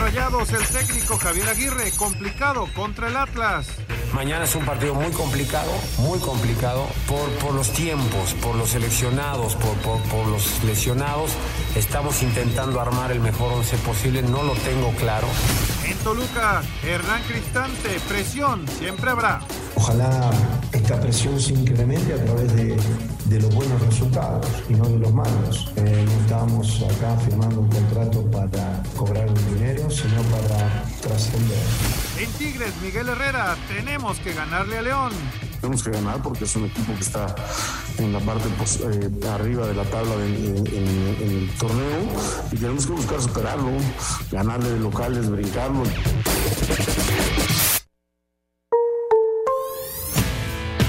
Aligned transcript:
Rayados, 0.00 0.50
el 0.52 0.66
técnico 0.66 1.18
Javier 1.18 1.46
Aguirre, 1.50 1.92
complicado 1.92 2.66
contra 2.74 3.08
el 3.08 3.16
Atlas. 3.18 3.66
Mañana 4.14 4.44
es 4.44 4.54
un 4.54 4.64
partido 4.64 4.94
muy 4.94 5.10
complicado, 5.12 5.70
muy 5.98 6.18
complicado 6.18 6.86
por, 7.06 7.28
por 7.32 7.54
los 7.54 7.70
tiempos, 7.72 8.32
por 8.42 8.56
los 8.56 8.70
seleccionados, 8.70 9.56
por, 9.56 9.76
por, 9.78 10.00
por 10.04 10.26
los 10.26 10.64
lesionados. 10.64 11.32
Estamos 11.76 12.22
intentando 12.22 12.80
armar 12.80 13.12
el 13.12 13.20
mejor 13.20 13.52
once 13.52 13.76
posible, 13.76 14.22
no 14.22 14.42
lo 14.42 14.54
tengo 14.54 14.90
claro. 14.98 15.28
En 15.84 15.96
Toluca, 15.98 16.62
Hernán 16.82 17.22
Cristante, 17.24 18.00
presión 18.08 18.66
siempre 18.78 19.10
habrá. 19.10 19.40
Ojalá 19.76 20.30
esta 20.72 20.98
presión 20.98 21.38
se 21.38 21.52
incremente 21.52 22.14
a 22.14 22.24
través 22.24 22.54
de, 22.56 22.76
de 23.30 23.40
los 23.40 23.54
buenos 23.54 23.80
resultados 23.80 24.44
y 24.68 24.74
no 24.74 24.84
de 24.86 24.98
los 24.98 25.14
malos. 25.14 25.72
Eh, 25.76 26.04
no 26.04 26.12
estamos 26.20 26.82
acá 26.82 27.16
firmando 27.18 27.60
un 27.60 27.68
contrato 27.68 28.28
para 28.28 28.82
cobrar 28.96 29.28
un 29.28 29.54
dinero, 29.54 29.88
sino 29.88 30.20
para 30.22 30.84
trascender. 31.00 31.62
En 32.18 32.28
Tigres, 32.32 32.74
Miguel 32.82 33.08
Herrera, 33.08 33.56
tenemos 33.68 34.18
que 34.18 34.32
ganarle 34.32 34.78
a 34.78 34.82
León. 34.82 35.12
Tenemos 35.60 35.84
que 35.84 35.90
ganar 35.90 36.20
porque 36.22 36.44
es 36.44 36.56
un 36.56 36.64
equipo 36.64 36.92
que 36.94 37.02
está 37.02 37.32
en 37.98 38.12
la 38.12 38.18
parte 38.18 38.48
pues, 38.58 38.80
eh, 38.80 39.10
arriba 39.32 39.68
de 39.68 39.74
la 39.74 39.84
tabla 39.84 40.16
de, 40.16 40.26
en, 40.26 40.66
en, 40.66 41.16
en, 41.20 41.30
el 41.30 41.50
torneo 41.56 42.00
y 42.50 42.56
tenemos 42.56 42.84
que 42.84 42.92
buscar 42.92 43.22
superarlo, 43.22 43.70
ganarle 44.32 44.70
de 44.70 44.80
locales, 44.80 45.30
brincarlo. 45.30 45.84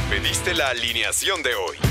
Pediste 0.09 0.55
la 0.55 0.69
alineación 0.69 1.43
de 1.43 1.53
hoy. 1.53 1.90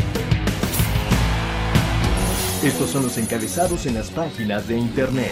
Estos 2.63 2.91
son 2.91 3.01
los 3.01 3.17
encabezados 3.17 3.87
en 3.87 3.95
las 3.95 4.11
páginas 4.11 4.67
de 4.67 4.77
internet. 4.77 5.31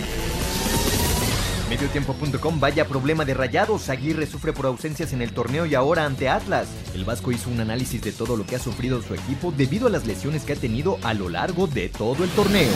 Mediotiempo.com 1.70 2.60
Vaya 2.60 2.88
problema 2.88 3.24
de 3.24 3.36
rayados. 3.36 3.90
Aguirre 3.90 4.26
sufre 4.26 4.52
por 4.52 4.66
ausencias 4.66 5.14
en 5.14 5.22
el 5.22 5.32
torneo 5.32 5.68
y 5.68 5.76
ahora 5.76 6.06
ante 6.06 6.28
Atlas. 6.28 6.68
El 6.96 7.06
Vasco 7.06 7.32
hizo 7.32 7.52
un 7.52 7.60
análisis 7.60 8.02
de 8.02 8.14
todo 8.14 8.36
lo 8.36 8.48
que 8.48 8.56
ha 8.56 8.60
sufrido 8.60 9.00
su 9.04 9.14
equipo 9.14 9.54
debido 9.56 9.86
a 9.86 9.92
las 9.92 10.08
lesiones 10.08 10.44
que 10.44 10.54
ha 10.54 10.56
tenido 10.56 10.98
a 11.04 11.14
lo 11.14 11.30
largo 11.30 11.68
de 11.68 11.90
todo 11.90 12.24
el 12.24 12.32
torneo. 12.32 12.74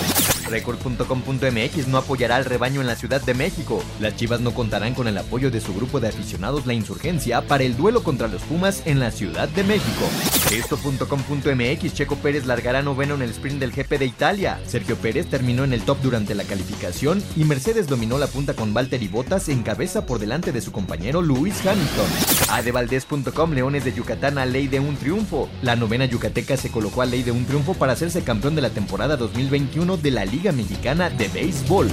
Record.com.mx 0.47 1.87
no 1.87 1.97
apoyará 1.97 2.35
al 2.35 2.45
rebaño 2.45 2.81
en 2.81 2.87
la 2.87 2.95
Ciudad 2.95 3.21
de 3.21 3.33
México. 3.33 3.83
Las 3.99 4.15
Chivas 4.15 4.41
no 4.41 4.53
contarán 4.53 4.93
con 4.93 5.07
el 5.07 5.17
apoyo 5.17 5.51
de 5.51 5.61
su 5.61 5.73
grupo 5.73 5.99
de 5.99 6.09
aficionados 6.09 6.65
La 6.65 6.73
Insurgencia 6.73 7.41
para 7.41 7.63
el 7.63 7.75
duelo 7.75 8.03
contra 8.03 8.27
los 8.27 8.41
Pumas 8.43 8.83
en 8.85 8.99
la 8.99 9.11
Ciudad 9.11 9.47
de 9.49 9.63
México. 9.63 10.05
Esto.com.mx 10.51 11.93
Checo 11.93 12.15
Pérez 12.17 12.45
largará 12.45 12.81
noveno 12.81 13.15
en 13.15 13.21
el 13.21 13.31
sprint 13.31 13.59
del 13.59 13.71
GP 13.71 13.99
de 13.99 14.05
Italia. 14.05 14.59
Sergio 14.67 14.95
Pérez 14.95 15.27
terminó 15.27 15.63
en 15.63 15.73
el 15.73 15.83
top 15.83 15.99
durante 16.01 16.35
la 16.35 16.43
calificación 16.43 17.23
y 17.35 17.43
Mercedes 17.45 17.87
dominó 17.87 18.17
la 18.17 18.27
punta 18.27 18.53
con 18.53 18.73
Valtteri 18.73 19.07
Bottas 19.07 19.49
en 19.49 19.63
cabeza 19.63 20.05
por 20.05 20.19
delante 20.19 20.51
de 20.51 20.61
su 20.61 20.71
compañero 20.71 21.21
Lewis 21.21 21.65
Hamilton. 21.65 22.07
Adevaldez.com 22.49 23.53
Leones 23.53 23.85
de 23.85 23.93
Yucatán 23.93 24.37
a 24.37 24.45
ley 24.45 24.67
de 24.67 24.79
un 24.79 24.95
triunfo. 24.95 25.49
La 25.61 25.75
novena 25.75 26.05
yucateca 26.05 26.57
se 26.57 26.69
colocó 26.69 27.01
a 27.01 27.05
ley 27.05 27.23
de 27.23 27.31
un 27.31 27.45
triunfo 27.45 27.73
para 27.73 27.93
hacerse 27.93 28.23
campeón 28.23 28.55
de 28.55 28.61
la 28.61 28.69
temporada 28.69 29.17
2021 29.17 29.97
de 29.97 30.11
la 30.11 30.25
Liga 30.25 30.42
Mexicana 30.51 31.09
de 31.09 31.27
Béisbol. 31.29 31.89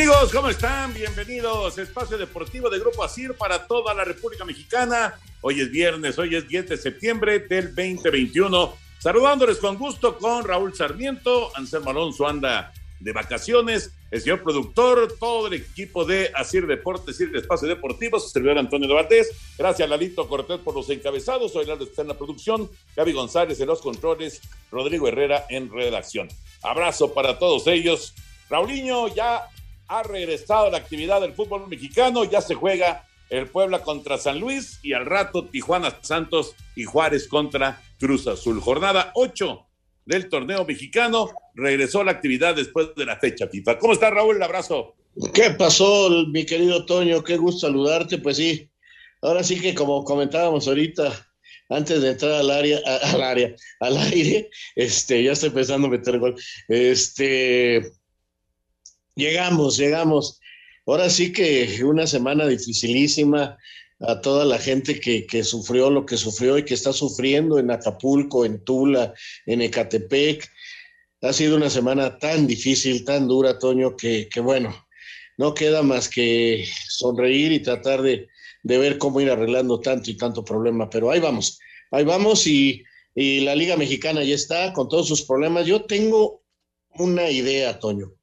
Amigos, 0.00 0.32
¿cómo 0.32 0.48
están? 0.48 0.94
Bienvenidos. 0.94 1.76
Espacio 1.76 2.16
Deportivo 2.16 2.70
de 2.70 2.78
Grupo 2.78 3.04
ASIR 3.04 3.34
para 3.34 3.66
toda 3.66 3.92
la 3.92 4.02
República 4.02 4.46
Mexicana. 4.46 5.20
Hoy 5.42 5.60
es 5.60 5.70
viernes, 5.70 6.18
hoy 6.18 6.34
es 6.36 6.48
10 6.48 6.70
de 6.70 6.78
septiembre 6.78 7.40
del 7.40 7.74
2021. 7.74 8.74
Saludándoles 8.98 9.58
con 9.58 9.76
gusto 9.76 10.16
con 10.16 10.44
Raúl 10.44 10.74
Sarmiento. 10.74 11.54
Anselmo 11.54 11.90
Alonso 11.90 12.26
anda 12.26 12.72
de 12.98 13.12
vacaciones. 13.12 13.92
El 14.10 14.22
señor 14.22 14.42
productor, 14.42 15.16
todo 15.20 15.48
el 15.48 15.52
equipo 15.52 16.06
de 16.06 16.32
Asir 16.34 16.66
Deportes, 16.66 17.16
Asir 17.16 17.36
Espacio 17.36 17.68
Deportivo, 17.68 18.18
su 18.18 18.30
servidor 18.30 18.56
Antonio 18.56 18.88
de 18.88 18.94
Valdés. 18.94 19.30
Gracias, 19.58 19.86
Lalito 19.86 20.26
Cortés, 20.26 20.60
por 20.60 20.74
los 20.74 20.88
encabezados. 20.88 21.54
Hoy 21.54 21.66
Lalo 21.66 21.84
está 21.84 22.00
en 22.00 22.08
la 22.08 22.16
producción. 22.16 22.70
Gaby 22.96 23.12
González 23.12 23.60
en 23.60 23.66
los 23.66 23.82
controles. 23.82 24.40
Rodrigo 24.72 25.08
Herrera 25.08 25.44
en 25.50 25.70
redacción. 25.70 26.30
Abrazo 26.62 27.12
para 27.12 27.38
todos 27.38 27.66
ellos. 27.66 28.14
Raulinho 28.48 29.14
ya 29.14 29.46
ha 29.90 30.04
regresado 30.04 30.66
a 30.66 30.70
la 30.70 30.78
actividad 30.78 31.20
del 31.20 31.32
fútbol 31.32 31.66
mexicano, 31.66 32.22
ya 32.22 32.40
se 32.40 32.54
juega 32.54 33.04
el 33.28 33.48
Puebla 33.48 33.82
contra 33.82 34.18
San 34.18 34.38
Luis 34.38 34.78
y 34.84 34.92
al 34.92 35.04
rato 35.04 35.46
Tijuana 35.46 35.98
Santos 36.00 36.54
y 36.76 36.84
Juárez 36.84 37.26
contra 37.26 37.82
Cruz 37.98 38.28
Azul. 38.28 38.60
Jornada 38.60 39.10
8 39.14 39.66
del 40.06 40.28
torneo 40.28 40.64
mexicano, 40.64 41.30
regresó 41.54 42.00
a 42.00 42.04
la 42.04 42.12
actividad 42.12 42.54
después 42.54 42.94
de 42.96 43.04
la 43.04 43.18
fecha 43.18 43.48
FIFA. 43.48 43.78
¿Cómo 43.78 43.92
está 43.92 44.10
Raúl? 44.10 44.36
Un 44.36 44.44
abrazo. 44.44 44.94
¿Qué 45.34 45.50
pasó, 45.50 46.08
mi 46.28 46.46
querido 46.46 46.86
Toño? 46.86 47.24
Qué 47.24 47.36
gusto 47.36 47.66
saludarte. 47.66 48.18
Pues 48.18 48.36
sí, 48.36 48.70
ahora 49.22 49.42
sí 49.42 49.60
que 49.60 49.74
como 49.74 50.04
comentábamos 50.04 50.68
ahorita, 50.68 51.12
antes 51.68 52.00
de 52.00 52.10
entrar 52.10 52.32
al 52.32 52.50
área, 52.50 52.78
al 52.86 53.22
área, 53.22 53.54
al 53.80 53.96
aire, 53.96 54.50
este, 54.76 55.24
ya 55.24 55.32
estoy 55.32 55.50
pensando 55.50 55.88
meter 55.88 56.18
gol. 56.20 56.36
Este, 56.68 57.82
Llegamos, 59.20 59.76
llegamos. 59.76 60.40
Ahora 60.86 61.10
sí 61.10 61.30
que 61.30 61.84
una 61.84 62.06
semana 62.06 62.46
dificilísima 62.46 63.58
a 64.00 64.20
toda 64.22 64.46
la 64.46 64.56
gente 64.56 64.98
que, 64.98 65.44
sufrió 65.44 65.90
lo 65.90 66.06
que 66.06 66.16
sufrió 66.16 66.56
y 66.56 66.64
que 66.64 66.72
está 66.72 66.94
sufriendo 66.94 67.58
en 67.58 67.70
Acapulco, 67.70 68.46
en 68.46 68.64
Tula, 68.64 69.12
en 69.44 69.60
Ecatepec. 69.60 70.50
Ha 71.20 71.34
sido 71.34 71.58
una 71.58 71.68
semana 71.68 72.16
tan 72.18 72.46
difícil, 72.46 73.04
tan 73.04 73.28
dura, 73.28 73.58
Toño, 73.58 73.94
que, 73.94 74.26
que 74.32 74.40
bueno, 74.40 74.74
no 75.36 75.52
queda 75.52 75.82
más 75.82 76.08
que 76.08 76.64
sonreír 76.88 77.52
y 77.52 77.60
tratar 77.60 78.00
de, 78.00 78.26
de, 78.62 78.78
ver 78.78 78.96
cómo 78.96 79.20
ir 79.20 79.28
arreglando 79.28 79.80
tanto 79.80 80.10
y 80.10 80.16
tanto 80.16 80.42
problema. 80.42 80.88
Pero 80.88 81.10
ahí 81.10 81.20
vamos, 81.20 81.58
ahí 81.90 82.04
vamos 82.04 82.46
y, 82.46 82.82
y 83.14 83.40
la 83.40 83.54
Liga 83.54 83.76
Mexicana 83.76 84.24
ya 84.24 84.34
está 84.34 84.72
con 84.72 84.88
todos 84.88 85.08
sus 85.08 85.20
problemas. 85.26 85.66
Yo 85.66 85.84
tengo 85.84 86.42
una 86.94 87.30
idea, 87.30 87.78
Toño. 87.78 88.14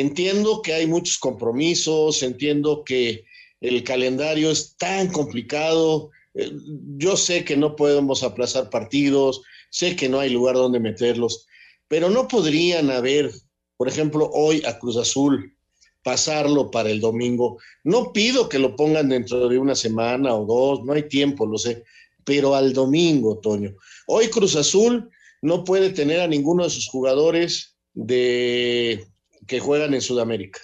Entiendo 0.00 0.62
que 0.62 0.72
hay 0.72 0.86
muchos 0.86 1.18
compromisos, 1.18 2.22
entiendo 2.22 2.82
que 2.84 3.24
el 3.60 3.84
calendario 3.84 4.50
es 4.50 4.76
tan 4.76 5.08
complicado. 5.08 6.10
Eh, 6.34 6.50
yo 6.96 7.16
sé 7.16 7.44
que 7.44 7.56
no 7.56 7.76
podemos 7.76 8.22
aplazar 8.22 8.70
partidos, 8.70 9.42
sé 9.70 9.94
que 9.94 10.08
no 10.08 10.18
hay 10.18 10.30
lugar 10.30 10.54
donde 10.54 10.80
meterlos, 10.80 11.46
pero 11.88 12.08
no 12.08 12.26
podrían 12.26 12.90
haber, 12.90 13.30
por 13.76 13.88
ejemplo, 13.88 14.30
hoy 14.32 14.62
a 14.64 14.78
Cruz 14.78 14.96
Azul, 14.96 15.54
pasarlo 16.02 16.70
para 16.70 16.90
el 16.90 17.00
domingo. 17.00 17.58
No 17.84 18.12
pido 18.12 18.48
que 18.48 18.58
lo 18.58 18.74
pongan 18.76 19.10
dentro 19.10 19.48
de 19.48 19.58
una 19.58 19.74
semana 19.74 20.34
o 20.34 20.46
dos, 20.46 20.84
no 20.84 20.94
hay 20.94 21.08
tiempo, 21.08 21.46
lo 21.46 21.58
sé, 21.58 21.84
pero 22.24 22.54
al 22.54 22.72
domingo, 22.72 23.38
Toño. 23.38 23.76
Hoy 24.06 24.28
Cruz 24.28 24.56
Azul 24.56 25.10
no 25.42 25.64
puede 25.64 25.90
tener 25.90 26.20
a 26.20 26.26
ninguno 26.26 26.64
de 26.64 26.70
sus 26.70 26.88
jugadores 26.88 27.76
de, 27.94 29.06
que 29.52 29.60
juegan 29.60 29.92
en 29.92 30.00
Sudamérica. 30.00 30.60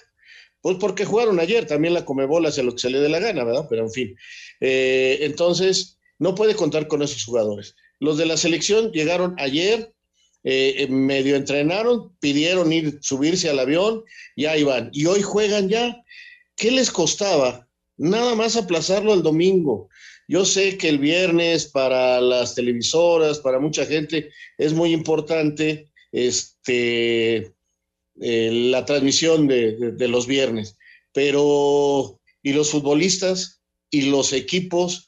Pues 0.61 0.77
porque 0.79 1.05
jugaron 1.05 1.39
ayer, 1.39 1.67
también 1.67 1.93
la 1.93 2.05
Comebol 2.05 2.47
hace 2.47 2.63
lo 2.63 2.71
que 2.71 2.79
se 2.79 2.89
le 2.89 2.99
dé 2.99 3.07
la 3.07 3.19
gana, 3.19 3.43
¿verdad? 3.43 3.67
Pero 3.69 3.83
en 3.83 3.91
fin. 3.91 4.15
Eh, 4.61 5.19
entonces, 5.21 5.99
no 6.17 6.33
puede 6.33 6.55
contar 6.55 6.87
con 6.87 7.03
esos 7.03 7.23
jugadores. 7.23 7.75
Los 7.99 8.17
de 8.17 8.25
la 8.25 8.35
selección 8.35 8.91
llegaron 8.91 9.35
ayer, 9.37 9.93
eh, 10.43 10.87
medio 10.89 11.35
entrenaron, 11.35 12.17
pidieron 12.19 12.73
ir, 12.73 12.97
subirse 13.01 13.47
al 13.47 13.59
avión, 13.59 14.03
y 14.35 14.45
ahí 14.45 14.63
van. 14.63 14.89
Y 14.91 15.05
hoy 15.05 15.21
juegan 15.21 15.69
ya. 15.69 16.03
¿Qué 16.55 16.71
les 16.71 16.89
costaba? 16.89 17.69
Nada 17.97 18.33
más 18.33 18.57
aplazarlo 18.57 19.13
al 19.13 19.21
domingo. 19.21 19.87
Yo 20.27 20.45
sé 20.45 20.79
que 20.79 20.89
el 20.89 20.97
viernes 20.97 21.67
para 21.67 22.19
las 22.21 22.55
televisoras, 22.55 23.37
para 23.37 23.59
mucha 23.59 23.85
gente, 23.85 24.31
es 24.57 24.73
muy 24.73 24.93
importante 24.93 25.91
este, 26.11 27.53
eh, 28.21 28.49
la 28.51 28.83
transmisión 28.83 29.47
de, 29.47 29.95
los 30.09 30.27
viernes, 30.27 30.77
pero 31.13 32.19
¿y 32.43 32.51
los 32.51 32.71
futbolistas 32.71 33.61
y 33.89 34.03
los 34.03 34.33
equipos? 34.33 35.07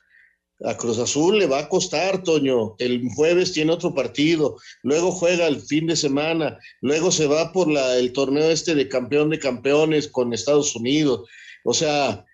A 0.64 0.78
Cruz 0.78 1.00
Azul 1.00 1.40
le 1.40 1.48
va 1.48 1.60
a 1.60 1.70
costar, 1.70 2.24
Toño. 2.24 2.76
El 2.78 3.02
jueves 3.16 3.52
tiene 3.52 3.74
otro 3.74 3.94
partido, 3.94 4.58
luego 4.84 5.12
juega 5.12 5.48
el 5.48 5.60
fin 5.60 5.88
de 5.88 5.96
semana, 5.96 6.58
luego 6.82 7.12
se 7.12 7.26
va 7.26 7.52
por 7.52 7.68
el 7.70 8.14
torneo 8.14 8.50
este 8.50 8.76
de 8.76 8.88
campeón 8.88 9.32
de 9.32 9.40
campeones 9.40 10.08
con 10.08 10.34
Estados 10.34 10.76
Unidos. 10.76 11.28
O 11.66 11.74
sea, 11.74 12.26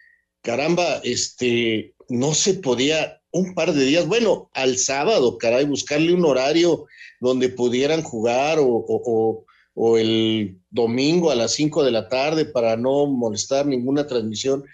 caramba, 0.44 1.02
este, 1.04 1.96
no 2.10 2.36
se 2.36 2.56
podía 2.56 3.20
un 3.32 3.56
par 3.56 3.74
de 3.74 3.86
días, 3.86 4.06
bueno, 4.06 4.52
al 4.54 4.78
sábado, 4.78 5.38
caray, 5.38 5.66
buscarle 5.66 6.14
un 6.14 6.26
horario 6.26 6.86
donde 7.20 7.50
pudieran 7.50 8.04
jugar 8.04 8.60
o 8.60 9.47
el 9.78 10.60
domingo 10.70 11.30
a 11.30 11.36
las 11.36 11.54
5 11.54 11.84
de 11.84 11.92
la 11.92 12.10
tarde 12.10 12.46
para 12.46 12.76
no 12.78 13.06
molestar 13.06 13.66
ninguna 13.66 14.08
transmisión. 14.08 14.66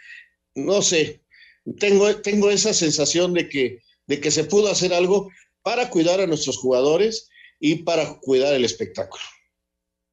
No 0.55 0.81
sé, 0.81 1.21
tengo, 1.79 2.15
tengo 2.17 2.49
esa 2.49 2.73
sensación 2.73 3.33
de 3.33 3.49
que, 3.49 3.79
de 4.07 4.19
que 4.21 4.31
se 4.31 4.45
pudo 4.45 4.69
hacer 4.69 4.93
algo 4.93 5.29
para 5.61 5.89
cuidar 5.89 6.21
a 6.21 6.27
nuestros 6.27 6.57
jugadores 6.57 7.29
y 7.59 7.75
para 7.83 8.19
cuidar 8.19 8.53
el 8.53 8.65
espectáculo. 8.65 9.23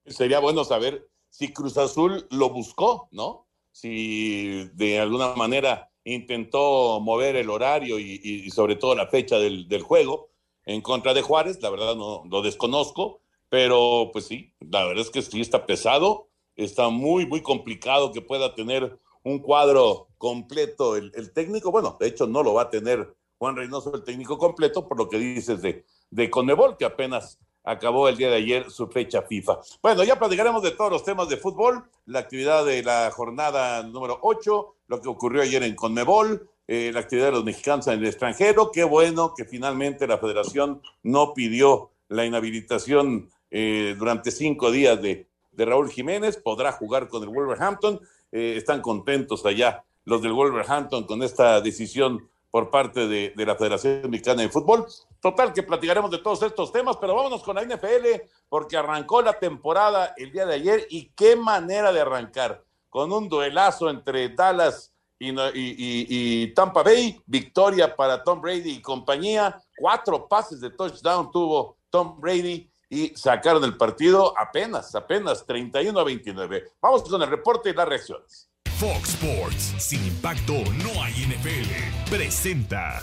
Sería 0.06 0.40
bueno 0.40 0.64
saber 0.64 1.08
si 1.28 1.52
Cruz 1.52 1.76
Azul 1.76 2.26
lo 2.31 2.50
buscó, 2.50 3.08
¿no? 3.12 3.46
Si 3.72 4.69
de 4.75 4.98
alguna 4.98 5.34
manera 5.34 5.90
intentó 6.04 7.00
mover 7.00 7.37
el 7.37 7.50
horario 7.50 7.98
y, 7.98 8.20
y 8.22 8.50
sobre 8.50 8.76
todo 8.76 8.94
la 8.94 9.06
fecha 9.06 9.38
del, 9.38 9.69
del, 9.69 9.82
juego 9.82 10.31
en 10.64 10.81
contra 10.81 11.14
de 11.14 11.22
Juárez, 11.22 11.60
la 11.62 11.70
verdad 11.70 11.94
no 11.94 12.25
lo 12.28 12.42
desconozco, 12.42 13.19
pero 13.50 14.11
pues 14.12 14.26
sí, 14.26 14.55
la 14.61 14.87
verdad 14.87 15.05
es 15.05 15.11
que 15.11 15.20
sí 15.20 15.41
está 15.41 15.67
pesado, 15.67 16.29
está 16.56 16.88
muy, 16.88 17.26
muy 17.26 17.43
complicado 17.43 18.12
que 18.12 18.23
pueda 18.23 18.55
tener 18.55 18.99
un 19.23 19.41
cuadro 19.41 20.08
completo 20.17 20.97
el, 20.97 21.12
el, 21.14 21.32
técnico. 21.32 21.70
Bueno, 21.70 21.97
de 22.00 22.06
hecho 22.06 22.26
no 22.26 22.43
lo 22.43 22.55
va 22.55 22.62
a 22.62 22.70
tener 22.70 23.14
Juan 23.38 23.56
Reynoso 23.56 23.94
el 23.94 24.05
técnico 24.05 24.38
completo, 24.38 24.88
por 24.88 24.97
lo 24.97 25.08
que 25.08 25.19
dices 25.19 25.61
de, 25.61 25.85
de 26.11 26.31
Conmebol, 26.31 26.76
que 26.76 26.85
apenas 26.85 27.38
acabó 27.64 28.08
el 28.08 28.17
día 28.17 28.31
de 28.31 28.37
ayer 28.37 28.70
su 28.70 28.87
fecha 28.88 29.23
FIFA. 29.23 29.61
Bueno, 29.82 30.05
ya 30.05 30.19
platicaremos 30.19 30.62
de 30.62 30.70
todos 30.70 30.91
los 30.91 31.05
temas 31.05 31.29
de 31.29 31.37
fútbol, 31.37 31.85
la 32.06 32.20
actividad 32.20 32.64
de 32.64 32.82
la 32.82 33.11
jornada 33.11 33.82
número 33.82 34.19
8, 34.23 34.75
lo 34.87 35.00
que 35.00 35.08
ocurrió 35.08 35.43
ayer 35.43 35.62
en 35.62 35.75
Conmebol, 35.75 36.49
eh, 36.67 36.91
la 36.93 37.00
actividad 37.00 37.26
de 37.26 37.32
los 37.32 37.44
mexicanos 37.44 37.87
en 37.88 38.00
el 38.00 38.06
extranjero. 38.06 38.70
Qué 38.70 38.85
bueno 38.85 39.35
que 39.37 39.44
finalmente 39.44 40.06
la 40.06 40.19
federación 40.19 40.82
no 41.02 41.35
pidió 41.35 41.91
la 42.08 42.25
inhabilitación 42.25 43.31
eh, 43.50 43.94
durante 43.99 44.31
cinco 44.31 44.70
días 44.70 45.00
de, 45.00 45.26
de, 45.52 45.64
Raúl 45.64 45.91
Jiménez, 45.91 46.37
podrá 46.37 46.73
jugar 46.73 47.08
con 47.08 47.23
el 47.23 47.29
Wolverhampton. 47.29 48.00
Eh, 48.32 48.55
están 48.56 48.81
contentos 48.81 49.44
allá 49.44 49.85
los 50.05 50.23
del 50.23 50.32
Wolverhampton 50.32 51.05
con 51.05 51.23
esta 51.23 51.61
decisión 51.61 52.29
por 52.50 52.70
parte 52.70 53.06
de, 53.06 53.32
de, 53.37 53.47
la 53.47 53.56
Federación 53.56 54.11
Mexicana 54.11 54.43
de 54.43 54.49
Fútbol. 54.49 54.87
Total, 55.20 55.52
que 55.52 55.62
platicaremos 55.62 56.11
de 56.11 56.19
todos 56.19 56.43
estos 56.43 56.73
temas, 56.73 56.97
pero 56.97 57.14
vámonos 57.14 57.43
con 57.43 57.56
la 57.56 57.64
NFL, 57.64 58.23
porque 58.49 58.76
arrancó 58.76 59.23
la 59.23 59.38
temporada 59.38 60.14
el 60.17 60.32
día 60.32 60.47
de 60.47 60.55
ayer 60.55 60.87
y 60.91 61.11
qué 61.14 61.37
manera 61.37 61.93
de 61.93 62.00
arrancar, 62.00 62.64
con 62.88 63.12
un 63.12 63.29
duelazo 63.29 63.91
entre 63.91 64.31
Dallas 64.31 64.93
y, 65.20 66.47
Tampa 66.55 66.82
Bay, 66.82 67.20
victoria 67.26 67.94
para 67.94 68.23
Tom 68.23 68.41
Brady 68.41 68.70
y 68.70 68.82
compañía, 68.82 69.62
cuatro 69.76 70.26
pases 70.26 70.61
de 70.61 70.70
touchdown 70.70 71.31
tuvo 71.31 71.76
Tom 71.91 72.19
Brady 72.19 72.69
y 72.90 73.14
sacaron 73.16 73.64
el 73.64 73.76
partido 73.76 74.34
apenas, 74.37 74.94
apenas 74.94 75.46
31 75.46 75.98
a 75.98 76.04
29. 76.04 76.72
Vamos 76.82 77.04
con 77.04 77.22
el 77.22 77.31
reporte 77.31 77.70
y 77.70 77.72
las 77.72 77.88
reacciones. 77.88 78.50
Fox 78.78 79.10
Sports, 79.10 79.75
sin 79.78 80.04
impacto 80.04 80.54
no 80.82 81.02
hay 81.02 81.12
NFL, 81.12 82.10
presenta. 82.10 83.00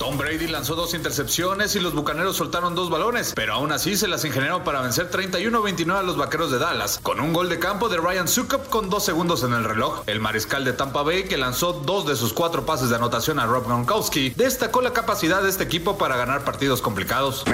Tom 0.00 0.16
Brady 0.16 0.46
lanzó 0.46 0.76
dos 0.76 0.94
intercepciones 0.94 1.76
y 1.76 1.78
los 1.78 1.92
bucaneros 1.92 2.34
soltaron 2.34 2.74
dos 2.74 2.88
balones, 2.88 3.34
pero 3.36 3.52
aún 3.52 3.70
así 3.70 3.98
se 3.98 4.08
las 4.08 4.24
ingeniaron 4.24 4.64
para 4.64 4.80
vencer 4.80 5.10
31-29 5.10 5.94
a 5.94 6.02
los 6.02 6.16
vaqueros 6.16 6.50
de 6.50 6.58
Dallas, 6.58 7.00
con 7.02 7.20
un 7.20 7.34
gol 7.34 7.50
de 7.50 7.58
campo 7.58 7.90
de 7.90 7.98
Ryan 7.98 8.26
Sukup 8.26 8.70
con 8.70 8.88
dos 8.88 9.04
segundos 9.04 9.42
en 9.42 9.52
el 9.52 9.62
reloj. 9.62 10.02
El 10.06 10.20
mariscal 10.20 10.64
de 10.64 10.72
Tampa 10.72 11.02
Bay, 11.02 11.24
que 11.24 11.36
lanzó 11.36 11.74
dos 11.74 12.06
de 12.06 12.16
sus 12.16 12.32
cuatro 12.32 12.64
pases 12.64 12.88
de 12.88 12.96
anotación 12.96 13.38
a 13.40 13.44
Rob 13.44 13.66
Gronkowski, 13.66 14.30
destacó 14.30 14.80
la 14.80 14.94
capacidad 14.94 15.42
de 15.42 15.50
este 15.50 15.64
equipo 15.64 15.98
para 15.98 16.16
ganar 16.16 16.44
partidos 16.44 16.80
complicados. 16.80 17.44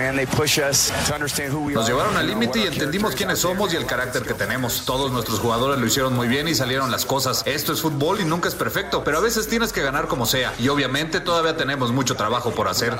Nos 1.74 1.88
llevaron 1.88 2.16
al 2.16 2.28
límite 2.28 2.60
y 2.60 2.66
entendimos 2.68 3.16
quiénes 3.16 3.40
somos 3.40 3.74
y 3.74 3.76
el 3.76 3.86
carácter 3.86 4.22
que 4.22 4.34
tenemos. 4.34 4.84
Todos 4.84 5.10
nuestros 5.10 5.40
jugadores 5.40 5.80
lo 5.80 5.86
hicieron 5.86 6.14
muy 6.14 6.28
bien 6.28 6.46
y 6.46 6.54
salieron 6.54 6.92
las 6.92 7.06
cosas. 7.06 7.42
Esto 7.44 7.72
es 7.72 7.80
fútbol 7.80 8.20
y 8.20 8.24
nunca 8.24 8.48
es 8.48 8.54
perfecto, 8.54 9.02
pero 9.02 9.18
a 9.18 9.20
veces 9.20 9.48
tienes 9.48 9.72
que 9.72 9.82
ganar 9.82 10.06
como 10.06 10.26
sea. 10.26 10.54
Y 10.60 10.68
obviamente 10.68 11.18
todavía 11.18 11.56
tenemos 11.56 11.90
mucho 11.90 12.14
trabajo 12.14 12.35
por 12.52 12.68
hacer. 12.68 12.96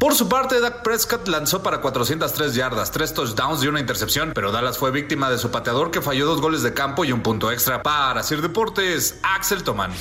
Por 0.00 0.14
su 0.14 0.28
parte, 0.28 0.60
Dak 0.60 0.82
Prescott 0.82 1.28
lanzó 1.28 1.62
para 1.62 1.80
403 1.80 2.54
yardas, 2.54 2.90
3 2.90 3.14
touchdowns 3.14 3.62
y 3.62 3.68
una 3.68 3.80
intercepción, 3.80 4.32
pero 4.34 4.52
Dallas 4.52 4.78
fue 4.78 4.90
víctima 4.90 5.30
de 5.30 5.38
su 5.38 5.50
pateador 5.50 5.90
que 5.90 6.00
falló 6.00 6.26
dos 6.26 6.40
goles 6.40 6.62
de 6.62 6.74
campo 6.74 7.04
y 7.04 7.12
un 7.12 7.22
punto 7.22 7.50
extra. 7.50 7.82
Para 7.82 8.22
Sir 8.22 8.42
Deportes, 8.42 9.18
Axel 9.22 9.62
Tomán. 9.62 9.92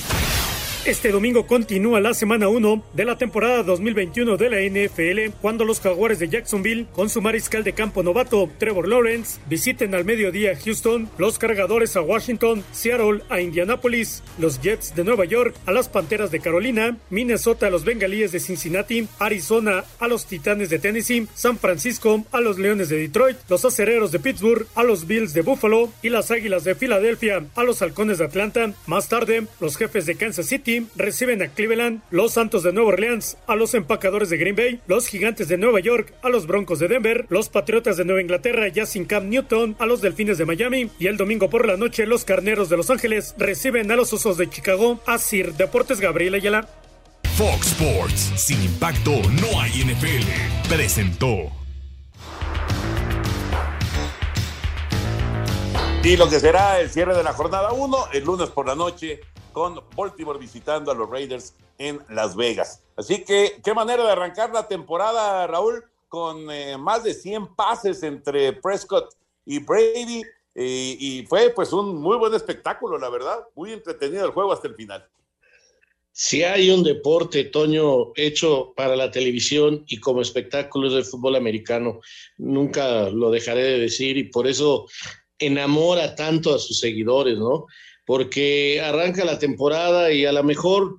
Este 0.86 1.12
domingo 1.12 1.46
continúa 1.46 2.00
la 2.00 2.14
semana 2.14 2.48
1 2.48 2.84
de 2.94 3.04
la 3.04 3.18
temporada 3.18 3.64
2021 3.64 4.38
de 4.38 4.50
la 4.50 4.62
NFL 4.62 5.36
cuando 5.42 5.66
los 5.66 5.82
Jaguares 5.82 6.20
de 6.20 6.30
Jacksonville 6.30 6.88
con 6.94 7.10
su 7.10 7.22
mariscal 7.22 7.66
de 7.66 7.74
campo 7.74 8.02
novato 8.02 8.50
Trevor 8.58 8.88
Lawrence 8.88 9.42
visiten 9.50 9.94
al 9.94 10.06
mediodía 10.06 10.56
Houston, 10.56 11.10
los 11.18 11.38
cargadores 11.38 11.98
a 11.98 12.02
Washington, 12.02 12.64
Seattle 12.72 13.22
a 13.30 13.42
Indianapolis, 13.42 14.24
los 14.40 14.62
Jets 14.62 14.96
de 14.96 15.04
Nueva 15.04 15.26
York 15.26 15.54
a 15.66 15.74
las 15.74 15.90
Panteras 15.90 16.32
de 16.32 16.40
Carolina, 16.40 16.98
Minnesota 17.10 17.68
a 17.68 17.70
los 17.70 17.84
Bengalíes 17.84 18.32
de 18.32 18.40
Cincinnati, 18.40 19.06
Arizona 19.20 19.84
a 20.00 20.08
los 20.08 20.28
Titanes 20.28 20.70
de 20.70 20.80
Tennessee, 20.80 21.28
San 21.36 21.58
Francisco 21.58 22.24
a 22.32 22.40
los 22.40 22.58
Leones 22.58 22.88
de 22.88 23.00
Detroit, 23.00 23.36
los 23.50 23.66
Acereros 23.66 24.14
de 24.14 24.20
Pittsburgh 24.20 24.66
a 24.76 24.84
los 24.84 25.06
Bills 25.06 25.34
de 25.34 25.42
Buffalo 25.42 25.92
y 26.02 26.08
las 26.08 26.32
Águilas 26.32 26.64
de 26.64 26.74
Filadelfia 26.74 27.46
a 27.54 27.64
los 27.64 27.82
Halcones 27.82 28.18
de 28.20 28.26
Atlanta. 28.26 28.74
Más 28.88 29.10
tarde, 29.10 29.46
los 29.60 29.76
jefes 29.76 30.06
de 30.06 30.16
Kansas 30.16 30.48
City 30.48 30.69
reciben 30.96 31.42
a 31.42 31.48
Cleveland, 31.48 32.02
los 32.12 32.34
Santos 32.34 32.64
de 32.64 32.72
Nueva 32.74 32.90
Orleans 32.90 33.38
a 33.48 33.56
los 33.56 33.74
empacadores 33.74 34.30
de 34.30 34.38
Green 34.38 34.56
Bay, 34.56 34.80
los 34.88 35.08
Gigantes 35.08 35.48
de 35.48 35.58
Nueva 35.58 35.80
York 35.80 36.14
a 36.22 36.30
los 36.30 36.48
Broncos 36.48 36.80
de 36.80 36.88
Denver, 36.88 37.26
los 37.30 37.50
Patriotas 37.50 37.98
de 37.98 38.06
Nueva 38.06 38.22
Inglaterra 38.22 38.68
ya 38.68 38.86
sin 38.86 39.06
Cam 39.06 39.30
Newton 39.30 39.76
a 39.80 39.86
los 39.86 40.02
Delfines 40.02 40.38
de 40.38 40.46
Miami 40.46 40.90
y 41.00 41.08
el 41.08 41.18
domingo 41.18 41.50
por 41.50 41.68
la 41.68 41.78
noche 41.78 42.06
los 42.06 42.26
Carneros 42.26 42.70
de 42.70 42.78
Los 42.78 42.90
Ángeles 42.90 43.36
reciben 43.38 43.92
a 43.92 43.96
los 43.96 44.14
Osos 44.14 44.38
de 44.38 44.50
Chicago 44.50 45.00
a 45.06 45.18
Sir 45.18 45.54
Deportes 45.54 46.00
Gabriel 46.00 46.36
Ayala. 46.36 46.68
Fox 47.38 47.68
Sports, 47.68 48.34
sin 48.36 48.62
impacto 48.62 49.12
no 49.42 49.62
hay 49.62 49.72
NFL, 49.84 50.68
presentó. 50.68 51.52
Y 56.04 56.16
lo 56.16 56.30
que 56.30 56.40
será 56.40 56.80
el 56.80 56.90
cierre 56.90 57.16
de 57.16 57.24
la 57.24 57.34
jornada 57.34 57.74
1, 57.74 57.98
el 58.14 58.24
lunes 58.24 58.50
por 58.50 58.66
la 58.66 58.76
noche, 58.76 59.20
con 59.54 59.82
Baltimore 59.96 60.40
visitando 60.40 60.92
a 60.92 60.96
los 60.96 61.10
Raiders 61.10 61.54
en 61.78 62.00
Las 62.10 62.36
Vegas. 62.36 62.84
Así 62.96 63.24
que, 63.24 63.60
qué 63.64 63.74
manera 63.74 64.04
de 64.04 64.12
arrancar 64.12 64.52
la 64.52 64.68
temporada, 64.68 65.48
Raúl, 65.48 65.84
con 66.08 66.52
eh, 66.52 66.78
más 66.78 67.04
de 67.04 67.14
100 67.14 67.56
pases 67.56 68.04
entre 68.04 68.54
Prescott 68.54 69.16
y 69.46 69.60
Brady. 69.60 70.24
Eh, 70.56 70.98
y 71.00 71.26
fue 71.28 71.52
pues 71.52 71.72
un 71.72 72.02
muy 72.02 72.18
buen 72.18 72.34
espectáculo, 72.34 72.98
la 72.98 73.10
verdad. 73.10 73.40
Muy 73.56 73.72
entretenido 73.72 74.26
el 74.26 74.32
juego 74.32 74.52
hasta 74.52 74.68
el 74.68 74.76
final. 74.76 75.08
Si 76.12 76.44
hay 76.44 76.70
un 76.70 76.84
deporte, 76.84 77.46
Toño, 77.46 78.12
hecho 78.16 78.74
para 78.76 78.96
la 78.98 79.10
televisión 79.10 79.86
y 79.88 80.02
como 80.02 80.22
espectáculo 80.22 80.98
es 80.98 81.10
fútbol 81.10 81.38
americano, 81.38 82.02
nunca 82.38 83.10
lo 83.10 83.32
dejaré 83.32 83.64
de 83.64 83.80
decir 83.80 84.18
y 84.18 84.26
por 84.26 84.46
eso 84.48 84.88
enamora 85.38 86.16
tanto 86.16 86.54
a 86.54 86.60
sus 86.60 86.80
seguidores, 86.80 87.38
¿no? 87.38 87.68
Porque 88.10 88.82
arranca 88.82 89.24
la 89.24 89.38
temporada 89.38 90.12
y 90.12 90.26
a 90.26 90.32
lo 90.32 90.44
mejor 90.44 90.98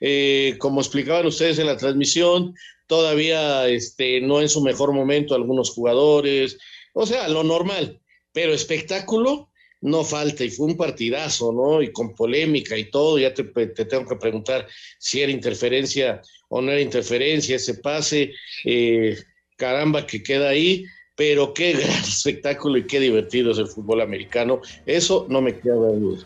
eh, 0.00 0.54
como 0.58 0.80
explicaban 0.80 1.26
ustedes 1.26 1.58
en 1.58 1.66
la 1.66 1.76
transmisión, 1.76 2.54
todavía 2.86 3.66
este, 3.66 4.20
no 4.20 4.40
en 4.40 4.48
su 4.48 4.62
mejor 4.62 4.92
momento 4.92 5.34
algunos 5.34 5.70
jugadores, 5.70 6.58
o 6.92 7.04
sea, 7.04 7.28
lo 7.28 7.42
normal, 7.42 8.00
pero 8.32 8.54
espectáculo 8.54 9.50
no 9.80 10.04
falta 10.04 10.44
y 10.44 10.50
fue 10.50 10.66
un 10.66 10.76
partidazo, 10.76 11.52
¿no? 11.52 11.82
Y 11.82 11.90
con 11.90 12.14
polémica 12.14 12.78
y 12.78 12.92
todo, 12.92 13.18
ya 13.18 13.34
te, 13.34 13.42
tengo 13.42 14.06
que 14.08 14.14
preguntar 14.14 14.68
si 15.00 15.20
era 15.20 15.32
interferencia 15.32 16.22
o 16.48 16.62
no 16.62 16.70
era 16.70 16.80
interferencia 16.80 17.56
ese 17.56 17.74
pase, 17.74 18.34
eh, 18.64 19.18
caramba 19.56 20.06
que 20.06 20.22
queda 20.22 20.50
ahí, 20.50 20.84
pero 21.16 21.52
qué 21.52 21.72
gran 21.80 22.04
espectáculo 22.04 22.78
y 22.78 22.86
qué 22.86 23.00
divertido 23.00 23.50
es 23.50 23.58
el 23.58 23.66
fútbol 23.66 24.00
americano, 24.00 24.60
eso 24.86 25.26
no 25.28 25.42
me 25.42 25.58
queda 25.58 25.74
duda. 25.74 26.24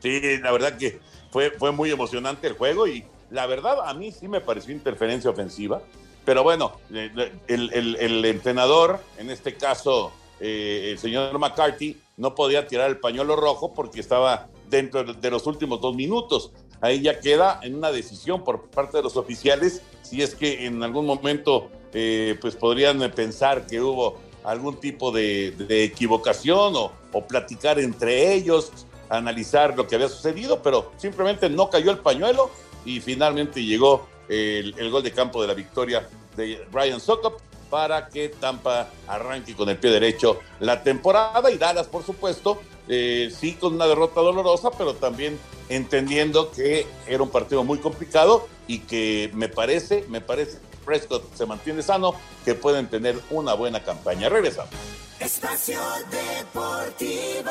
Sí, 0.00 0.20
la 0.42 0.52
verdad 0.52 0.76
que 0.76 1.00
fue, 1.30 1.50
fue 1.50 1.72
muy 1.72 1.90
emocionante 1.90 2.46
el 2.46 2.54
juego 2.54 2.86
y 2.86 3.04
la 3.30 3.46
verdad 3.46 3.88
a 3.88 3.94
mí 3.94 4.12
sí 4.12 4.28
me 4.28 4.40
pareció 4.40 4.72
interferencia 4.72 5.30
ofensiva, 5.30 5.82
pero 6.24 6.42
bueno, 6.42 6.72
eh, 6.92 7.32
el, 7.46 8.24
entrenador, 8.24 9.00
en 9.16 9.30
este 9.30 9.54
caso 9.54 10.12
eh, 10.40 10.90
el 10.92 10.98
señor 10.98 11.38
McCarthy, 11.38 12.00
no 12.16 12.34
podía 12.34 12.66
tirar 12.66 12.90
el 12.90 12.98
pañuelo 12.98 13.36
rojo 13.36 13.72
porque 13.74 14.00
estaba 14.00 14.48
dentro 14.68 15.04
de 15.04 15.30
los 15.30 15.46
últimos 15.46 15.80
dos 15.80 15.94
minutos. 15.94 16.52
Ahí 16.80 17.00
ya 17.00 17.20
queda 17.20 17.60
en 17.62 17.76
una 17.76 17.92
decisión 17.92 18.44
por 18.44 18.68
parte 18.68 18.96
de 18.96 19.02
los 19.02 19.16
oficiales 19.16 19.82
si 20.02 20.22
es 20.22 20.34
que 20.34 20.66
en 20.66 20.82
algún 20.82 21.06
momento 21.06 21.70
eh, 21.92 22.36
pues 22.40 22.56
podrían 22.56 22.98
pensar 23.12 23.66
que 23.66 23.80
hubo 23.80 24.18
algún 24.44 24.76
tipo 24.76 25.10
de, 25.10 25.54
equivocación 25.68 26.74
o, 26.76 26.92
o, 27.12 27.26
platicar 27.26 27.78
entre 27.78 28.34
ellos, 28.34 28.72
analizar 29.08 29.76
lo 29.76 29.86
que 29.86 29.94
había 29.94 30.08
sucedido, 30.08 30.62
pero 30.62 30.92
simplemente 30.96 31.48
no 31.48 31.70
cayó 31.70 31.90
el 31.90 31.98
pañuelo 31.98 32.50
y 32.84 33.00
finalmente 33.00 33.64
llegó 33.64 34.06
el, 34.28 34.90
gol 34.90 35.02
de 35.02 35.12
campo 35.12 35.40
de 35.40 35.48
la 35.48 35.54
victoria 35.54 36.08
de 36.36 36.66
Ryan 36.72 37.00
Sokop 37.00 37.40
para 37.70 38.08
que 38.08 38.28
Tampa 38.28 38.88
arranque 39.08 39.54
con 39.54 39.68
el 39.68 39.76
pie 39.76 39.90
derecho 39.90 40.38
la 40.60 40.82
temporada 40.82 41.50
y 41.50 41.58
Dallas, 41.58 41.88
por 41.88 42.04
supuesto, 42.04 42.60
eh, 42.88 43.32
sí 43.36 43.54
con 43.54 43.74
una 43.74 43.86
derrota 43.86 44.20
dolorosa, 44.20 44.70
pero 44.70 44.94
también 44.94 45.38
entendiendo 45.68 46.52
que 46.52 46.86
era 47.08 47.22
un 47.22 47.30
partido 47.30 47.64
muy 47.64 47.78
complicado 47.78 48.46
y 48.68 48.80
que 48.80 49.30
me 49.34 49.48
parece, 49.48 50.04
me 50.08 50.20
parece 50.20 50.58
Prescott 50.86 51.34
se 51.34 51.44
mantiene 51.44 51.82
sano, 51.82 52.14
que 52.44 52.54
pueden 52.54 52.86
tener 52.86 53.20
una 53.30 53.52
buena 53.54 53.82
campaña. 53.82 54.30
Regresamos. 54.30 54.70
Espacio 55.18 55.80
Deportivo. 56.10 57.50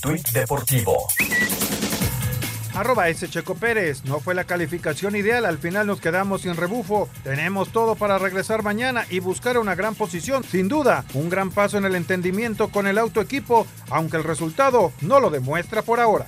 Tuit 0.00 0.28
deportivo 0.32 1.06
Arroba. 2.76 3.12
Checo 3.14 3.54
Pérez. 3.54 4.04
No 4.04 4.20
fue 4.20 4.34
la 4.34 4.44
calificación 4.44 5.16
ideal, 5.16 5.46
al 5.46 5.56
final 5.56 5.86
nos 5.86 6.00
quedamos 6.00 6.42
sin 6.42 6.56
rebufo. 6.56 7.08
Tenemos 7.24 7.70
todo 7.70 7.94
para 7.94 8.18
regresar 8.18 8.62
mañana 8.62 9.06
y 9.08 9.20
buscar 9.20 9.56
una 9.56 9.74
gran 9.74 9.94
posición. 9.94 10.44
Sin 10.44 10.68
duda, 10.68 11.04
un 11.14 11.30
gran 11.30 11.50
paso 11.50 11.78
en 11.78 11.86
el 11.86 11.94
entendimiento 11.94 12.68
con 12.68 12.86
el 12.86 12.98
auto 12.98 13.22
equipo, 13.22 13.66
aunque 13.88 14.18
el 14.18 14.24
resultado 14.24 14.92
no 15.00 15.20
lo 15.20 15.30
demuestra 15.30 15.80
por 15.80 16.00
ahora. 16.00 16.26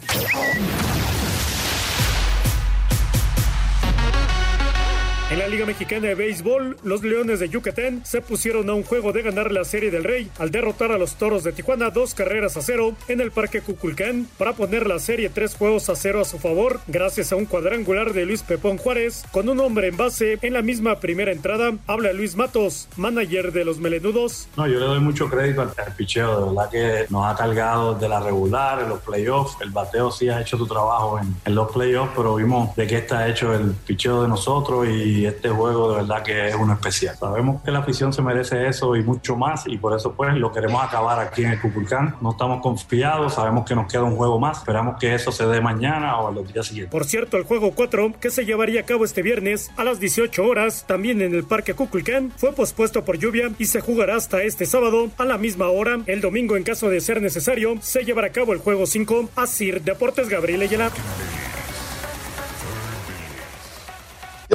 En 5.31 5.39
la 5.39 5.47
Liga 5.47 5.67
Mexicana 5.67 6.09
de 6.09 6.15
Béisbol, 6.15 6.79
los 6.85 7.03
Leones 7.03 7.39
de 7.39 7.51
Yucatán 7.51 8.01
se 8.07 8.23
pusieron 8.23 8.71
a 8.71 8.73
un 8.73 8.83
juego 8.83 9.13
de 9.13 9.21
ganar 9.21 9.53
la 9.53 9.63
Serie 9.65 9.91
del 9.91 10.03
Rey 10.03 10.31
al 10.39 10.51
derrotar 10.51 10.91
a 10.91 10.97
los 10.97 11.17
Toros 11.17 11.45
de 11.45 11.53
Tijuana 11.53 11.91
dos 11.91 12.15
carreras 12.15 12.57
a 12.57 12.63
cero 12.63 12.95
en 13.09 13.21
el 13.21 13.31
Parque 13.31 13.61
Cuculcán 13.61 14.27
para 14.39 14.55
poner 14.55 14.87
la 14.87 14.99
serie 14.99 15.29
tres 15.29 15.55
juegos 15.55 15.91
a 15.91 15.97
cero 15.97 16.23
a 16.23 16.25
su 16.25 16.39
favor 16.39 16.81
gracias 16.87 17.31
a 17.31 17.37
un 17.37 17.45
cuadrangular 17.45 18.15
de 18.15 18.25
Luis 18.25 18.43
Pepón 18.43 18.79
Juárez 18.79 19.23
con 19.31 19.51
un 19.51 19.61
hombre 19.61 19.89
en 19.89 19.99
base 19.99 20.39
en 20.41 20.55
la 20.55 20.63
misma 20.63 20.99
primera 20.99 21.31
entrada. 21.31 21.75
Habla 21.87 22.15
Luis 22.15 22.35
Matos, 22.35 22.89
manager 22.97 23.53
de 23.53 23.67
los 23.67 23.81
Melenudos. 23.81 24.49
No, 24.57 24.67
yo 24.67 24.81
le 24.81 24.87
doy 24.87 25.01
mucho 25.01 25.29
crédito 25.29 25.61
al, 25.61 25.93
picheo, 25.95 26.41
de 26.41 26.47
verdad 26.47 26.71
que 26.71 27.07
nos 27.11 27.27
ha 27.27 27.37
cargado 27.37 27.95
de 27.95 28.09
la 28.09 28.21
regular, 28.21 28.81
en 28.81 28.89
los 28.89 29.01
playoffs. 29.01 29.59
El 29.61 29.73
bateo 29.73 30.11
sí 30.11 30.31
ha 30.31 30.41
hecho 30.41 30.57
su 30.57 30.67
trabajo 30.67 31.21
en 31.45 31.55
los 31.55 31.71
playoffs, 31.71 32.13
pero 32.17 32.37
vimos 32.37 32.75
de 32.77 32.87
qué 32.87 32.97
está 32.97 33.29
hecho 33.29 33.53
el 33.53 33.73
picheo 33.73 34.23
de 34.23 34.29
nosotros 34.29 34.89
y 34.89 35.18
este 35.27 35.49
juego 35.49 35.91
de 35.91 35.97
verdad 35.99 36.23
que 36.23 36.49
es 36.49 36.55
uno 36.55 36.73
especial. 36.73 37.17
Sabemos 37.17 37.63
que 37.63 37.71
la 37.71 37.81
afición 37.81 38.13
se 38.13 38.23
merece 38.23 38.69
eso 38.69 38.97
y 38.97 39.03
mucho 39.03 39.37
más 39.37 39.67
y 39.67 39.77
por 39.77 39.97
eso 39.97 40.13
pues 40.13 40.35
lo 40.35 40.53
queremos 40.53 40.83
acabar 40.83 41.19
aquí 41.21 41.45
en 41.45 41.53
el 41.53 41.61
Cuculcán. 41.61 42.17
No 42.21 42.33
estamos 42.33 42.61
confiados, 42.63 43.35
sabemos 43.35 43.67
que 43.67 43.75
nos 43.75 43.91
queda 43.91 44.05
un 44.05 44.17
juego 44.17 44.39
más, 44.39 44.59
esperamos 44.59 44.99
que 44.99 45.15
eso 45.15 45.33
se 45.33 45.47
dé 45.47 45.61
mañana 45.61 46.19
o 46.19 46.33
los 46.33 46.53
días 46.53 46.67
siguientes. 46.67 46.93
Por 46.93 47.05
cierto, 47.05 47.37
el 47.37 47.45
juego 47.45 47.73
4 47.73 48.15
que 48.21 48.31
se 48.31 48.45
llevaría 48.45 48.81
a 48.81 48.85
cabo 48.85 49.05
este 49.05 49.23
viernes 49.23 49.71
a 49.77 49.85
las 49.85 50.01
18 50.01 50.45
horas, 50.45 50.85
también 50.87 51.21
en 51.23 51.35
el 51.35 51.45
Parque 51.45 51.75
Cuculcán, 51.75 52.33
fue 52.37 52.53
pospuesto 52.53 53.05
por 53.05 53.19
lluvia 53.19 53.51
y 53.59 53.67
se 53.67 53.81
jugará 53.81 54.17
hasta 54.17 54.43
este 54.43 54.67
sábado 54.67 55.11
a 55.19 55.25
la 55.25 55.39
misma 55.39 55.69
hora. 55.69 56.01
El 56.07 56.21
domingo, 56.21 56.57
en 56.57 56.63
caso 56.63 56.89
de 56.89 57.01
ser 57.01 57.21
necesario, 57.21 57.77
se 57.81 58.05
llevará 58.05 58.29
a 58.29 58.33
cabo 58.33 58.53
el 58.53 58.59
juego 58.59 58.87
5. 58.87 59.31
Asir 59.37 59.83
Deportes 59.83 60.29
Gabriel 60.29 60.63
Ayala. 60.63 60.91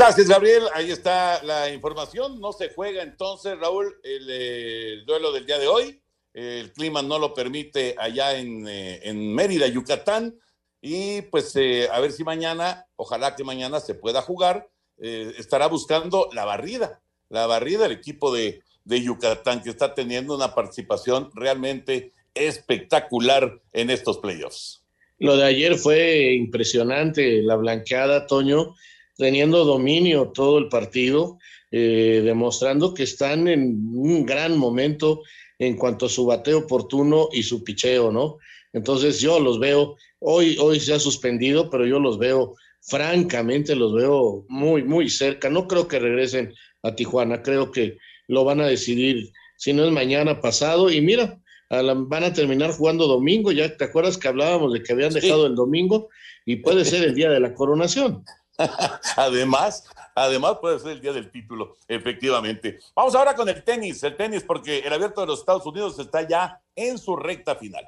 Gracias, 0.06 0.28
Gabriel. 0.28 0.64
Ahí 0.74 0.92
está 0.92 1.42
la 1.44 1.72
información. 1.72 2.42
No 2.42 2.52
se 2.52 2.74
juega 2.74 3.04
entonces, 3.04 3.58
Raúl, 3.58 3.86
el, 4.04 4.28
eh, 4.30 5.04
duelo 5.06 5.32
del 5.32 5.46
día 5.46 5.58
de 5.58 5.70
hoy. 5.70 6.02
El 6.34 6.74
clima 6.74 7.02
no 7.02 7.18
lo 7.18 7.34
permite 7.34 7.96
allá 7.98 8.38
en, 8.38 8.68
eh, 8.68 9.14
Mérida, 9.14 9.66
Yucatán. 9.68 10.38
Y 10.82 11.22
pues 11.22 11.56
eh, 11.56 11.88
a 11.90 12.02
ver 12.02 12.12
si 12.12 12.26
mañana, 12.26 12.86
ojalá 12.98 13.34
que 13.38 13.46
mañana 13.46 13.80
se 13.80 13.96
pueda 13.96 14.22
jugar. 14.22 14.68
estará 14.98 15.68
buscando 15.68 16.28
la 16.34 16.44
barrida, 16.44 17.02
la 17.30 17.48
barrida, 17.48 17.86
el 17.86 17.94
equipo 17.94 18.34
de, 18.34 18.62
de 18.84 19.02
Yucatán, 19.02 19.64
que 19.64 19.70
está 19.70 19.94
teniendo 19.94 20.36
una 20.36 20.54
participación 20.54 21.32
realmente 21.34 22.12
espectacular 22.34 23.62
en 23.72 23.90
estos 23.90 24.18
playoffs. 24.18 24.84
Lo 25.18 25.38
de 25.38 25.46
ayer 25.46 25.78
fue 25.78 26.34
impresionante, 26.34 27.42
la 27.42 27.56
blanqueada, 27.56 28.28
Toño 28.28 28.76
teniendo 29.18 29.66
dominio 29.66 30.32
todo 30.34 30.58
el 30.58 30.70
partido, 30.70 31.38
eh, 31.72 32.22
demostrando 32.24 32.94
que 32.94 33.04
están 33.04 33.48
en 33.48 33.80
un 33.94 34.26
gran 34.26 34.58
momento 34.58 35.22
en 35.60 35.76
cuanto 35.78 36.08
a 36.08 36.10
su 36.10 36.26
bateo 36.26 36.60
oportuno 36.60 37.30
y 37.32 37.44
su 37.44 37.64
picheo, 37.64 38.12
¿no? 38.12 38.38
Entonces 38.74 39.20
yo 39.20 39.40
los 39.40 39.60
veo, 39.60 39.96
hoy, 40.20 40.58
hoy 40.60 40.80
se 40.80 40.94
ha 40.94 41.00
suspendido, 41.00 41.70
pero 41.70 41.86
yo 41.86 42.00
los 42.00 42.18
veo, 42.18 42.56
francamente 42.82 43.76
los 43.76 43.94
veo 43.94 44.46
muy, 44.50 44.84
muy 44.84 45.10
cerca. 45.10 45.50
No 45.50 45.68
creo 45.68 45.88
que 45.88 46.00
regresen 46.00 46.54
a 46.82 46.96
Tijuana, 46.96 47.42
creo 47.42 47.72
que 47.72 47.98
lo 48.28 48.44
van 48.44 48.62
a 48.62 48.68
decidir, 48.68 49.32
si 49.58 49.74
no 49.74 49.86
es 49.86 49.92
mañana 49.92 50.42
pasado, 50.42 50.92
y 50.92 51.02
mira, 51.02 51.40
van 51.70 52.24
a 52.24 52.34
terminar 52.34 52.72
jugando 52.72 53.08
domingo, 53.08 53.52
ya 53.52 53.76
te 53.78 53.86
acuerdas 53.86 54.18
que 54.18 54.28
hablábamos 54.28 54.74
de 54.74 54.84
que 54.84 54.94
habían 54.94 55.14
dejado 55.14 55.48
el 55.48 55.56
domingo, 55.56 56.10
y 56.46 56.58
puede 56.58 56.84
ser 56.84 57.04
el 57.04 57.16
día 57.16 57.30
de 57.30 57.40
la 57.40 57.54
coronación. 57.54 58.24
además, 59.18 59.86
además 60.16 60.58
puede 60.60 60.80
ser 60.80 60.92
el 60.92 61.02
día 61.02 61.14
del 61.14 61.32
título, 61.32 61.76
efectivamente. 61.88 62.80
Vamos 62.96 63.16
ahora 63.16 63.36
con 63.36 63.50
el 63.50 63.64
tenis, 63.64 64.04
el 64.04 64.16
tenis 64.16 64.44
porque 64.44 64.80
el 64.80 64.94
abierto 64.94 65.22
de 65.22 65.28
los 65.28 65.40
Estados 65.40 65.66
Unidos 65.66 65.98
está 66.00 66.28
ya 66.28 66.62
en 66.76 66.98
su 66.98 67.16
recta 67.16 67.56
final. 67.56 67.88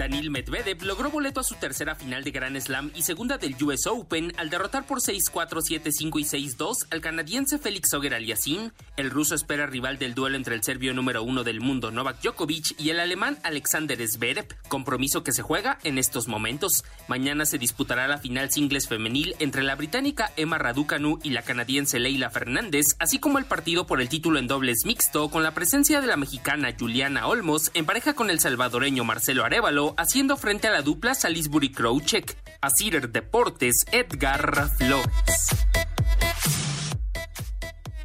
Daniel 0.00 0.30
Medvedev 0.30 0.82
logró 0.84 1.10
boleto 1.10 1.40
a 1.40 1.44
su 1.44 1.56
tercera 1.56 1.94
final 1.94 2.24
de 2.24 2.30
Grand 2.30 2.58
Slam 2.58 2.90
y 2.94 3.02
segunda 3.02 3.36
del 3.36 3.54
US 3.62 3.86
Open 3.86 4.32
al 4.38 4.48
derrotar 4.48 4.86
por 4.86 5.02
6-4, 5.02 5.60
7-5 5.60 6.18
y 6.18 6.54
6-2 6.56 6.86
al 6.90 7.02
canadiense 7.02 7.58
Félix 7.58 7.92
Auger 7.92 8.14
Aliassime. 8.14 8.70
El 8.96 9.10
ruso 9.10 9.34
espera 9.34 9.66
rival 9.66 9.98
del 9.98 10.14
duelo 10.14 10.38
entre 10.38 10.54
el 10.54 10.62
serbio 10.62 10.94
número 10.94 11.22
uno 11.22 11.44
del 11.44 11.60
mundo 11.60 11.90
Novak 11.90 12.22
Djokovic 12.22 12.80
y 12.80 12.88
el 12.88 12.98
alemán 12.98 13.36
Alexander 13.42 13.98
Zverev, 14.08 14.46
compromiso 14.68 15.22
que 15.22 15.32
se 15.32 15.42
juega 15.42 15.78
en 15.84 15.98
estos 15.98 16.28
momentos. 16.28 16.82
Mañana 17.06 17.44
se 17.44 17.58
disputará 17.58 18.08
la 18.08 18.16
final 18.16 18.50
singles 18.50 18.88
femenil 18.88 19.36
entre 19.38 19.62
la 19.62 19.74
británica 19.74 20.32
Emma 20.38 20.56
Raducanu 20.56 21.18
y 21.22 21.28
la 21.28 21.42
canadiense 21.42 21.98
Leila 21.98 22.30
Fernández, 22.30 22.86
así 23.00 23.18
como 23.18 23.38
el 23.38 23.44
partido 23.44 23.86
por 23.86 24.00
el 24.00 24.08
título 24.08 24.38
en 24.38 24.46
dobles 24.46 24.86
mixto 24.86 25.28
con 25.28 25.42
la 25.42 25.52
presencia 25.52 26.00
de 26.00 26.06
la 26.06 26.16
mexicana 26.16 26.74
Juliana 26.78 27.26
Olmos 27.26 27.70
en 27.74 27.84
pareja 27.84 28.14
con 28.14 28.30
el 28.30 28.40
salvadoreño 28.40 29.04
Marcelo 29.04 29.44
Arevalo 29.44 29.89
haciendo 29.96 30.36
frente 30.36 30.68
a 30.68 30.70
la 30.70 30.82
dupla 30.82 31.14
Salisbury 31.14 31.72
Crowcheck. 31.72 32.36
A 32.62 32.70
Cider 32.70 33.08
Deportes, 33.10 33.84
Edgar 33.90 34.68
Flores. 34.76 35.48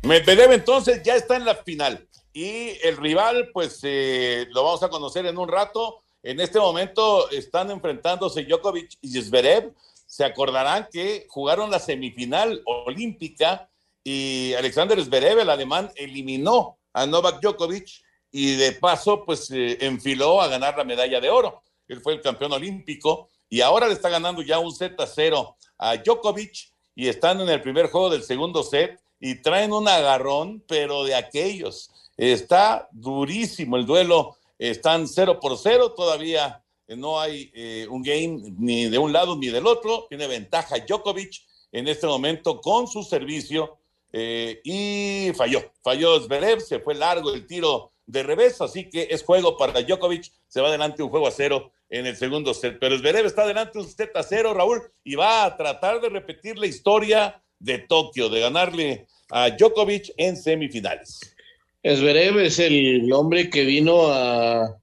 Medvedev 0.03 0.51
entonces 0.53 1.01
ya 1.03 1.15
está 1.15 1.35
en 1.35 1.45
la 1.45 1.55
final 1.55 2.07
y 2.35 2.77
el 2.83 2.97
rival 2.97 3.49
pues 3.53 3.79
eh, 3.83 4.45
lo 4.51 4.63
vamos 4.63 4.83
a 4.83 4.89
conocer 4.89 5.25
en 5.25 5.37
un 5.37 5.47
rato. 5.47 6.03
En 6.21 6.41
este 6.41 6.59
momento 6.59 7.29
están 7.31 7.71
enfrentándose 7.71 8.43
Djokovic 8.43 8.97
y 9.01 9.21
Zverev. 9.21 9.73
Se 10.05 10.25
acordarán 10.25 10.87
que 10.91 11.25
jugaron 11.29 11.71
la 11.71 11.79
semifinal 11.79 12.61
olímpica 12.65 13.69
y 14.03 14.53
Alexander 14.53 15.01
Zverev, 15.01 15.39
el 15.39 15.49
alemán, 15.49 15.91
eliminó 15.95 16.77
a 16.93 17.05
Novak 17.05 17.41
Djokovic 17.41 18.03
y 18.31 18.55
de 18.57 18.73
paso 18.73 19.23
pues 19.25 19.49
eh, 19.51 19.77
enfiló 19.79 20.41
a 20.41 20.49
ganar 20.49 20.77
la 20.77 20.83
medalla 20.83 21.21
de 21.21 21.29
oro. 21.29 21.63
Él 21.87 22.01
fue 22.01 22.13
el 22.13 22.21
campeón 22.21 22.53
olímpico 22.53 23.29
y 23.49 23.61
ahora 23.61 23.87
le 23.87 23.93
está 23.93 24.09
ganando 24.09 24.41
ya 24.41 24.59
un 24.59 24.73
set 24.73 24.99
a 24.99 25.07
cero 25.07 25.55
a 25.77 25.97
Djokovic 25.97 26.71
y 26.95 27.07
están 27.07 27.41
en 27.41 27.49
el 27.49 27.61
primer 27.61 27.87
juego 27.87 28.09
del 28.09 28.23
segundo 28.23 28.63
set 28.63 28.99
y 29.19 29.41
traen 29.41 29.73
un 29.73 29.87
agarrón, 29.87 30.63
pero 30.67 31.03
de 31.03 31.15
aquellos. 31.15 31.89
Está 32.17 32.87
durísimo 32.91 33.77
el 33.77 33.85
duelo, 33.85 34.37
están 34.57 35.07
cero 35.07 35.39
por 35.39 35.57
cero, 35.57 35.91
todavía. 35.91 36.61
No 36.87 37.19
hay 37.19 37.51
eh, 37.53 37.87
un 37.89 38.03
game 38.03 38.53
ni 38.57 38.85
de 38.85 38.97
un 38.97 39.11
lado 39.11 39.35
ni 39.35 39.47
del 39.47 39.65
otro, 39.65 40.05
tiene 40.07 40.27
ventaja 40.27 40.77
Djokovic 40.77 41.41
en 41.71 41.87
este 41.87 42.07
momento 42.07 42.61
con 42.61 42.87
su 42.87 43.03
servicio 43.03 43.77
eh, 44.13 44.61
y 44.63 45.33
falló, 45.35 45.73
falló 45.83 46.19
Zverev, 46.21 46.61
se 46.61 46.79
fue 46.79 46.93
largo 46.93 47.33
el 47.33 47.45
tiro 47.47 47.91
de 48.05 48.23
revés, 48.23 48.61
así 48.61 48.89
que 48.89 49.07
es 49.09 49.23
juego 49.23 49.57
para 49.57 49.81
Djokovic, 49.81 50.31
se 50.47 50.61
va 50.61 50.69
adelante 50.69 51.03
un 51.03 51.09
juego 51.09 51.27
a 51.27 51.31
cero 51.31 51.71
en 51.89 52.05
el 52.05 52.15
segundo 52.15 52.53
set, 52.53 52.77
pero 52.79 52.97
Zverev 52.97 53.25
está 53.25 53.43
adelante 53.43 53.77
un 53.77 53.87
set 53.87 54.15
a 54.15 54.23
cero, 54.23 54.53
Raúl, 54.53 54.81
y 55.03 55.15
va 55.15 55.45
a 55.45 55.55
tratar 55.55 56.01
de 56.01 56.09
repetir 56.09 56.57
la 56.57 56.67
historia 56.67 57.41
de 57.59 57.79
Tokio, 57.79 58.29
de 58.29 58.41
ganarle 58.41 59.07
a 59.29 59.49
Djokovic 59.51 60.11
en 60.17 60.35
semifinales. 60.35 61.35
Zverev 61.83 62.39
es 62.39 62.59
el 62.59 63.11
hombre 63.13 63.49
que 63.49 63.63
vino 63.63 64.07
a, 64.07 64.77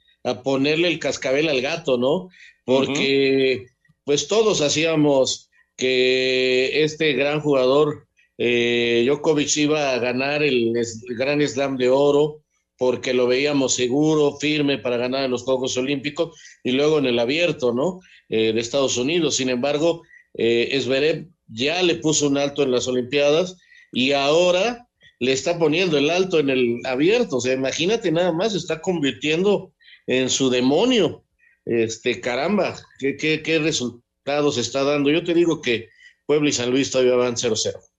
ponerle 0.44 0.86
el 0.86 1.00
cascabel 1.00 1.48
al 1.48 1.60
gato, 1.60 1.98
¿no? 1.98 2.28
Porque 2.64 3.66
pues 4.04 4.28
todos 4.28 4.60
hacíamos 4.60 5.50
que 5.76 6.84
este 6.84 7.14
gran 7.14 7.40
jugador 7.40 8.06
eh, 8.38 9.02
Djokovic 9.04 9.56
iba 9.56 9.92
a 9.92 9.98
ganar 9.98 10.44
el, 10.44 10.72
Gran 11.16 11.40
Slam 11.46 11.76
de 11.76 11.90
Oro 11.90 12.41
porque 12.82 13.14
lo 13.14 13.28
veíamos 13.28 13.76
seguro, 13.76 14.38
firme 14.40 14.76
para 14.76 14.96
ganar 14.96 15.24
en 15.24 15.30
los 15.30 15.44
Juegos 15.44 15.76
Olímpicos 15.76 16.36
y 16.64 16.72
luego 16.72 16.98
en 16.98 17.06
el 17.06 17.20
abierto, 17.20 17.72
¿no? 17.72 18.00
Eh, 18.28 18.52
de 18.52 18.60
Estados 18.60 18.96
Unidos. 18.96 19.36
Sin 19.36 19.50
embargo, 19.50 20.02
eh, 20.34 21.28
ya 21.46 21.80
le 21.84 21.94
puso 21.94 22.26
un 22.26 22.38
alto 22.38 22.64
en 22.64 22.72
las 22.72 22.88
Olimpiadas 22.88 23.56
y 23.92 24.10
ahora 24.10 24.88
le 25.20 25.30
está 25.30 25.60
poniendo 25.60 25.96
el 25.96 26.10
alto 26.10 26.40
en 26.40 26.50
el 26.50 26.80
abierto. 26.84 27.36
O 27.36 27.40
sea, 27.40 27.52
imagínate 27.54 28.10
nada 28.10 28.32
más, 28.32 28.52
está 28.52 28.80
convirtiendo 28.80 29.72
en 30.08 30.28
su 30.28 30.50
demonio. 30.50 31.24
Este, 31.64 32.20
caramba, 32.20 32.76
qué, 32.98 33.16
qué, 33.16 33.42
qué 33.44 33.60
resultados 33.60 34.58
está 34.58 34.82
dando. 34.82 35.08
Yo 35.08 35.22
te 35.22 35.34
digo 35.34 35.62
que 35.62 35.88
Puebla 36.26 36.48
y 36.48 36.52
San 36.52 36.72
Luis 36.72 36.90
todavía 36.90 37.14
van 37.14 37.36
0-0. 37.36 37.91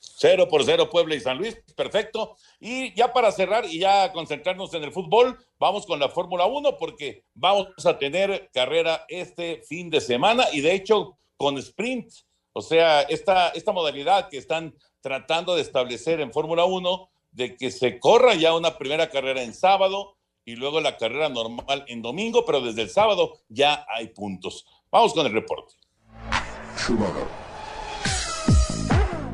Cero 0.00 0.48
por 0.48 0.64
cero 0.64 0.88
Puebla 0.90 1.14
y 1.14 1.20
San 1.20 1.38
Luis, 1.38 1.56
perfecto. 1.76 2.36
Y 2.58 2.94
ya 2.94 3.12
para 3.12 3.30
cerrar 3.32 3.66
y 3.66 3.78
ya 3.78 4.12
concentrarnos 4.12 4.72
en 4.74 4.84
el 4.84 4.92
fútbol, 4.92 5.38
vamos 5.58 5.86
con 5.86 6.00
la 6.00 6.08
Fórmula 6.08 6.46
1 6.46 6.76
porque 6.78 7.24
vamos 7.34 7.68
a 7.84 7.98
tener 7.98 8.50
carrera 8.52 9.04
este 9.08 9.62
fin 9.62 9.90
de 9.90 10.00
semana 10.00 10.46
y 10.52 10.60
de 10.60 10.74
hecho 10.74 11.18
con 11.36 11.58
sprint, 11.58 12.10
o 12.52 12.62
sea, 12.62 13.02
esta, 13.02 13.50
esta 13.50 13.72
modalidad 13.72 14.28
que 14.28 14.38
están 14.38 14.74
tratando 15.00 15.54
de 15.54 15.62
establecer 15.62 16.20
en 16.20 16.32
Fórmula 16.32 16.64
1 16.64 17.10
de 17.32 17.56
que 17.56 17.70
se 17.70 17.98
corra 17.98 18.34
ya 18.34 18.54
una 18.54 18.76
primera 18.76 19.08
carrera 19.08 19.42
en 19.42 19.54
sábado 19.54 20.16
y 20.44 20.56
luego 20.56 20.80
la 20.80 20.96
carrera 20.96 21.28
normal 21.28 21.84
en 21.86 22.02
domingo, 22.02 22.44
pero 22.44 22.60
desde 22.60 22.82
el 22.82 22.90
sábado 22.90 23.38
ya 23.48 23.86
hay 23.88 24.08
puntos. 24.08 24.66
Vamos 24.90 25.14
con 25.14 25.26
el 25.26 25.32
reporte. 25.32 25.74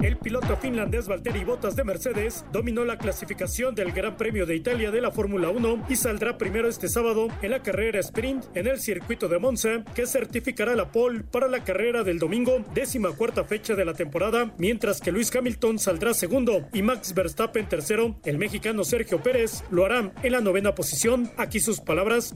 El 0.06 0.18
piloto 0.18 0.56
finlandés 0.56 1.08
Valtteri 1.08 1.42
Bottas 1.42 1.74
de 1.74 1.82
Mercedes 1.82 2.44
dominó 2.52 2.84
la 2.84 2.96
clasificación 2.96 3.74
del 3.74 3.90
Gran 3.90 4.16
Premio 4.16 4.46
de 4.46 4.54
Italia 4.54 4.92
de 4.92 5.00
la 5.00 5.10
Fórmula 5.10 5.48
1 5.48 5.86
y 5.88 5.96
saldrá 5.96 6.38
primero 6.38 6.68
este 6.68 6.88
sábado 6.88 7.26
en 7.42 7.50
la 7.50 7.60
carrera 7.60 7.98
sprint 7.98 8.44
en 8.54 8.68
el 8.68 8.78
circuito 8.78 9.26
de 9.26 9.40
Monza, 9.40 9.82
que 9.96 10.06
certificará 10.06 10.76
la 10.76 10.92
pole 10.92 11.24
para 11.24 11.48
la 11.48 11.64
carrera 11.64 12.04
del 12.04 12.20
domingo, 12.20 12.64
décima 12.72 13.10
cuarta 13.16 13.42
fecha 13.42 13.74
de 13.74 13.84
la 13.84 13.94
temporada, 13.94 14.54
mientras 14.58 15.00
que 15.00 15.10
Luis 15.10 15.34
Hamilton 15.34 15.80
saldrá 15.80 16.14
segundo 16.14 16.68
y 16.72 16.82
Max 16.82 17.12
Verstappen 17.12 17.68
tercero. 17.68 18.14
El 18.24 18.38
mexicano 18.38 18.84
Sergio 18.84 19.20
Pérez 19.24 19.64
lo 19.72 19.86
hará 19.86 20.12
en 20.22 20.30
la 20.30 20.40
novena 20.40 20.76
posición. 20.76 21.32
Aquí 21.36 21.58
sus 21.58 21.80
palabras. 21.80 22.32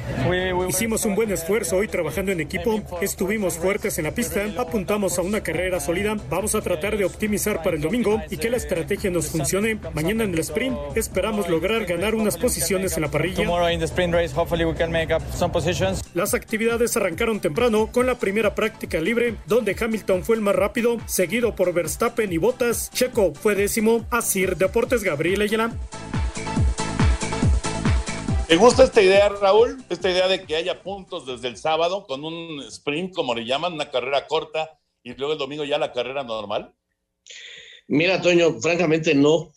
Hicimos 0.68 1.04
un 1.04 1.14
buen 1.14 1.30
esfuerzo 1.30 1.76
hoy 1.76 1.86
trabajando 1.86 2.32
en 2.32 2.40
equipo, 2.40 2.82
estuvimos 3.00 3.58
fuertes 3.58 3.96
en 3.98 4.06
la 4.06 4.10
pista, 4.12 4.44
apuntamos 4.58 5.20
a 5.20 5.22
una 5.22 5.44
carrera 5.44 5.78
sólida, 5.78 6.16
vamos 6.28 6.56
a 6.56 6.62
tratar 6.62 6.96
de 6.96 7.04
optimizar 7.04 7.59
para 7.62 7.76
el 7.76 7.82
domingo 7.82 8.20
y 8.30 8.36
que 8.36 8.50
la 8.50 8.56
estrategia 8.56 9.10
nos 9.10 9.28
funcione. 9.28 9.78
Mañana 9.94 10.24
en 10.24 10.34
el 10.34 10.40
sprint 10.40 10.76
esperamos 10.96 11.48
lograr 11.48 11.84
ganar 11.86 12.14
unas 12.14 12.36
posiciones 12.36 12.96
en 12.96 13.02
la 13.02 13.10
parrilla. 13.10 13.44
Las 16.14 16.34
actividades 16.34 16.96
arrancaron 16.96 17.40
temprano 17.40 17.90
con 17.92 18.06
la 18.06 18.16
primera 18.16 18.54
práctica 18.54 19.00
libre, 19.00 19.34
donde 19.46 19.76
Hamilton 19.78 20.24
fue 20.24 20.36
el 20.36 20.42
más 20.42 20.54
rápido, 20.54 20.98
seguido 21.06 21.54
por 21.54 21.72
Verstappen 21.72 22.32
y 22.32 22.38
Bottas. 22.38 22.90
Checo 22.92 23.34
fue 23.34 23.54
décimo. 23.54 24.06
Asir 24.10 24.56
Deportes 24.56 25.02
Gabriel 25.02 25.42
Ayala. 25.42 25.72
¿Te 28.50 28.56
gusta 28.56 28.82
esta 28.82 29.00
idea, 29.00 29.28
Raúl? 29.28 29.80
Esta 29.88 30.10
idea 30.10 30.26
de 30.26 30.44
que 30.44 30.56
haya 30.56 30.82
puntos 30.82 31.24
desde 31.24 31.46
el 31.46 31.56
sábado 31.56 32.04
con 32.04 32.24
un 32.24 32.60
sprint, 32.62 33.14
como 33.14 33.32
le 33.32 33.44
llaman, 33.44 33.74
una 33.74 33.90
carrera 33.90 34.26
corta, 34.26 34.80
y 35.04 35.14
luego 35.14 35.34
el 35.34 35.38
domingo 35.38 35.62
ya 35.62 35.78
la 35.78 35.92
carrera 35.92 36.24
normal? 36.24 36.74
Mira, 37.88 38.20
Toño, 38.20 38.60
francamente 38.60 39.14
no, 39.14 39.52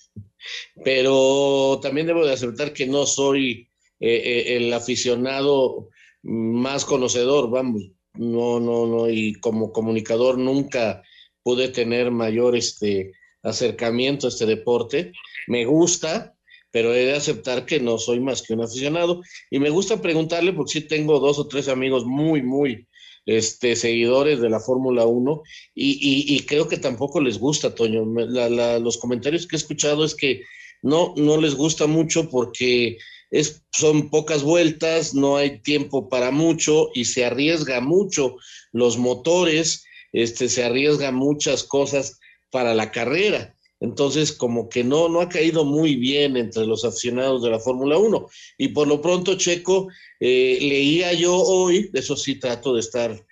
pero 0.84 1.80
también 1.82 2.08
debo 2.08 2.26
de 2.26 2.34
aceptar 2.34 2.74
que 2.74 2.88
no 2.88 3.06
soy 3.06 3.70
eh, 4.00 4.16
eh, 4.16 4.56
el 4.58 4.74
aficionado 4.74 5.90
más 6.24 6.86
conocedor, 6.86 7.50
vamos, 7.50 7.92
no, 8.16 8.60
no, 8.60 8.86
no, 8.86 9.10
y 9.10 9.34
como 9.36 9.72
comunicador 9.72 10.38
nunca 10.38 11.04
pude 11.44 11.70
tener 11.70 12.12
mayor 12.12 12.56
este 12.56 13.12
acercamiento 13.44 14.28
a 14.28 14.30
este 14.30 14.46
deporte. 14.46 15.12
Me 15.48 15.66
gusta, 15.66 16.36
pero 16.72 16.94
he 16.94 17.06
de 17.06 17.16
aceptar 17.16 17.66
que 17.66 17.80
no 17.80 17.98
soy 17.98 18.20
más 18.20 18.42
que 18.42 18.54
un 18.54 18.62
aficionado. 18.62 19.22
Y 19.52 19.60
me 19.60 19.70
gusta 19.70 20.02
preguntarle, 20.02 20.54
porque 20.54 20.74
sí 20.74 20.82
tengo 20.82 21.20
dos 21.20 21.38
o 21.40 21.48
tres 21.48 21.68
amigos 21.68 22.06
muy, 22.06 22.42
muy 22.42 22.88
este, 23.26 23.76
seguidores 23.76 24.42
de 24.42 24.50
la 24.50 24.60
Fórmula 24.60 25.06
1 25.06 25.44
y, 25.76 26.40
creo 26.42 26.68
que 26.68 26.78
tampoco 26.78 27.22
les 27.22 27.38
gusta, 27.38 27.74
Toño. 27.74 28.06
los 28.06 28.98
comentarios 28.98 29.48
que 29.48 29.56
he 29.56 29.60
escuchado 29.60 30.04
es 30.04 30.16
que 30.16 30.42
no, 30.82 31.14
no 31.16 31.38
les 31.38 31.56
gusta 31.56 31.88
mucho 31.88 32.30
porque 32.30 32.98
es, 33.32 33.64
son 33.72 34.10
pocas 34.10 34.44
vueltas, 34.44 35.14
no 35.14 35.38
hay 35.38 35.60
tiempo 35.62 36.10
para 36.10 36.32
mucho 36.32 36.90
y 36.94 37.06
se 37.06 37.26
arriesga 37.26 37.80
mucho 37.82 38.36
los 38.72 38.98
motores, 38.98 39.86
este, 40.12 40.50
se 40.50 40.64
arriesga 40.64 41.12
muchas 41.12 41.64
cosas 41.64 42.20
para 42.52 42.76
la 42.76 42.92
carrera. 42.92 43.56
Entonces, 43.80 44.32
como 44.32 44.70
que 44.70 44.84
no, 44.84 45.10
no 45.10 45.20
ha 45.20 45.30
caído 45.30 45.66
muy 45.66 45.96
bien 45.96 46.38
entre 46.38 46.66
los 46.66 46.86
aficionados 46.86 47.44
de 47.44 47.50
la 47.50 47.60
Fórmula 47.60 47.98
1. 47.98 48.28
Y 48.58 48.70
por 48.70 48.88
lo 48.88 49.02
pronto, 49.02 49.36
Checo, 49.36 49.90
eh, 50.20 50.58
leía 50.62 51.14
yo 51.14 51.36
hoy, 51.36 51.90
de 51.92 52.00
eso 52.00 52.16
sí 52.16 52.40
trato 52.40 52.74
de 52.74 52.80
estar, 52.80 53.26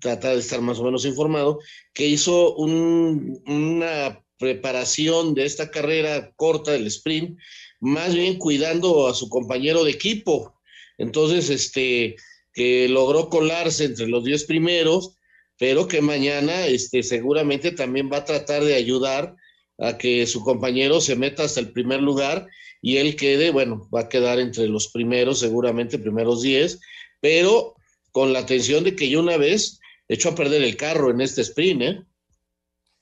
tratar 0.00 0.34
de 0.34 0.40
estar 0.40 0.60
más 0.60 0.78
o 0.78 0.84
menos 0.84 1.06
informado, 1.06 1.58
que 1.94 2.06
hizo 2.06 2.54
una 2.54 4.22
preparación 4.38 5.34
de 5.34 5.46
esta 5.46 5.70
carrera 5.70 6.32
corta 6.36 6.72
del 6.72 6.86
sprint, 6.88 7.38
más 7.80 8.14
bien 8.14 8.36
cuidando 8.36 9.08
a 9.08 9.14
su 9.14 9.28
compañero 9.28 9.84
de 9.84 9.92
equipo. 9.92 10.54
Entonces, 10.98 11.48
este, 11.50 12.16
que 12.52 12.88
logró 12.88 13.28
colarse 13.28 13.84
entre 13.84 14.06
los 14.06 14.24
diez 14.24 14.44
primeros, 14.44 15.16
pero 15.58 15.86
que 15.88 16.00
mañana, 16.00 16.66
este, 16.66 17.02
seguramente 17.02 17.72
también 17.72 18.10
va 18.12 18.18
a 18.18 18.24
tratar 18.24 18.64
de 18.64 18.74
ayudar 18.74 19.36
a 19.78 19.98
que 19.98 20.26
su 20.26 20.42
compañero 20.42 21.00
se 21.00 21.16
meta 21.16 21.44
hasta 21.44 21.60
el 21.60 21.72
primer 21.72 22.00
lugar 22.00 22.48
y 22.80 22.98
él 22.98 23.16
quede, 23.16 23.50
bueno, 23.50 23.88
va 23.94 24.00
a 24.00 24.08
quedar 24.08 24.38
entre 24.38 24.68
los 24.68 24.88
primeros, 24.88 25.40
seguramente 25.40 25.98
primeros 25.98 26.42
10, 26.42 26.80
pero 27.20 27.74
con 28.12 28.32
la 28.32 28.40
atención 28.40 28.84
de 28.84 28.94
que 28.94 29.08
yo 29.08 29.20
una 29.20 29.36
vez 29.36 29.80
echó 30.08 30.30
a 30.30 30.34
perder 30.34 30.62
el 30.62 30.76
carro 30.76 31.10
en 31.10 31.20
este 31.20 31.40
sprint, 31.40 31.82
¿eh? 31.82 32.02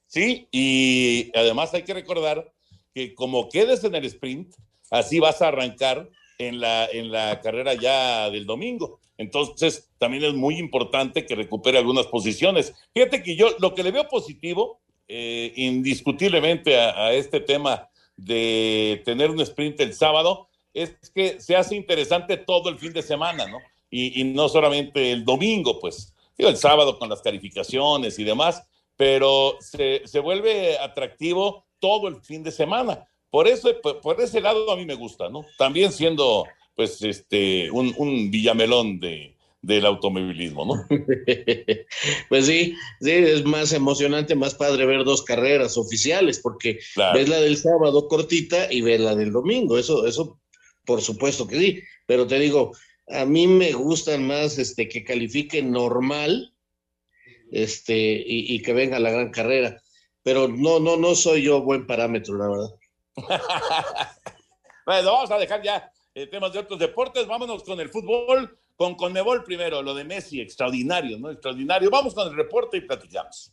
Sí, 0.07 0.47
y 0.53 1.31
además 1.35 1.73
hay 1.75 1.83
que 1.85 1.95
recordar 1.95 2.53
que 2.95 3.15
como 3.15 3.49
quedes 3.49 3.83
en 3.85 3.95
el 3.95 4.05
sprint, 4.05 4.55
así 4.91 5.19
vas 5.19 5.41
a 5.41 5.49
arrancar 5.49 6.09
en 6.39 6.61
la, 6.61 6.87
en 6.87 7.11
la 7.11 7.41
carrera 7.41 7.75
ya 7.75 8.31
del 8.31 8.45
domingo. 8.45 9.01
Entonces, 9.17 9.91
también 9.99 10.25
es 10.25 10.35
muy 10.35 10.59
importante 10.59 11.25
que 11.25 11.35
recupere 11.35 11.79
algunas 11.79 12.07
posiciones. 12.09 12.75
Fíjate 12.93 13.23
que 13.23 13.37
yo 13.37 13.57
lo 13.59 13.75
que 13.75 13.83
le 13.83 13.91
veo 13.91 14.09
positivo 14.09 14.82
eh, 15.15 15.53
indiscutiblemente 15.57 16.79
a, 16.81 17.13
este 17.13 17.39
tema 17.41 17.87
de 18.17 19.03
tener 19.05 19.31
un 19.31 19.43
sprint 19.43 19.79
el 19.81 19.93
sábado 19.93 20.49
es 20.73 20.97
que 21.15 21.39
se 21.39 21.55
hace 21.55 21.77
interesante 21.77 22.39
todo 22.39 22.71
el 22.71 22.79
fin 22.79 22.95
de 22.95 23.03
semana, 23.03 23.47
¿no? 23.47 23.59
Y, 23.91 24.25
no 24.25 24.49
solamente 24.49 25.13
el 25.13 25.23
domingo, 25.23 25.79
pues, 25.79 26.15
digo, 26.39 26.49
el 26.49 26.57
sábado 26.57 26.99
con 26.99 27.11
las 27.11 27.21
calificaciones 27.21 28.19
y 28.19 28.25
demás, 28.25 28.67
pero 28.97 29.59
se, 29.61 30.01
se 30.07 30.19
vuelve 30.19 30.79
atractivo 30.79 31.67
todo 31.79 32.09
el 32.09 32.23
fin 32.23 32.43
de 32.43 32.51
semana. 32.51 33.07
Por 33.29 33.47
eso, 33.47 33.69
por, 33.83 34.19
ese 34.19 34.41
lado 34.41 34.71
a 34.73 34.77
mí 34.77 34.87
me 34.87 34.95
gusta, 34.95 35.29
¿no? 35.29 35.45
También 35.59 35.93
siendo, 35.93 36.47
pues, 36.75 37.03
este, 37.03 37.71
un, 37.71 37.95
un 37.99 38.31
villamelón 38.31 38.99
de, 38.99 39.32
del 39.63 39.87
automovilismo, 39.87 40.67
¿no? 40.67 40.87
pues 42.29 42.47
sí, 42.47 42.75
sí, 43.01 43.11
es 43.11 43.45
más 43.45 43.73
emocionante, 43.73 44.35
más 44.35 44.55
padre 44.55 44.85
ver 44.87 45.05
dos 45.05 45.23
carreras 45.23 45.79
oficiales, 45.79 46.41
porque 46.41 46.81
ves 47.15 47.29
la 47.29 47.41
del 47.41 47.57
sábado 47.57 48.09
cortita 48.09 48.71
y 48.73 48.81
ves 48.81 49.01
la 49.01 49.15
del 49.15 49.33
domingo, 49.33 49.79
eso, 49.79 50.07
eso 50.07 50.41
por 50.85 51.01
supuesto 51.01 51.47
que 51.47 51.59
sí, 51.59 51.83
pero 52.07 52.27
te 52.27 52.41
digo, 52.41 52.73
a 53.09 53.25
mí 53.25 53.47
me 53.47 53.73
gustan 53.73 54.27
más 54.27 54.59
este 54.59 54.89
que 54.89 55.05
califique 55.05 55.63
normal 55.63 56.53
este 57.53 57.95
y, 57.95 58.55
y 58.55 58.63
que 58.63 58.73
venga 58.73 58.99
la 58.99 59.11
gran 59.11 59.31
carrera, 59.31 59.81
pero 60.25 60.49
no, 60.49 60.81
no, 60.81 60.97
no 60.97 61.15
soy 61.15 61.43
yo 61.43 61.63
buen 61.63 61.87
parámetro, 61.87 62.37
la 62.37 62.49
verdad. 62.49 62.71
bueno, 64.87 65.13
vamos 65.13 65.31
a 65.31 65.39
dejar 65.39 65.63
ya 65.63 65.93
eh, 66.15 66.27
temas 66.27 66.53
de 66.53 66.59
otros 66.59 66.79
deportes, 66.79 67.27
vámonos 67.27 67.63
con 67.63 67.79
el 67.81 67.91
fútbol, 67.91 68.59
con 68.83 68.97
Conmebol 68.97 69.45
primero, 69.45 69.81
lo 69.81 69.95
de 69.95 70.03
Messi, 70.03 70.41
extraordinario, 70.41 71.17
¿no? 71.17 71.31
Extraordinario. 71.31 71.89
Vamos 71.89 72.17
con 72.17 72.27
el 72.27 72.35
reporte 72.35 72.79
y 72.79 72.81
platicamos. 72.81 73.53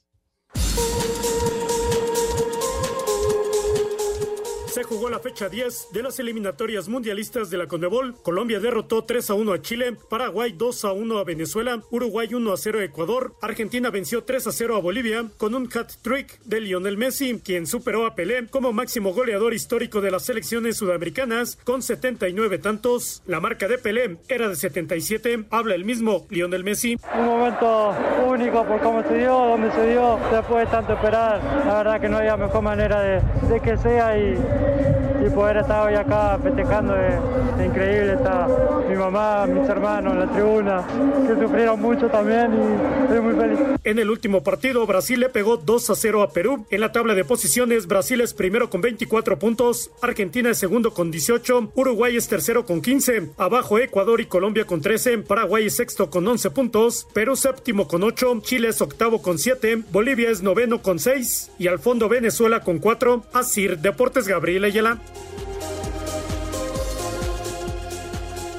Se 4.69 4.83
jugó 4.83 5.09
la 5.09 5.17
fecha 5.17 5.49
10 5.49 5.87
de 5.93 6.03
las 6.03 6.19
eliminatorias 6.19 6.87
mundialistas 6.87 7.49
de 7.49 7.57
la 7.57 7.65
Conmebol. 7.65 8.15
Colombia 8.21 8.59
derrotó 8.59 9.03
3 9.03 9.31
a 9.31 9.33
1 9.33 9.53
a 9.53 9.61
Chile, 9.63 9.97
Paraguay 10.09 10.53
2 10.55 10.85
a 10.85 10.91
1 10.91 11.17
a 11.17 11.23
Venezuela, 11.23 11.81
Uruguay 11.89 12.31
1 12.31 12.53
a 12.53 12.55
0 12.55 12.79
a 12.79 12.83
Ecuador, 12.83 13.33
Argentina 13.41 13.89
venció 13.89 14.23
3 14.23 14.45
a 14.45 14.51
0 14.51 14.75
a 14.75 14.79
Bolivia 14.79 15.25
con 15.37 15.55
un 15.55 15.67
hat-trick 15.73 16.39
de 16.43 16.61
Lionel 16.61 16.97
Messi, 16.97 17.41
quien 17.43 17.65
superó 17.65 18.05
a 18.05 18.13
Pelé 18.13 18.45
como 18.47 18.71
máximo 18.71 19.11
goleador 19.11 19.55
histórico 19.55 20.01
de 20.01 20.11
las 20.11 20.25
selecciones 20.25 20.77
sudamericanas 20.77 21.57
con 21.63 21.81
79 21.81 22.59
tantos. 22.59 23.23
La 23.25 23.39
marca 23.39 23.67
de 23.67 23.79
Pelé 23.79 24.17
era 24.27 24.49
de 24.49 24.55
77. 24.55 25.45
Habla 25.49 25.73
el 25.73 25.83
mismo 25.83 26.27
Lionel 26.29 26.63
Messi. 26.63 26.95
Un 27.17 27.25
momento 27.25 27.95
único 28.27 28.63
por 28.65 28.79
cómo 28.81 29.01
se 29.01 29.17
dio, 29.17 29.31
donde 29.31 29.71
se 29.71 29.89
dio, 29.89 30.19
después 30.31 30.65
de 30.65 30.71
tanto 30.71 30.93
esperar. 30.93 31.43
La 31.65 31.77
verdad 31.77 31.99
que 31.99 32.07
no 32.07 32.17
había 32.17 32.37
mejor 32.37 32.61
manera 32.61 33.01
de 33.01 33.59
que 33.61 33.75
sea 33.77 34.17
y 34.17 34.58
Thank 34.59 35.03
you. 35.03 35.08
Poder 35.29 35.57
estar 35.57 35.87
hoy 35.87 35.95
acá 35.95 36.37
festejando 36.41 36.95
es, 36.95 37.65
increíble. 37.65 38.13
Está 38.13 38.47
mi 38.87 38.95
mamá, 38.95 39.45
mis 39.45 39.67
hermanos 39.67 40.13
en 40.13 40.19
la 40.19 40.27
tribuna, 40.31 40.85
que 41.27 41.41
sufrieron 41.41 41.81
mucho 41.81 42.07
también 42.07 42.51
y 42.53 43.03
estoy 43.03 43.21
muy 43.21 43.35
feliz. 43.35 43.59
En 43.83 43.99
el 43.99 44.09
último 44.09 44.43
partido, 44.43 44.85
Brasil 44.85 45.19
le 45.19 45.29
pegó 45.29 45.57
2 45.57 45.89
a 45.89 45.95
0 45.95 46.21
a 46.23 46.31
Perú. 46.31 46.65
En 46.69 46.81
la 46.81 46.91
tabla 46.91 47.15
de 47.15 47.23
posiciones, 47.23 47.87
Brasil 47.87 48.21
es 48.21 48.33
primero 48.33 48.69
con 48.69 48.81
24 48.81 49.39
puntos, 49.39 49.91
Argentina 50.01 50.49
es 50.49 50.57
segundo 50.57 50.93
con 50.93 51.11
18, 51.11 51.71
Uruguay 51.75 52.15
es 52.15 52.27
tercero 52.27 52.65
con 52.65 52.81
15, 52.81 53.31
abajo 53.37 53.79
Ecuador 53.79 54.21
y 54.21 54.25
Colombia 54.25 54.65
con 54.65 54.81
13, 54.81 55.19
Paraguay 55.19 55.67
es 55.67 55.75
sexto 55.75 56.09
con 56.09 56.27
11 56.27 56.51
puntos, 56.51 57.07
Perú 57.13 57.35
séptimo 57.35 57.87
con 57.87 58.03
8, 58.03 58.41
Chile 58.43 58.69
es 58.69 58.81
octavo 58.81 59.21
con 59.21 59.37
7, 59.37 59.83
Bolivia 59.91 60.29
es 60.29 60.41
noveno 60.41 60.81
con 60.81 60.99
6 60.99 61.51
y 61.59 61.67
al 61.67 61.79
fondo 61.79 62.09
Venezuela 62.09 62.61
con 62.61 62.79
4. 62.79 63.25
Así, 63.33 63.67
Deportes 63.67 64.27
Gabriel 64.27 64.63
Ayala. 64.63 64.99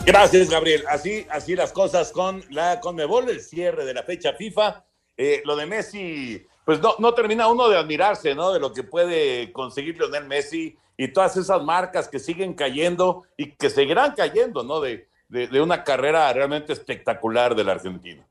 Gracias, 0.05 0.49
Gabriel. 0.49 0.85
Así, 0.89 1.27
así 1.31 1.55
las 1.55 1.73
cosas 1.73 2.11
con 2.11 2.43
la 2.51 2.81
Conmebol, 2.81 3.29
el 3.29 3.41
cierre 3.41 3.85
de 3.85 3.95
la 3.95 4.03
fecha 4.03 4.33
FIFA. 4.33 4.85
Eh, 5.17 5.43
lo 5.45 5.55
de 5.57 5.67
Messi, 5.67 6.47
pues 6.65 6.81
no, 6.81 6.97
no 6.99 7.13
termina 7.13 7.49
uno 7.49 7.69
de 7.69 7.77
admirarse, 7.77 8.35
¿no? 8.35 8.53
De 8.53 8.61
lo 8.61 8.73
que 8.73 8.83
puede 8.83 9.53
conseguir 9.53 9.99
Lionel 9.99 10.27
Messi 10.27 10.77
y 10.97 11.09
todas 11.09 11.37
esas 11.37 11.63
marcas 11.63 12.09
que 12.09 12.19
siguen 12.19 12.55
cayendo 12.55 13.25
y 13.37 13.53
que 13.53 13.69
seguirán 13.69 14.15
cayendo, 14.15 14.63
¿no? 14.63 14.81
De, 14.81 15.07
de, 15.29 15.61
una 15.61 15.85
carrera 15.85 16.33
realmente 16.33 16.73
espectacular 16.73 17.55
del 17.55 17.69
argentino. 17.69 18.27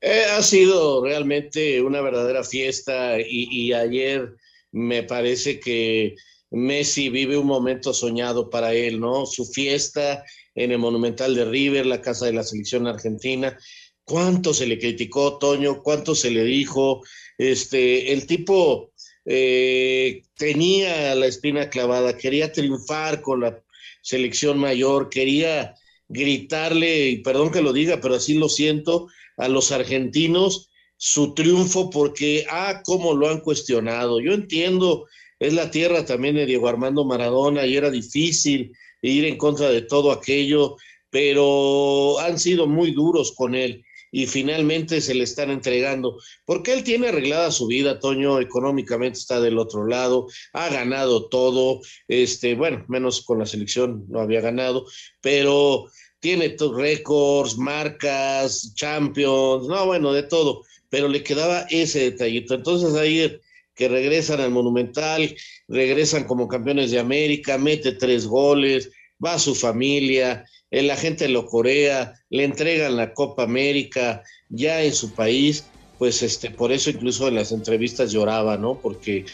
Eh, 0.00 0.24
ha 0.36 0.42
sido 0.42 1.04
realmente 1.04 1.80
una 1.80 2.00
verdadera 2.00 2.42
fiesta 2.42 3.18
y, 3.20 3.48
y 3.50 3.72
ayer 3.72 4.34
me 4.72 5.02
parece 5.04 5.60
que 5.60 6.16
Messi 6.50 7.08
vive 7.10 7.36
un 7.36 7.46
momento 7.46 7.94
soñado 7.94 8.50
para 8.50 8.72
él, 8.72 8.98
¿no? 8.98 9.24
Su 9.24 9.44
fiesta 9.44 10.24
en 10.64 10.72
el 10.72 10.78
Monumental 10.78 11.34
de 11.34 11.44
River, 11.44 11.86
la 11.86 12.02
casa 12.02 12.26
de 12.26 12.32
la 12.32 12.42
selección 12.42 12.86
argentina. 12.86 13.58
¿Cuánto 14.04 14.52
se 14.52 14.66
le 14.66 14.78
criticó, 14.78 15.38
Toño? 15.38 15.82
¿Cuánto 15.82 16.14
se 16.14 16.30
le 16.30 16.44
dijo? 16.44 17.02
Este, 17.38 18.12
el 18.12 18.26
tipo 18.26 18.92
eh, 19.24 20.22
tenía 20.36 21.14
la 21.14 21.26
espina 21.26 21.70
clavada, 21.70 22.16
quería 22.16 22.52
triunfar 22.52 23.22
con 23.22 23.40
la 23.40 23.62
selección 24.02 24.58
mayor, 24.58 25.08
quería 25.08 25.74
gritarle, 26.08 27.08
y 27.08 27.18
perdón 27.18 27.52
que 27.52 27.62
lo 27.62 27.72
diga, 27.72 28.00
pero 28.00 28.16
así 28.16 28.34
lo 28.34 28.48
siento, 28.48 29.08
a 29.36 29.48
los 29.48 29.72
argentinos 29.72 30.70
su 30.96 31.32
triunfo 31.32 31.88
porque, 31.88 32.44
ah, 32.50 32.82
cómo 32.84 33.14
lo 33.14 33.30
han 33.30 33.40
cuestionado. 33.40 34.20
Yo 34.20 34.34
entiendo, 34.34 35.06
es 35.38 35.54
la 35.54 35.70
tierra 35.70 36.04
también 36.04 36.34
de 36.34 36.44
Diego 36.44 36.68
Armando 36.68 37.06
Maradona 37.06 37.64
y 37.64 37.74
era 37.74 37.90
difícil 37.90 38.72
ir 39.02 39.24
en 39.24 39.36
contra 39.36 39.70
de 39.70 39.82
todo 39.82 40.12
aquello, 40.12 40.76
pero 41.10 42.18
han 42.20 42.38
sido 42.38 42.66
muy 42.66 42.92
duros 42.92 43.32
con 43.32 43.54
él 43.54 43.84
y 44.12 44.26
finalmente 44.26 45.00
se 45.00 45.14
le 45.14 45.24
están 45.24 45.50
entregando, 45.50 46.18
porque 46.44 46.72
él 46.72 46.82
tiene 46.82 47.08
arreglada 47.08 47.50
su 47.50 47.66
vida, 47.66 48.00
Toño, 48.00 48.40
económicamente 48.40 49.18
está 49.18 49.40
del 49.40 49.58
otro 49.58 49.86
lado, 49.86 50.26
ha 50.52 50.68
ganado 50.68 51.28
todo, 51.28 51.80
este, 52.08 52.54
bueno, 52.54 52.84
menos 52.88 53.22
con 53.22 53.38
la 53.38 53.46
selección 53.46 54.06
no 54.08 54.20
había 54.20 54.40
ganado, 54.40 54.86
pero 55.20 55.86
tiene 56.18 56.56
récords, 56.58 57.56
marcas, 57.56 58.74
champions, 58.74 59.66
no, 59.68 59.86
bueno, 59.86 60.12
de 60.12 60.24
todo, 60.24 60.64
pero 60.88 61.08
le 61.08 61.22
quedaba 61.22 61.66
ese 61.70 62.10
detallito. 62.10 62.54
Entonces 62.54 62.94
ahí 62.94 63.38
que 63.80 63.88
regresan 63.88 64.42
al 64.42 64.50
Monumental, 64.50 65.34
regresan 65.66 66.24
como 66.24 66.48
campeones 66.48 66.90
de 66.90 66.98
América, 66.98 67.56
mete 67.56 67.92
tres 67.92 68.26
goles, 68.26 68.90
va 69.24 69.32
a 69.32 69.38
su 69.38 69.54
familia, 69.54 70.44
la 70.70 70.96
gente 70.96 71.26
lo 71.30 71.46
corea, 71.46 72.12
le 72.28 72.44
entregan 72.44 72.98
la 72.98 73.14
Copa 73.14 73.42
América 73.42 74.22
ya 74.50 74.82
en 74.82 74.92
su 74.92 75.14
país, 75.14 75.64
pues 75.98 76.22
este, 76.22 76.50
por 76.50 76.72
eso 76.72 76.90
incluso 76.90 77.26
en 77.26 77.36
las 77.36 77.52
entrevistas 77.52 78.12
lloraba, 78.12 78.58
¿no? 78.58 78.74
Porque 78.78 79.24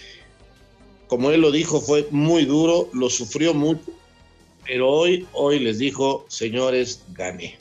como 1.09 1.33
él 1.33 1.41
lo 1.41 1.51
dijo, 1.51 1.81
fue 1.81 2.07
muy 2.13 2.45
duro, 2.45 2.89
lo 2.93 3.11
sufrió 3.11 3.53
mucho, 3.53 3.91
pero 4.65 4.89
hoy, 4.89 5.27
hoy 5.33 5.59
les 5.59 5.79
dijo, 5.79 6.25
señores, 6.29 7.03
gané. 7.15 7.59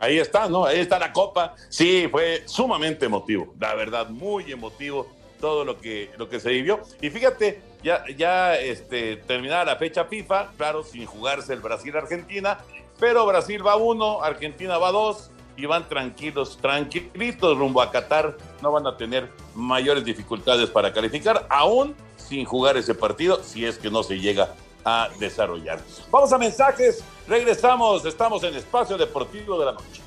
Ahí 0.00 0.18
está, 0.18 0.48
¿no? 0.48 0.64
Ahí 0.64 0.80
está 0.80 0.98
la 0.98 1.12
copa. 1.12 1.54
Sí, 1.68 2.08
fue 2.10 2.42
sumamente 2.44 3.06
emotivo, 3.06 3.54
la 3.60 3.72
verdad, 3.76 4.10
muy 4.10 4.50
emotivo 4.50 5.14
todo 5.36 5.64
lo 5.64 5.78
que, 5.78 6.10
lo 6.16 6.28
que 6.28 6.40
se 6.40 6.50
vivió. 6.50 6.80
Y 7.00 7.10
fíjate, 7.10 7.62
ya, 7.82 8.04
ya 8.16 8.56
este, 8.56 9.16
terminada 9.16 9.64
la 9.64 9.76
fecha 9.76 10.04
FIFA, 10.04 10.52
claro, 10.56 10.84
sin 10.84 11.06
jugarse 11.06 11.52
el 11.52 11.60
Brasil-Argentina, 11.60 12.58
pero 12.98 13.26
Brasil 13.26 13.66
va 13.66 13.76
uno, 13.76 14.22
Argentina 14.22 14.78
va 14.78 14.90
dos, 14.92 15.30
y 15.56 15.66
van 15.66 15.88
tranquilos, 15.88 16.58
tranquilitos 16.60 17.56
rumbo 17.56 17.80
a 17.80 17.90
Qatar, 17.90 18.36
no 18.62 18.72
van 18.72 18.86
a 18.86 18.96
tener 18.96 19.30
mayores 19.54 20.04
dificultades 20.04 20.70
para 20.70 20.92
calificar, 20.92 21.46
aún 21.48 21.94
sin 22.16 22.44
jugar 22.44 22.76
ese 22.76 22.94
partido, 22.94 23.42
si 23.42 23.64
es 23.64 23.78
que 23.78 23.90
no 23.90 24.02
se 24.02 24.18
llega 24.18 24.54
a 24.84 25.08
desarrollar. 25.18 25.80
Vamos 26.10 26.32
a 26.32 26.38
mensajes, 26.38 27.02
regresamos, 27.26 28.04
estamos 28.04 28.42
en 28.44 28.54
Espacio 28.54 28.96
Deportivo 28.96 29.58
de 29.58 29.64
la 29.66 29.72
Noche. 29.72 30.05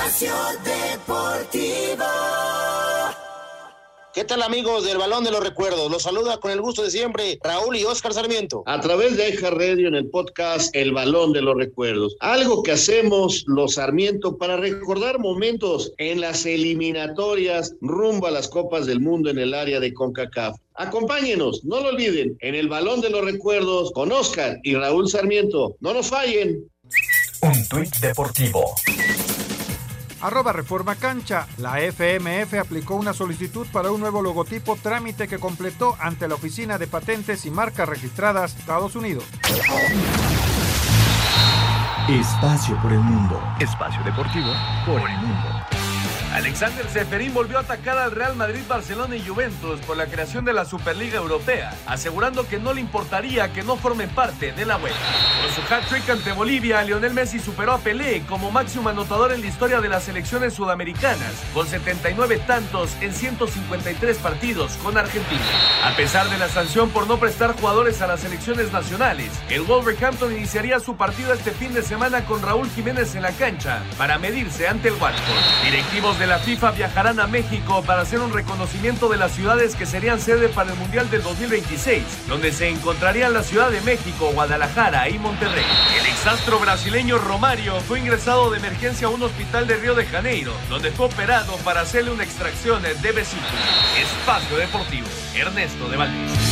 Espacio 0.00 0.32
Deportivo. 0.64 2.06
¿Qué 4.14 4.24
tal 4.24 4.42
amigos 4.42 4.86
del 4.86 4.96
Balón 4.96 5.24
de 5.24 5.30
los 5.30 5.44
Recuerdos? 5.44 5.90
Los 5.90 6.04
saluda 6.04 6.38
con 6.38 6.50
el 6.50 6.62
gusto 6.62 6.82
de 6.82 6.90
siempre 6.90 7.38
Raúl 7.42 7.76
y 7.76 7.84
Oscar 7.84 8.14
Sarmiento. 8.14 8.62
A 8.64 8.80
través 8.80 9.18
de 9.18 9.28
Eja 9.28 9.50
Radio 9.50 9.88
en 9.88 9.94
el 9.94 10.08
podcast 10.08 10.74
El 10.74 10.92
Balón 10.92 11.34
de 11.34 11.42
los 11.42 11.54
Recuerdos. 11.54 12.16
Algo 12.20 12.62
que 12.62 12.72
hacemos 12.72 13.44
los 13.46 13.74
Sarmiento 13.74 14.38
para 14.38 14.56
recordar 14.56 15.18
momentos 15.18 15.92
en 15.98 16.22
las 16.22 16.46
eliminatorias 16.46 17.74
rumbo 17.82 18.26
a 18.26 18.30
las 18.30 18.48
Copas 18.48 18.86
del 18.86 19.00
Mundo 19.00 19.28
en 19.28 19.38
el 19.38 19.52
área 19.52 19.80
de 19.80 19.92
CONCACAF. 19.92 20.56
Acompáñenos, 20.76 21.62
no 21.64 21.80
lo 21.80 21.90
olviden, 21.90 22.38
en 22.40 22.54
el 22.54 22.68
Balón 22.68 23.02
de 23.02 23.10
los 23.10 23.22
Recuerdos 23.22 23.92
con 23.92 24.12
Oscar 24.12 24.60
y 24.62 24.76
Raúl 24.76 25.10
Sarmiento. 25.10 25.76
No 25.80 25.92
nos 25.92 26.08
fallen. 26.08 26.70
Un 27.42 27.68
tuit 27.68 27.94
deportivo. 27.96 28.74
Arroba 30.20 30.52
Reforma 30.52 30.94
Cancha. 30.96 31.46
La 31.58 31.78
FMF 31.80 32.54
aplicó 32.60 32.96
una 32.96 33.12
solicitud 33.12 33.66
para 33.72 33.90
un 33.90 34.00
nuevo 34.00 34.22
logotipo, 34.22 34.76
trámite 34.76 35.28
que 35.28 35.38
completó 35.38 35.96
ante 36.00 36.28
la 36.28 36.34
Oficina 36.34 36.78
de 36.78 36.86
Patentes 36.86 37.46
y 37.46 37.50
Marcas 37.50 37.88
Registradas 37.88 38.56
Estados 38.56 38.96
Unidos. 38.96 39.24
Espacio 42.08 42.76
por 42.82 42.92
el 42.92 43.00
mundo. 43.00 43.40
Espacio 43.60 44.02
deportivo 44.02 44.52
por 44.86 45.00
el 45.00 45.16
mundo. 45.18 45.79
Alexander 46.32 46.88
Seferín 46.88 47.34
volvió 47.34 47.58
a 47.58 47.62
atacar 47.62 47.98
al 47.98 48.12
Real 48.12 48.36
Madrid, 48.36 48.60
Barcelona 48.68 49.16
y 49.16 49.26
Juventus 49.26 49.80
por 49.80 49.96
la 49.96 50.06
creación 50.06 50.44
de 50.44 50.52
la 50.52 50.64
Superliga 50.64 51.18
Europea, 51.18 51.74
asegurando 51.86 52.46
que 52.46 52.60
no 52.60 52.72
le 52.72 52.80
importaría 52.80 53.52
que 53.52 53.64
no 53.64 53.76
formen 53.76 54.08
parte 54.10 54.52
de 54.52 54.64
la 54.64 54.76
UEFA. 54.76 54.96
Con 55.42 55.54
su 55.54 55.74
hat-trick 55.74 56.08
ante 56.08 56.30
Bolivia, 56.30 56.84
Lionel 56.84 57.14
Messi 57.14 57.40
superó 57.40 57.72
a 57.72 57.78
Pelé 57.78 58.22
como 58.28 58.52
máximo 58.52 58.88
anotador 58.88 59.32
en 59.32 59.40
la 59.40 59.48
historia 59.48 59.80
de 59.80 59.88
las 59.88 60.04
selecciones 60.04 60.54
sudamericanas, 60.54 61.32
con 61.52 61.66
79 61.66 62.40
tantos 62.46 62.96
en 63.00 63.12
153 63.12 64.18
partidos 64.18 64.76
con 64.84 64.96
Argentina. 64.96 65.40
A 65.84 65.96
pesar 65.96 66.30
de 66.30 66.38
la 66.38 66.48
sanción 66.48 66.90
por 66.90 67.08
no 67.08 67.18
prestar 67.18 67.56
jugadores 67.58 68.02
a 68.02 68.06
las 68.06 68.20
selecciones 68.20 68.72
nacionales, 68.72 69.32
el 69.48 69.62
Wolverhampton 69.62 70.32
iniciaría 70.32 70.78
su 70.78 70.96
partido 70.96 71.32
este 71.32 71.50
fin 71.50 71.74
de 71.74 71.82
semana 71.82 72.24
con 72.24 72.40
Raúl 72.40 72.70
Jiménez 72.70 73.16
en 73.16 73.22
la 73.22 73.32
cancha 73.32 73.82
para 73.98 74.18
medirse 74.18 74.68
ante 74.68 74.88
el 74.88 74.94
Watford. 74.94 75.64
Directivos 75.64 76.19
de 76.20 76.26
la 76.26 76.38
FIFA 76.38 76.72
viajarán 76.72 77.18
a 77.18 77.26
México 77.26 77.82
para 77.82 78.02
hacer 78.02 78.20
un 78.20 78.30
reconocimiento 78.30 79.08
de 79.08 79.16
las 79.16 79.32
ciudades 79.32 79.74
que 79.74 79.86
serían 79.86 80.20
sede 80.20 80.50
para 80.50 80.70
el 80.70 80.78
Mundial 80.78 81.08
del 81.08 81.22
2026, 81.22 82.28
donde 82.28 82.52
se 82.52 82.68
encontrarían 82.68 83.32
la 83.32 83.42
Ciudad 83.42 83.70
de 83.70 83.80
México, 83.80 84.30
Guadalajara 84.34 85.08
y 85.08 85.18
Monterrey. 85.18 85.64
El 85.98 86.06
exastro 86.06 86.58
brasileño 86.58 87.16
Romario 87.16 87.80
fue 87.80 88.00
ingresado 88.00 88.50
de 88.50 88.58
emergencia 88.58 89.06
a 89.06 89.10
un 89.10 89.22
hospital 89.22 89.66
de 89.66 89.76
Río 89.76 89.94
de 89.94 90.04
Janeiro, 90.04 90.52
donde 90.68 90.90
fue 90.90 91.06
operado 91.06 91.56
para 91.64 91.80
hacerle 91.80 92.10
una 92.10 92.24
extracción 92.24 92.82
de 92.82 93.12
vesícula. 93.12 93.48
Espacio 93.98 94.58
Deportivo, 94.58 95.08
Ernesto 95.34 95.88
de 95.88 95.96
Valdés. 95.96 96.49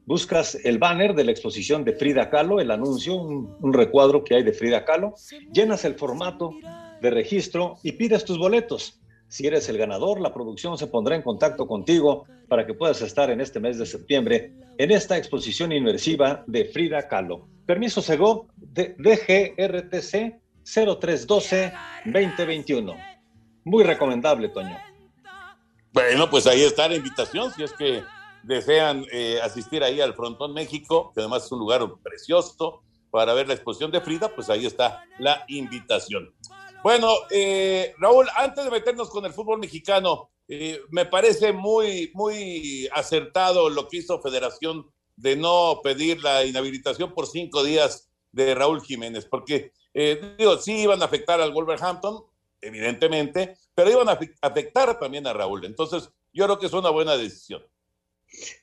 buscas 0.07 0.57
el 0.65 0.79
banner 0.79 1.15
de 1.15 1.25
la 1.25 1.31
exposición 1.31 1.85
de 1.85 1.95
Frida 1.95 2.31
Kahlo, 2.31 2.61
el 2.61 2.71
anuncio, 2.71 3.15
un, 3.15 3.73
recuadro 3.73 4.25
que 4.25 4.35
hay 4.35 4.43
de 4.43 4.53
Frida 4.53 4.85
Kahlo, 4.85 5.15
llenas 5.53 5.85
el 5.85 5.95
formato 5.95 6.53
de 7.01 7.11
registro 7.11 7.77
y 7.83 7.93
pides 7.93 8.25
tus 8.25 8.38
boletos. 8.38 8.99
Si 9.29 9.47
eres 9.47 9.69
el 9.69 9.79
ganador, 9.79 10.21
la 10.21 10.35
producción 10.35 10.77
se 10.77 10.88
pondrá 10.88 11.17
en 11.17 11.23
contacto 11.23 11.67
contigo 11.67 12.27
para 12.49 12.67
que 12.67 12.75
puedas 12.75 13.01
estar 13.01 13.31
en 13.31 13.41
este 13.41 13.61
mes 13.61 13.79
de 13.79 13.87
septiembre 13.87 14.53
en 14.77 14.91
esta 14.91 15.17
exposición 15.17 15.73
inmersiva 15.73 16.45
de 16.47 16.67
Frida 16.67 17.09
Kahlo. 17.09 17.49
Permiso 17.65 18.03
Sego 18.03 18.49
de 18.57 18.95
DGRTC 18.99 20.43
0312-2021. 20.65 22.97
Muy 23.65 23.85
recomendable, 23.85 24.49
Toño. 24.49 24.77
Bueno, 25.93 26.29
pues 26.31 26.47
ahí 26.47 26.62
está 26.62 26.88
la 26.88 26.95
invitación, 26.97 27.53
si 27.53 27.62
es 27.62 27.75
que 27.75 28.03
desean 28.43 29.07
eh, 29.13 29.41
asistir 29.43 29.83
ahí 29.83 30.01
al 30.01 30.15
Frontón 30.15 30.53
México, 30.53 31.13
que 31.15 31.21
además 31.21 31.45
es 31.45 31.53
un 31.53 31.61
lugar 31.61 31.87
precioso 32.03 32.83
para 33.11 33.35
ver 33.35 33.47
la 33.47 33.55
exposición 33.55 33.91
de 33.91 34.01
Frida, 34.01 34.35
pues 34.35 34.49
ahí 34.51 34.67
está 34.67 35.05
la 35.19 35.45
invitación. 35.49 36.35
Bueno, 36.83 37.13
eh, 37.31 37.95
Raúl, 37.99 38.27
antes 38.37 38.65
de 38.65 38.71
meternos 38.71 39.11
con 39.11 39.25
el 39.25 39.33
fútbol 39.33 39.59
mexicano, 39.59 40.31
eh, 40.49 40.81
me 40.91 41.07
parece 41.07 41.53
muy, 41.53 42.11
muy 42.15 42.89
acertado 42.93 43.71
lo 43.71 43.89
que 43.89 43.99
hizo 43.99 44.21
Federación 44.21 44.91
de 45.17 45.37
no 45.37 45.81
pedir 45.85 46.23
la 46.23 46.45
inhabilitación 46.45 47.13
por 47.15 47.27
cinco 47.27 47.63
días 47.63 48.11
de 48.33 48.55
Raúl 48.55 48.83
Jiménez, 48.83 49.27
porque 49.27 49.73
digo, 49.93 50.57
sí 50.57 50.81
iban 50.83 51.03
a 51.03 51.05
afectar 51.05 51.41
al 51.41 51.53
Wolverhampton, 51.53 52.25
evidentemente, 52.63 53.57
pero 53.75 53.91
iban 53.91 54.09
a 54.09 54.19
afectar 54.41 54.99
también 54.99 55.27
a 55.27 55.35
Raúl. 55.35 55.67
Entonces, 55.67 56.11
yo 56.33 56.47
creo 56.47 56.59
que 56.59 56.67
es 56.67 56.73
una 56.73 56.91
buena 56.91 57.17
decisión. 57.17 57.63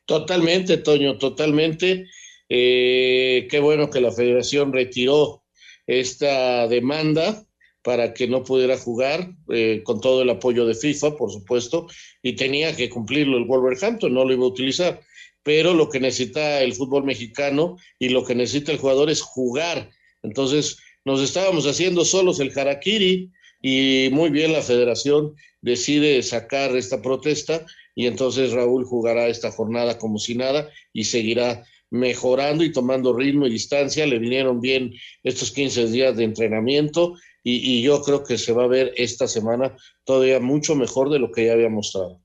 Totalmente, 0.05 0.77
Toño, 0.77 1.17
totalmente. 1.17 2.07
Eh, 2.49 3.47
qué 3.49 3.59
bueno 3.59 3.89
que 3.89 4.01
la 4.01 4.11
federación 4.11 4.73
retiró 4.73 5.43
esta 5.85 6.67
demanda 6.67 7.45
para 7.83 8.13
que 8.13 8.27
no 8.27 8.43
pudiera 8.43 8.77
jugar 8.77 9.31
eh, 9.51 9.81
con 9.83 10.01
todo 10.01 10.21
el 10.21 10.29
apoyo 10.29 10.65
de 10.65 10.75
FIFA, 10.75 11.15
por 11.15 11.31
supuesto, 11.31 11.87
y 12.21 12.33
tenía 12.33 12.75
que 12.75 12.89
cumplirlo 12.89 13.37
el 13.37 13.45
Wolverhampton, 13.45 14.13
no 14.13 14.25
lo 14.25 14.33
iba 14.33 14.43
a 14.43 14.49
utilizar. 14.49 15.01
Pero 15.43 15.73
lo 15.73 15.89
que 15.89 15.99
necesita 15.99 16.61
el 16.61 16.73
fútbol 16.73 17.05
mexicano 17.05 17.77
y 17.97 18.09
lo 18.09 18.25
que 18.25 18.35
necesita 18.35 18.71
el 18.71 18.77
jugador 18.77 19.09
es 19.09 19.21
jugar. 19.21 19.89
Entonces, 20.21 20.77
nos 21.05 21.21
estábamos 21.21 21.65
haciendo 21.65 22.03
solos 22.03 22.39
el 22.39 22.51
harakiri 22.57 23.31
y 23.61 24.09
muy 24.11 24.29
bien 24.29 24.53
la 24.53 24.61
federación 24.61 25.35
decide 25.61 26.21
sacar 26.23 26.75
esta 26.75 27.01
protesta 27.01 27.65
y 27.99 28.07
entonces 28.07 28.53
Raúl 28.53 28.85
jugará 28.85 29.27
esta 29.27 29.51
jornada 29.51 29.97
como 29.97 30.19
si 30.19 30.33
nada 30.33 30.69
y 30.93 31.03
seguirá 31.03 31.65
mejorando 31.89 32.63
y 32.63 32.71
tomando 32.71 33.11
ritmo 33.11 33.45
y 33.45 33.49
distancia. 33.49 34.07
Le 34.07 34.19
vinieron 34.19 34.61
bien 34.61 34.93
estos 35.21 35.51
15 35.51 35.87
días 35.87 36.15
de 36.15 36.23
entrenamiento 36.23 37.15
y, 37.43 37.81
yo 37.81 38.01
creo 38.01 38.23
que 38.23 38.37
se 38.37 38.53
va 38.53 38.63
a 38.63 38.67
ver 38.67 38.93
esta 38.95 39.27
semana 39.27 39.75
todavía 40.05 40.39
mucho 40.39 40.75
mejor 40.75 41.09
de 41.09 41.19
lo 41.19 41.29
que 41.29 41.47
ya 41.47 41.51
había 41.51 41.67
mostrado. 41.67 42.21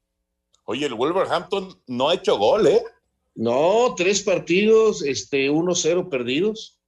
Oye, 0.62 0.86
el 0.86 0.94
Wolverhampton 0.94 1.76
no 1.88 2.08
ha 2.08 2.14
hecho 2.14 2.38
gol, 2.38 2.68
¿eh? 2.68 2.84
No, 3.34 3.96
tres 3.96 4.22
partidos, 4.22 5.02
este, 5.02 5.50
1-0 5.50 6.08
perdidos. 6.08 6.78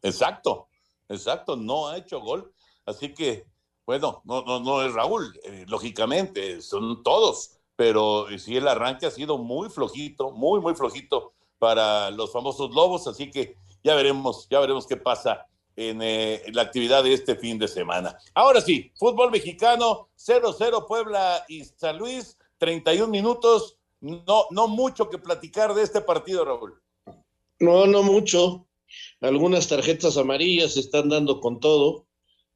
Exacto, 0.00 0.68
exacto, 1.08 1.56
no 1.56 1.88
ha 1.88 1.98
hecho 1.98 2.20
gol. 2.20 2.54
Así 2.86 3.12
que, 3.14 3.46
bueno, 3.84 4.22
no, 4.24 4.44
no, 4.44 4.60
no 4.60 4.86
es 4.86 4.94
Raúl, 4.94 5.36
eh, 5.42 5.64
lógicamente, 5.66 6.62
son 6.62 7.02
todos 7.02 7.58
pero 7.76 8.26
sí 8.38 8.56
el 8.56 8.68
arranque 8.68 9.06
ha 9.06 9.10
sido 9.10 9.38
muy 9.38 9.68
flojito, 9.68 10.30
muy, 10.30 10.60
muy 10.60 10.74
flojito 10.74 11.32
para 11.58 12.10
los 12.10 12.32
famosos 12.32 12.74
Lobos, 12.74 13.06
así 13.06 13.30
que 13.30 13.56
ya 13.82 13.94
veremos, 13.94 14.48
ya 14.50 14.60
veremos 14.60 14.86
qué 14.86 14.96
pasa 14.96 15.46
en, 15.76 16.00
eh, 16.02 16.42
la 16.52 16.62
actividad 16.62 17.02
de 17.02 17.14
este 17.14 17.36
fin 17.36 17.58
de 17.58 17.68
semana. 17.68 18.16
Ahora 18.34 18.60
sí, 18.60 18.92
fútbol 18.96 19.30
mexicano, 19.30 20.08
0-0 20.16 20.86
Puebla 20.86 21.44
y 21.48 21.64
San 21.64 21.98
Luis, 21.98 22.36
31 22.58 23.08
minutos, 23.08 23.78
no, 24.00 24.46
no 24.50 24.68
mucho 24.68 25.08
que 25.08 25.18
platicar 25.18 25.74
de 25.74 25.82
este 25.82 26.00
partido, 26.00 26.44
Raúl. 26.44 26.80
No, 27.60 27.86
no 27.86 28.02
mucho. 28.02 28.66
Algunas 29.20 29.68
tarjetas 29.68 30.16
amarillas 30.16 30.74
se 30.74 30.80
están 30.80 31.08
dando 31.08 31.40
con 31.40 31.60
todo. 31.60 32.06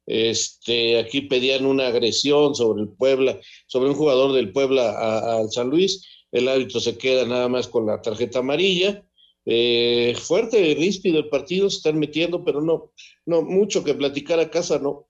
Este, 0.07 0.97
aquí 0.99 1.21
pedían 1.21 1.65
una 1.65 1.87
agresión 1.87 2.55
sobre 2.55 2.81
el 2.81 2.89
Puebla, 2.89 3.39
sobre 3.67 3.89
un 3.89 3.95
jugador 3.95 4.31
del 4.31 4.53
Puebla 4.53 5.37
al 5.37 5.51
San 5.51 5.69
Luis. 5.69 6.07
El 6.31 6.47
árbitro 6.47 6.79
se 6.79 6.97
queda 6.97 7.25
nada 7.25 7.49
más 7.49 7.67
con 7.67 7.85
la 7.85 8.01
tarjeta 8.01 8.39
amarilla. 8.39 9.03
Eh, 9.45 10.15
fuerte, 10.21 10.75
ríspido 10.77 11.19
el 11.19 11.29
partido, 11.29 11.69
se 11.69 11.77
están 11.77 11.99
metiendo, 11.99 12.43
pero 12.43 12.61
no, 12.61 12.93
no, 13.25 13.41
mucho 13.41 13.83
que 13.83 13.93
platicar 13.93 14.39
a 14.39 14.49
casa, 14.49 14.79
no. 14.79 15.07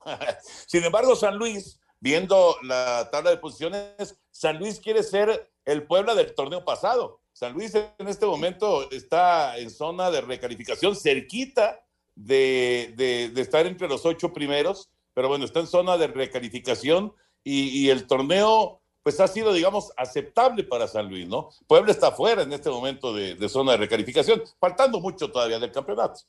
Sin 0.66 0.84
embargo, 0.84 1.16
San 1.16 1.36
Luis, 1.36 1.80
viendo 1.98 2.56
la 2.62 3.08
tabla 3.10 3.30
de 3.30 3.36
posiciones, 3.36 4.16
San 4.30 4.58
Luis 4.58 4.78
quiere 4.78 5.02
ser 5.02 5.52
el 5.64 5.86
Puebla 5.86 6.14
del 6.14 6.34
torneo 6.34 6.64
pasado. 6.64 7.20
San 7.32 7.52
Luis 7.52 7.74
en 7.74 8.08
este 8.08 8.26
momento 8.26 8.90
está 8.90 9.58
en 9.58 9.70
zona 9.70 10.10
de 10.10 10.20
recalificación 10.20 10.94
cerquita 10.94 11.84
de, 12.14 13.32
estar 13.36 13.66
entre 13.66 13.88
los 13.88 14.04
ocho 14.04 14.32
primeros, 14.32 14.90
pero 15.14 15.28
bueno, 15.28 15.44
está 15.44 15.60
en 15.60 15.66
zona 15.66 15.96
de 15.96 16.08
recalificación 16.08 17.12
y, 17.44 17.88
el 17.88 18.06
torneo 18.06 18.82
pues 19.02 19.18
ha 19.18 19.28
sido, 19.28 19.52
digamos, 19.54 19.92
aceptable 19.96 20.62
para 20.64 20.86
San 20.86 21.08
Luis, 21.08 21.26
¿no? 21.26 21.48
Puebla 21.66 21.90
está 21.90 22.12
fuera 22.12 22.42
en 22.42 22.52
este 22.52 22.68
momento 22.68 23.14
de, 23.14 23.48
zona 23.48 23.72
de 23.72 23.78
recalificación, 23.78 24.42
faltando 24.60 25.00
mucho 25.00 25.30
todavía 25.30 25.58
del 25.58 25.72
campeonato. 25.72 26.20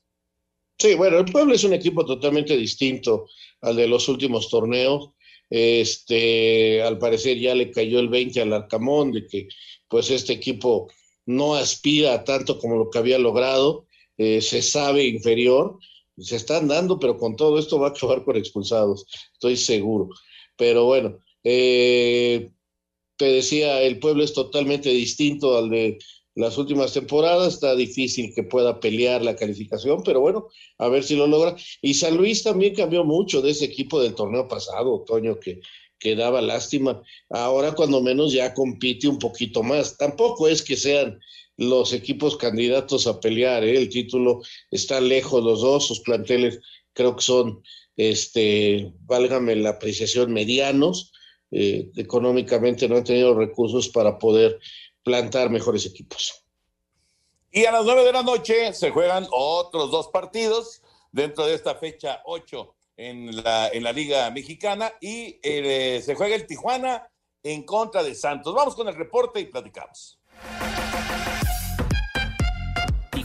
Sí, 0.78 0.96
bueno, 0.96 1.20
el 1.20 1.26
Puebla 1.26 1.56
es 1.56 1.64
un 1.66 1.74
equipo 1.74 2.06
totalmente 2.06 2.56
distinto 2.56 3.28
al 3.62 3.76
de 3.76 3.88
los 3.88 4.08
últimos 4.08 4.50
torneos. 4.50 5.12
Este, 5.50 6.82
al 6.82 6.98
parecer 6.98 7.38
ya 7.38 7.54
le 7.54 7.72
cayó 7.72 8.00
el 8.00 8.08
20 8.08 8.42
al 8.42 8.54
Arcamón 8.54 9.12
de 9.12 9.28
que 9.28 9.50
pues 9.90 10.10
este 10.10 10.32
equipo 10.32 10.88
no 11.26 11.56
aspira 11.56 12.24
tanto 12.24 12.58
como 12.58 12.78
lo 12.78 12.90
que 12.90 13.00
había 13.00 13.20
logrado 13.20 13.86
eh, 14.24 14.40
se 14.40 14.62
sabe 14.62 15.04
inferior, 15.08 15.80
se 16.16 16.36
están 16.36 16.68
dando, 16.68 17.00
pero 17.00 17.18
con 17.18 17.36
todo 17.36 17.58
esto 17.58 17.80
va 17.80 17.88
a 17.88 17.90
acabar 17.90 18.24
con 18.24 18.38
expulsados, 18.38 19.08
estoy 19.34 19.58
seguro. 19.58 20.10
Pero 20.56 20.86
bueno, 20.86 21.18
eh, 21.44 22.52
te 23.18 23.26
decía, 23.26 23.82
el 23.82 23.98
pueblo 23.98 24.24
es 24.24 24.34
totalmente 24.34 24.90
distinto 24.90 25.58
al 25.58 25.72
de 25.72 25.98
las 26.36 26.56
últimas 26.60 26.94
temporadas, 26.94 27.56
está 27.56 27.76
difícil 27.76 28.32
que 28.36 28.44
pueda 28.44 28.80
pelear 28.80 29.24
la 29.24 29.36
calificación, 29.36 30.04
pero 30.04 30.22
bueno, 30.22 30.50
a 30.78 30.88
ver 30.88 31.04
si 31.04 31.16
lo 31.16 31.26
logra. 31.26 31.56
Y 31.82 31.96
San 31.96 32.16
Luis 32.16 32.44
también 32.44 32.76
cambió 32.76 33.04
mucho 33.04 33.42
de 33.42 33.50
ese 33.50 33.66
equipo 33.66 34.00
del 34.00 34.14
torneo 34.14 34.48
pasado, 34.48 34.94
Otoño, 34.94 35.40
que, 35.40 35.62
que 35.98 36.16
daba 36.16 36.42
lástima. 36.42 37.02
Ahora 37.32 37.72
cuando 37.72 38.02
menos 38.02 38.34
ya 38.34 38.54
compite 38.54 39.08
un 39.08 39.18
poquito 39.18 39.64
más. 39.64 39.98
Tampoco 39.98 40.48
es 40.48 40.62
que 40.62 40.78
sean 40.78 41.20
los 41.62 41.94
equipos 41.94 42.38
candidatos 42.38 43.06
a 43.06 43.20
pelear, 43.20 43.64
¿eh? 43.64 43.78
el 43.78 43.90
título 43.90 44.42
está 44.72 45.00
lejos 45.00 45.44
los 45.44 45.62
dos, 45.62 45.86
sus 45.86 46.00
planteles 46.00 46.60
creo 46.94 47.16
que 47.16 47.22
son, 47.22 47.62
este, 47.96 48.92
válgame 49.02 49.56
la 49.56 49.72
apreciación, 49.72 50.34
medianos, 50.34 51.14
eh, 51.52 51.92
económicamente 51.98 52.90
no 52.90 52.98
han 52.98 53.04
tenido 53.04 53.36
recursos 53.36 53.90
para 53.90 54.18
poder 54.18 54.60
plantar 55.04 55.52
mejores 55.52 55.86
equipos. 55.86 56.44
Y 57.52 57.66
a 57.66 57.72
las 57.72 57.86
nueve 57.86 58.06
de 58.06 58.14
la 58.14 58.24
noche 58.24 58.74
se 58.74 58.90
juegan 58.90 59.28
otros 59.30 59.92
dos 59.92 60.08
partidos 60.08 60.82
dentro 61.12 61.46
de 61.46 61.54
esta 61.54 61.76
fecha 61.76 62.24
8 62.26 62.76
en 62.98 63.44
la, 63.44 63.68
en 63.68 63.84
la 63.84 63.92
Liga 63.92 64.32
Mexicana 64.32 64.94
y 65.00 65.40
eh, 65.44 66.02
se 66.04 66.16
juega 66.16 66.36
el 66.36 66.48
Tijuana 66.48 67.08
en 67.44 67.64
contra 67.64 68.02
de 68.02 68.16
Santos. 68.16 68.56
Vamos 68.56 68.76
con 68.76 68.88
el 68.88 68.96
reporte 68.96 69.40
y 69.40 69.46
platicamos. 69.46 70.18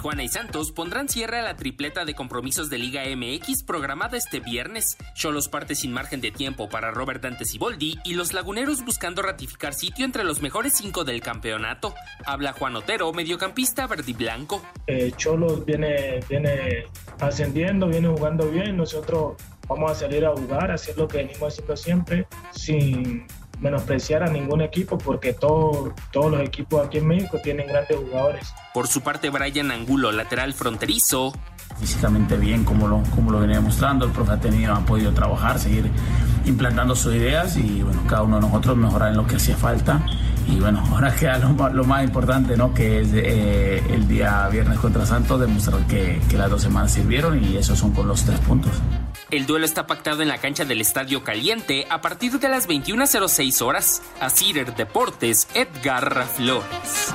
Tijuana 0.07 0.23
y 0.23 0.29
Santos 0.29 0.71
pondrán 0.71 1.09
cierre 1.09 1.41
a 1.41 1.43
la 1.43 1.57
tripleta 1.57 2.05
de 2.05 2.15
compromisos 2.15 2.71
de 2.71 2.79
Liga 2.79 3.03
MX 3.05 3.65
programada 3.65 4.17
este 4.17 4.39
viernes. 4.39 4.97
Cholos 5.17 5.49
parte 5.49 5.75
sin 5.75 5.93
margen 5.93 6.21
de 6.21 6.31
tiempo 6.31 6.69
para 6.69 6.93
Robert 6.93 7.21
Dante 7.21 7.45
Siboldi 7.45 7.99
y 8.05 8.15
los 8.15 8.33
laguneros 8.33 8.85
buscando 8.85 9.21
ratificar 9.21 9.75
sitio 9.75 10.05
entre 10.05 10.23
los 10.23 10.43
mejores 10.43 10.75
cinco 10.77 11.03
del 11.03 11.23
campeonato. 11.23 11.93
Habla 12.25 12.53
Juan 12.53 12.77
Otero, 12.77 13.13
mediocampista 13.13 13.89
verde 13.89 14.13
y 14.13 14.15
blanco. 14.15 14.63
Eh, 14.87 15.11
Cholos 15.17 15.65
viene, 15.67 16.21
viene 16.29 16.85
ascendiendo, 17.19 17.89
viene 17.89 18.07
jugando 18.07 18.49
bien. 18.49 18.77
Nosotros 18.77 19.35
vamos 19.67 19.91
a 19.91 19.95
salir 19.97 20.25
a 20.25 20.31
jugar, 20.31 20.71
hacer 20.71 20.97
lo 20.97 21.09
que 21.09 21.19
venimos 21.19 21.53
haciendo 21.53 21.77
siempre, 21.77 22.29
sin 22.53 23.27
menospreciar 23.61 24.23
a 24.23 24.29
ningún 24.29 24.61
equipo 24.61 24.99
porque 24.99 25.33
todo, 25.33 25.95
todos 26.13 26.31
los 26.31 26.41
equipos 26.41 26.87
aquí 26.87 26.99
en 26.99 27.09
México 27.09 27.39
tienen 27.43 27.67
grandes 27.67 27.97
jugadores. 27.97 28.53
Por 28.75 28.87
su 28.87 29.01
parte, 29.01 29.31
Brian 29.31 29.71
Angulo, 29.71 30.13
lateral 30.13 30.53
fronterizo. 30.55 31.33
Físicamente 31.79 32.37
bien, 32.37 32.65
como 32.65 32.89
lo, 32.89 33.03
como 33.15 33.31
lo 33.31 33.41
venía 33.41 33.61
mostrando, 33.61 34.07
el 34.07 34.13
profe 34.13 34.33
ha 34.33 34.41
tenido, 34.41 34.75
ha 34.75 34.81
podido 34.81 35.13
trabajar, 35.13 35.59
seguir 35.59 35.91
implantando 36.47 36.95
sus 36.95 37.15
ideas 37.15 37.57
y 37.57 37.83
bueno, 37.83 38.03
cada 38.07 38.23
uno 38.23 38.37
de 38.37 38.43
nosotros 38.43 38.77
mejorar 38.77 39.11
en 39.11 39.17
lo 39.17 39.27
que 39.27 39.37
hacía 39.37 39.57
falta. 39.57 40.05
Y 40.49 40.61
bueno, 40.61 40.83
ahora 40.91 41.15
queda 41.15 41.39
lo, 41.39 41.69
lo 41.71 41.85
más 41.85 42.05
importante, 42.05 42.57
¿no? 42.57 42.73
Que 42.73 43.01
es 43.01 43.09
eh, 43.13 43.83
el 43.91 44.07
día 44.09 44.49
viernes 44.49 44.79
contra 44.79 45.05
Santos, 45.05 45.41
demostrar 45.41 45.87
que, 45.87 46.21
que 46.29 46.37
las 46.37 46.51
dos 46.51 46.63
semanas 46.63 46.93
sirvieron 46.93 47.43
y 47.43 47.57
esos 47.57 47.79
son 47.79 47.93
con 47.93 48.09
los 48.09 48.25
tres 48.25 48.39
puntos. 48.41 48.73
El 49.29 49.45
duelo 49.45 49.67
está 49.67 49.89
pactado 49.89 50.23
en 50.23 50.29
la 50.29 50.39
cancha 50.39 50.65
del 50.65 50.81
Estadio 50.81 51.25
Caliente 51.25 51.85
a 51.91 52.01
partir 52.01 52.39
de 52.39 52.49
las 52.49 52.69
21.06 52.69 53.61
horas. 53.61 54.01
A 54.21 54.31
Cider 54.31 54.73
Deportes, 54.77 55.49
Edgar 55.53 56.29
Flores. 56.29 57.13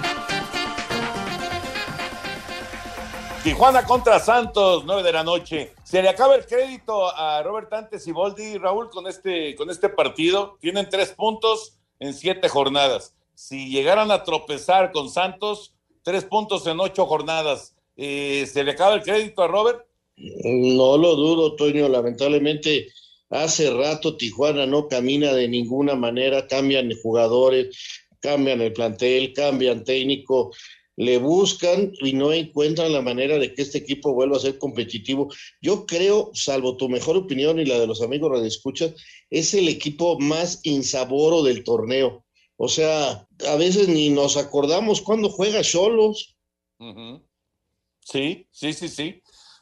Tijuana 3.45 3.86
contra 3.86 4.19
Santos, 4.19 4.84
9 4.86 5.04
de 5.04 5.13
la 5.13 5.24
noche. 5.24 5.74
Se 5.84 6.02
le 6.02 6.10
acaba 6.10 6.36
el 6.36 6.45
crédito 6.45 7.15
a 7.15 7.41
Robert 7.43 7.71
Antes 7.71 8.06
y 8.06 8.12
Boldi, 8.12 8.58
Raúl, 8.58 8.89
con 8.89 9.08
este, 9.08 9.56
con 9.56 9.69
este 9.69 9.88
partido. 9.88 10.58
Tienen 10.60 10.89
tres 10.89 11.13
puntos 11.13 11.78
en 12.00 12.13
siete 12.13 12.50
jornadas. 12.50 13.15
Si 13.36 13.69
llegaran 13.69 14.12
a 14.12 14.26
tropezar 14.26 14.91
con 14.91 15.10
Santos, 15.10 15.74
tres 16.04 16.26
puntos 16.26 16.67
en 16.67 16.78
ocho 16.82 17.06
jornadas. 17.06 17.74
Eh, 17.95 18.45
¿Se 18.52 18.65
le 18.65 18.71
acaba 18.71 18.95
el 18.95 19.02
crédito 19.02 19.43
a 19.43 19.47
Robert? 19.47 19.88
No 20.17 20.97
lo 20.97 21.15
dudo, 21.15 21.56
Toño. 21.56 21.88
Lamentablemente, 21.89 22.89
hace 23.30 23.71
rato 23.71 24.17
Tijuana 24.17 24.65
no 24.65 24.88
camina 24.88 25.34
de 25.34 25.47
ninguna 25.47 25.95
manera. 25.95 26.47
Cambian 26.47 26.91
jugadores, 27.02 27.76
cambian 28.19 28.62
el 28.62 28.74
plantel, 28.74 29.34
cambian 29.34 29.84
técnico, 29.84 30.52
le 30.97 31.17
buscan 31.17 31.91
y 32.00 32.13
no 32.13 32.32
encuentran 32.32 32.93
la 32.93 33.02
manera 33.02 33.39
de 33.39 33.54
que 33.54 33.63
este 33.63 33.80
equipo 33.80 34.13
vuelva 34.13 34.38
a 34.38 34.41
ser 34.41 34.58
competitivo. 34.58 35.30
Yo 35.62 35.86
creo, 35.86 36.32
salvo 36.34 36.78
tu 36.78 36.89
mejor 36.89 37.17
opinión 37.17 37.60
y 37.60 37.65
la 37.65 37.80
de 37.80 37.88
los 37.88 38.02
amigos 38.02 38.32
Radio 38.32 38.45
Escucha, 38.45 38.93
es 39.30 39.54
el 39.54 39.67
equipo 39.67 40.19
más 40.19 40.60
insaboro 40.63 41.41
del 41.41 41.63
torneo. 41.63 42.26
O 42.58 42.67
sea, 42.67 43.28
a 43.47 43.56
veces 43.56 43.88
ni 43.88 44.10
nos 44.10 44.38
acordamos 44.38 45.02
cuándo 45.02 45.30
juega 45.30 45.63
Cholos. 45.63 46.38
Sí, 48.02 48.45
sí, 48.52 48.74
sí, 48.74 48.88
sí 48.88 49.21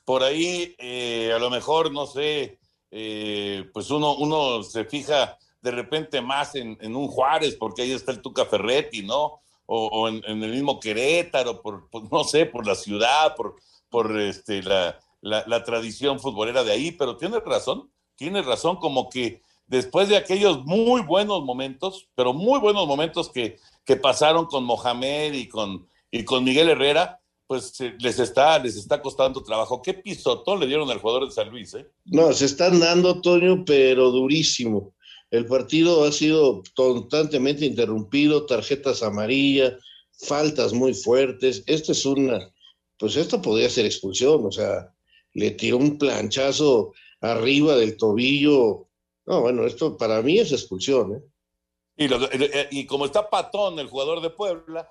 por 0.09 0.23
ahí 0.23 0.73
eh, 0.79 1.31
a 1.35 1.37
lo 1.37 1.51
mejor, 1.51 1.91
no 1.91 2.07
sé, 2.07 2.57
eh, 2.89 3.69
pues 3.71 3.91
uno, 3.91 4.15
uno 4.15 4.63
se 4.63 4.83
fija 4.85 5.37
de 5.61 5.69
repente 5.69 6.19
más 6.19 6.55
en, 6.55 6.95
un 6.95 7.07
Juárez, 7.07 7.55
porque 7.59 7.83
ahí 7.83 7.91
está 7.91 8.11
el 8.13 8.19
Tuca 8.19 8.47
Ferretti, 8.47 9.03
¿no? 9.03 9.39
O, 9.67 10.07
en, 10.07 10.23
el 10.25 10.49
mismo 10.49 10.79
Querétaro, 10.79 11.61
por, 11.61 11.89
no 12.11 12.23
sé, 12.23 12.47
por 12.47 12.65
la 12.65 12.73
ciudad, 12.73 13.35
por, 13.35 13.57
por 13.87 14.19
este, 14.19 14.63
la, 14.63 14.97
la, 15.21 15.63
tradición 15.63 16.19
futbolera 16.19 16.63
de 16.63 16.71
ahí, 16.71 16.91
pero 16.91 17.15
tienes 17.15 17.43
razón, 17.43 17.91
tienes 18.15 18.47
razón, 18.47 18.77
como 18.77 19.09
que 19.09 19.43
después 19.67 20.09
de 20.09 20.17
aquellos 20.17 20.65
muy 20.65 21.03
buenos 21.03 21.43
momentos, 21.43 22.09
pero 22.15 22.33
muy 22.33 22.59
buenos 22.59 22.87
momentos 22.87 23.29
que, 23.29 23.59
que 23.85 23.95
pasaron 23.95 24.47
con 24.47 24.63
Mohamed 24.63 25.33
y 25.33 25.47
con, 25.47 25.87
y 26.09 26.25
con 26.25 26.43
Miguel 26.43 26.69
Herrera, 26.69 27.18
pues 27.49 27.73
les 27.97 28.19
está, 28.19 28.59
les 28.59 28.75
está 28.75 29.01
costando 29.01 29.41
trabajo. 29.41 29.81
¿Qué 29.81 29.95
pisotón 29.95 30.59
le 30.59 30.67
dieron 30.67 30.88
al 30.91 30.99
jugador 30.99 31.25
de 31.25 31.31
San 31.31 31.49
Luis? 31.49 31.73
Eh? 31.73 31.83
No, 32.05 32.31
se 32.31 32.45
están 32.45 32.79
dando, 32.79 33.21
Toño, 33.21 33.65
pero 33.65 34.12
durísimo. 34.12 34.93
El 35.31 35.47
partido 35.47 36.03
ha 36.03 36.12
sido 36.12 36.62
constantemente 36.75 37.65
interrumpido, 37.65 38.45
tarjetas 38.45 39.01
amarillas, 39.01 39.73
faltas 40.12 40.73
muy 40.73 40.93
fuertes. 40.93 41.63
Esto 41.65 41.93
es 41.93 42.05
una, 42.05 42.53
pues 42.99 43.15
esto 43.15 43.41
podría 43.41 43.71
ser 43.71 43.88
expulsión, 43.88 44.45
o 44.45 44.51
sea, 44.51 44.93
le 45.33 45.49
tiró 45.49 45.77
un 45.77 45.97
planchazo 45.97 46.93
arriba 47.19 47.75
del 47.77 47.97
tobillo. 47.97 48.89
No, 49.25 49.41
bueno, 49.41 49.65
esto 49.65 49.97
para 49.97 50.21
mí 50.21 50.38
es 50.38 50.51
expulsión, 50.51 51.15
¿eh? 51.15 51.21
Y, 51.97 52.13
eh, 52.13 52.67
y, 52.69 52.85
como 52.85 53.05
está 53.05 53.27
patón 53.27 53.79
el 53.79 53.88
jugador 53.88 54.21
de 54.21 54.29
Puebla, 54.29 54.88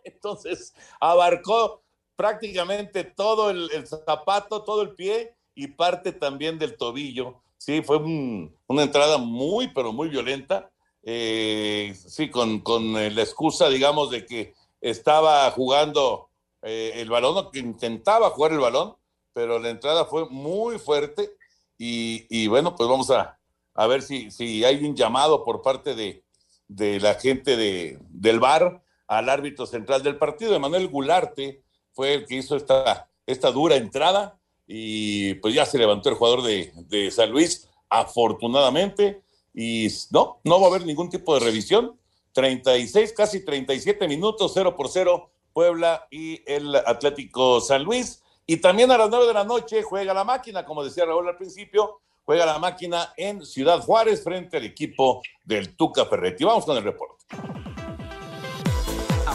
entonces 0.04 0.74
abarcó 1.00 1.82
prácticamente 2.16 3.04
todo 3.04 3.50
el, 3.50 3.86
zapato, 3.86 4.62
todo 4.62 4.82
el 4.82 4.94
pie 4.94 5.34
y 5.54 5.68
parte 5.68 6.12
también 6.12 6.58
del 6.58 6.76
tobillo. 6.76 7.42
Sí, 7.56 7.82
fue 7.82 7.98
una 7.98 8.82
entrada 8.82 9.18
muy, 9.18 9.68
pero 9.68 9.92
muy 9.92 10.08
violenta. 10.08 10.70
Eh, 11.02 11.94
sí, 11.96 12.30
con, 12.30 12.60
con, 12.60 12.92
la 12.92 13.22
excusa, 13.22 13.68
digamos, 13.68 14.10
de 14.10 14.26
que 14.26 14.54
estaba 14.80 15.50
jugando 15.50 16.28
eh, 16.62 16.92
el 16.96 17.08
balón, 17.08 17.50
que 17.50 17.58
intentaba 17.58 18.30
jugar 18.30 18.52
el 18.52 18.60
balón, 18.60 18.96
pero 19.32 19.58
la 19.58 19.70
entrada 19.70 20.04
fue 20.04 20.28
muy 20.28 20.78
fuerte. 20.78 21.30
Y, 21.78 22.26
y 22.28 22.48
bueno, 22.48 22.74
pues 22.74 22.88
vamos 22.88 23.10
a, 23.10 23.38
a 23.74 23.86
ver 23.86 24.02
si, 24.02 24.30
si 24.30 24.62
hay 24.64 24.84
un 24.84 24.94
llamado 24.94 25.42
por 25.42 25.62
parte 25.62 25.94
de, 25.94 26.22
de 26.68 27.00
la 27.00 27.14
gente 27.14 27.56
de, 27.56 27.98
del 28.10 28.40
VAR 28.40 28.82
al 29.10 29.28
árbitro 29.28 29.66
central 29.66 30.04
del 30.04 30.16
partido. 30.16 30.54
Emanuel 30.54 30.86
Gularte 30.86 31.62
fue 31.92 32.14
el 32.14 32.26
que 32.26 32.36
hizo 32.36 32.54
esta, 32.54 33.10
esta 33.26 33.50
dura 33.50 33.74
entrada 33.74 34.38
y 34.68 35.34
pues 35.34 35.52
ya 35.52 35.66
se 35.66 35.78
levantó 35.78 36.10
el 36.10 36.14
jugador 36.14 36.42
de, 36.42 36.72
de 36.86 37.10
San 37.10 37.32
Luis, 37.32 37.68
afortunadamente, 37.88 39.20
y 39.52 39.88
no, 40.12 40.38
no 40.44 40.60
va 40.60 40.68
a 40.68 40.70
haber 40.70 40.86
ningún 40.86 41.10
tipo 41.10 41.34
de 41.34 41.44
revisión. 41.44 41.98
36, 42.32 43.12
casi 43.12 43.44
37 43.44 44.06
minutos, 44.06 44.52
0 44.54 44.76
por 44.76 44.88
0, 44.88 45.28
Puebla 45.52 46.06
y 46.08 46.40
el 46.46 46.76
Atlético 46.76 47.60
San 47.60 47.82
Luis. 47.82 48.22
Y 48.46 48.58
también 48.58 48.92
a 48.92 48.98
las 48.98 49.10
9 49.10 49.26
de 49.26 49.34
la 49.34 49.42
noche 49.42 49.82
juega 49.82 50.14
la 50.14 50.22
máquina, 50.22 50.64
como 50.64 50.84
decía 50.84 51.04
Raúl 51.04 51.26
al 51.26 51.36
principio, 51.36 52.00
juega 52.24 52.46
la 52.46 52.60
máquina 52.60 53.12
en 53.16 53.44
Ciudad 53.44 53.80
Juárez 53.80 54.22
frente 54.22 54.58
al 54.58 54.64
equipo 54.66 55.20
del 55.44 55.74
Tuca 55.74 56.06
Ferretti. 56.06 56.44
Vamos 56.44 56.64
con 56.64 56.76
el 56.76 56.84
reporte. 56.84 57.19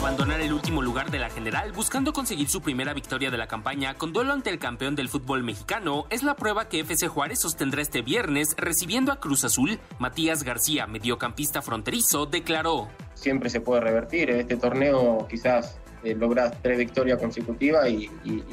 Abandonar 0.06 0.40
el 0.40 0.52
último 0.52 0.82
lugar 0.82 1.10
de 1.10 1.18
la 1.18 1.30
general 1.30 1.72
buscando 1.72 2.12
conseguir 2.12 2.48
su 2.48 2.60
primera 2.60 2.94
victoria 2.94 3.28
de 3.28 3.36
la 3.36 3.48
campaña 3.48 3.94
con 3.94 4.12
duelo 4.12 4.32
ante 4.32 4.50
el 4.50 4.60
campeón 4.60 4.94
del 4.94 5.08
fútbol 5.08 5.42
mexicano 5.42 6.06
es 6.10 6.22
la 6.22 6.36
prueba 6.36 6.68
que 6.68 6.78
FC 6.78 7.08
Juárez 7.08 7.40
sostendrá 7.40 7.82
este 7.82 8.02
viernes 8.02 8.54
recibiendo 8.56 9.10
a 9.10 9.18
Cruz 9.18 9.42
Azul. 9.42 9.80
Matías 9.98 10.44
García, 10.44 10.86
mediocampista 10.86 11.60
fronterizo, 11.60 12.24
declaró. 12.24 12.86
Siempre 13.14 13.50
se 13.50 13.60
puede 13.60 13.80
revertir, 13.80 14.30
este 14.30 14.56
torneo 14.56 15.26
quizás 15.28 15.76
eh, 16.06 16.14
logras 16.14 16.52
tres 16.62 16.78
victorias 16.78 17.18
consecutivas 17.18 17.88
y, 17.88 18.08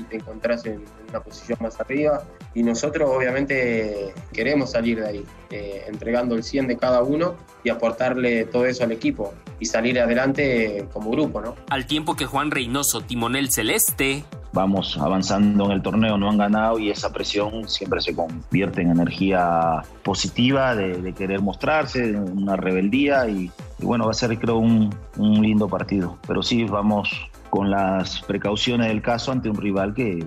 te 0.10 0.18
encontrás 0.18 0.66
en 0.66 0.84
una 1.10 1.20
posición 1.20 1.60
más 1.62 1.80
arriba. 1.80 2.24
Y 2.56 2.64
nosotros 2.64 3.12
obviamente 3.16 4.12
queremos 4.32 4.72
salir 4.72 5.00
de 5.00 5.08
ahí, 5.08 5.26
eh, 5.52 5.84
entregando 5.88 6.34
el 6.36 6.44
100 6.44 6.68
de 6.68 6.78
cada 6.78 7.04
uno 7.04 7.36
y 7.64 7.70
aportarle 7.70 8.46
todo 8.46 8.66
eso 8.66 8.84
al 8.84 8.92
equipo 8.92 9.34
y 9.60 9.66
salir 9.66 10.00
adelante 10.00 10.88
como 10.92 11.12
grupo, 11.12 11.42
¿no? 11.42 11.56
Al 11.70 11.86
tiempo 11.86 12.16
que 12.16 12.26
Juan 12.26 12.50
Reynoso, 12.50 13.02
timonel 13.02 13.52
celeste, 13.52 14.24
vamos 14.54 14.98
avanzando 15.00 15.66
en 15.66 15.72
el 15.72 15.82
torneo, 15.82 16.18
no 16.18 16.30
han 16.30 16.38
ganado 16.38 16.80
y 16.80 16.90
esa 16.90 17.12
presión 17.12 17.68
siempre 17.68 18.02
se 18.02 18.16
convierte 18.16 18.82
en 18.82 18.92
energía 18.92 19.82
positiva 20.04 20.76
de, 20.76 21.14
querer 21.14 21.42
mostrarse, 21.42 22.12
una 22.12 22.56
rebeldía 22.56 23.28
y, 23.28 23.52
bueno, 23.80 24.06
va 24.06 24.12
a 24.12 24.16
ser 24.16 24.38
creo 24.40 24.58
un, 24.58 24.94
un, 25.18 25.42
lindo 25.42 25.68
partido. 25.68 26.18
Pero 26.28 26.42
sí, 26.42 26.64
vamos 26.64 27.10
con 27.54 27.70
las 27.70 28.20
precauciones 28.22 28.88
del 28.88 29.04
caso 29.04 29.32
ante 29.32 29.48
un 29.48 29.56
rival 29.56 29.94
que, 29.94 30.26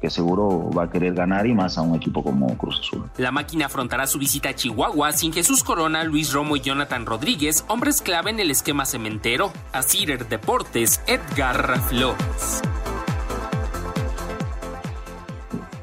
que 0.00 0.08
seguro 0.08 0.70
va 0.70 0.84
a 0.84 0.90
querer 0.90 1.12
ganar 1.12 1.46
y 1.46 1.52
más 1.52 1.76
a 1.76 1.82
un 1.82 1.94
equipo 1.94 2.24
como 2.24 2.56
Cruz 2.56 2.80
Azul. 2.80 3.10
La 3.18 3.30
máquina 3.30 3.66
afrontará 3.66 4.06
su 4.06 4.18
visita 4.18 4.48
a 4.48 4.54
Chihuahua 4.54 5.12
sin 5.12 5.34
Jesús 5.34 5.64
Corona, 5.64 6.02
Luis 6.02 6.32
Romo 6.32 6.56
y 6.56 6.60
Jonathan 6.60 7.04
Rodríguez, 7.04 7.66
hombres 7.68 8.00
clave 8.00 8.30
en 8.30 8.40
el 8.40 8.50
esquema 8.50 8.86
cementero. 8.86 9.52
A 9.74 9.82
Cider 9.82 10.26
Deportes, 10.30 11.02
Edgar 11.06 11.78
Flores. 11.80 12.62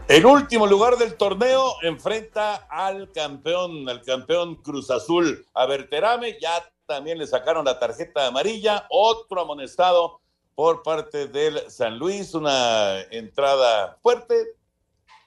El 0.07 0.25
último 0.25 0.65
lugar 0.65 0.97
del 0.97 1.17
torneo 1.17 1.75
enfrenta 1.83 2.65
al 2.67 3.11
campeón, 3.11 3.87
al 3.87 4.01
campeón 4.01 4.55
Cruz 4.55 4.89
Azul, 4.89 5.45
a 5.53 5.67
Berterame. 5.67 6.35
Ya 6.41 6.63
también 6.87 7.19
le 7.19 7.27
sacaron 7.27 7.65
la 7.65 7.77
tarjeta 7.77 8.25
amarilla, 8.25 8.87
otro 8.89 9.39
amonestado 9.41 10.18
por 10.59 10.83
parte 10.83 11.29
del 11.29 11.71
San 11.71 11.97
Luis, 11.97 12.33
una 12.33 12.99
entrada 13.11 13.97
fuerte, 14.03 14.35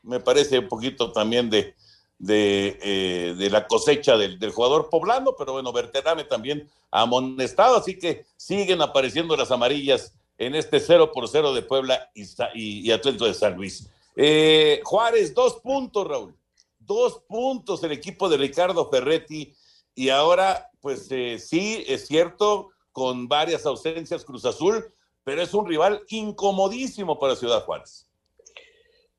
me 0.03 0.21
parece 0.21 0.59
un 0.59 0.69
poquito 0.69 1.11
también 1.11 1.49
de, 1.49 1.75
de, 2.19 2.79
eh, 2.83 3.49
la 3.51 3.67
cosecha 3.67 4.19
del, 4.19 4.53
jugador 4.53 4.91
poblano, 4.91 5.35
pero 5.39 5.55
bueno, 5.55 5.73
Berterame 5.73 6.25
también 6.25 6.69
amonestado, 6.91 7.79
así 7.79 7.99
que 7.99 8.27
siguen 8.37 8.83
apareciendo 8.83 9.35
las 9.35 9.51
amarillas 9.51 10.13
en 10.37 10.55
este 10.55 10.79
0 10.79 11.13
por 11.13 11.27
0 11.27 11.55
de 11.55 11.63
Puebla 11.63 12.11
y, 12.15 12.27
y, 12.53 12.91
Atlético 12.91 13.25
de 13.25 13.33
San 13.33 13.57
Luis. 13.57 13.89
Eh, 14.15 14.83
Juárez, 14.85 15.33
dos 15.33 15.55
puntos, 15.63 16.07
Raúl. 16.07 16.37
Dos 16.79 17.23
puntos 17.27 17.83
el 17.85 17.93
equipo 17.93 18.29
de 18.29 18.37
Ricardo 18.37 18.91
Ferretti. 18.91 19.55
Y 19.95 20.11
ahora, 20.11 20.71
pues 20.83 21.07
eh, 21.11 21.39
sí, 21.39 21.87
es 21.89 22.07
cierto, 22.07 22.69
con 22.93 23.29
varias 23.29 23.65
ausencias 23.65 24.27
Cruz 24.27 24.45
Azul, 24.45 24.93
pero 25.25 25.43
es 25.43 25.55
un 25.55 25.67
rival 25.67 26.03
incomodísimo 26.09 27.19
para 27.19 27.37
Ciudad 27.37 27.65
Juárez. 27.65 28.07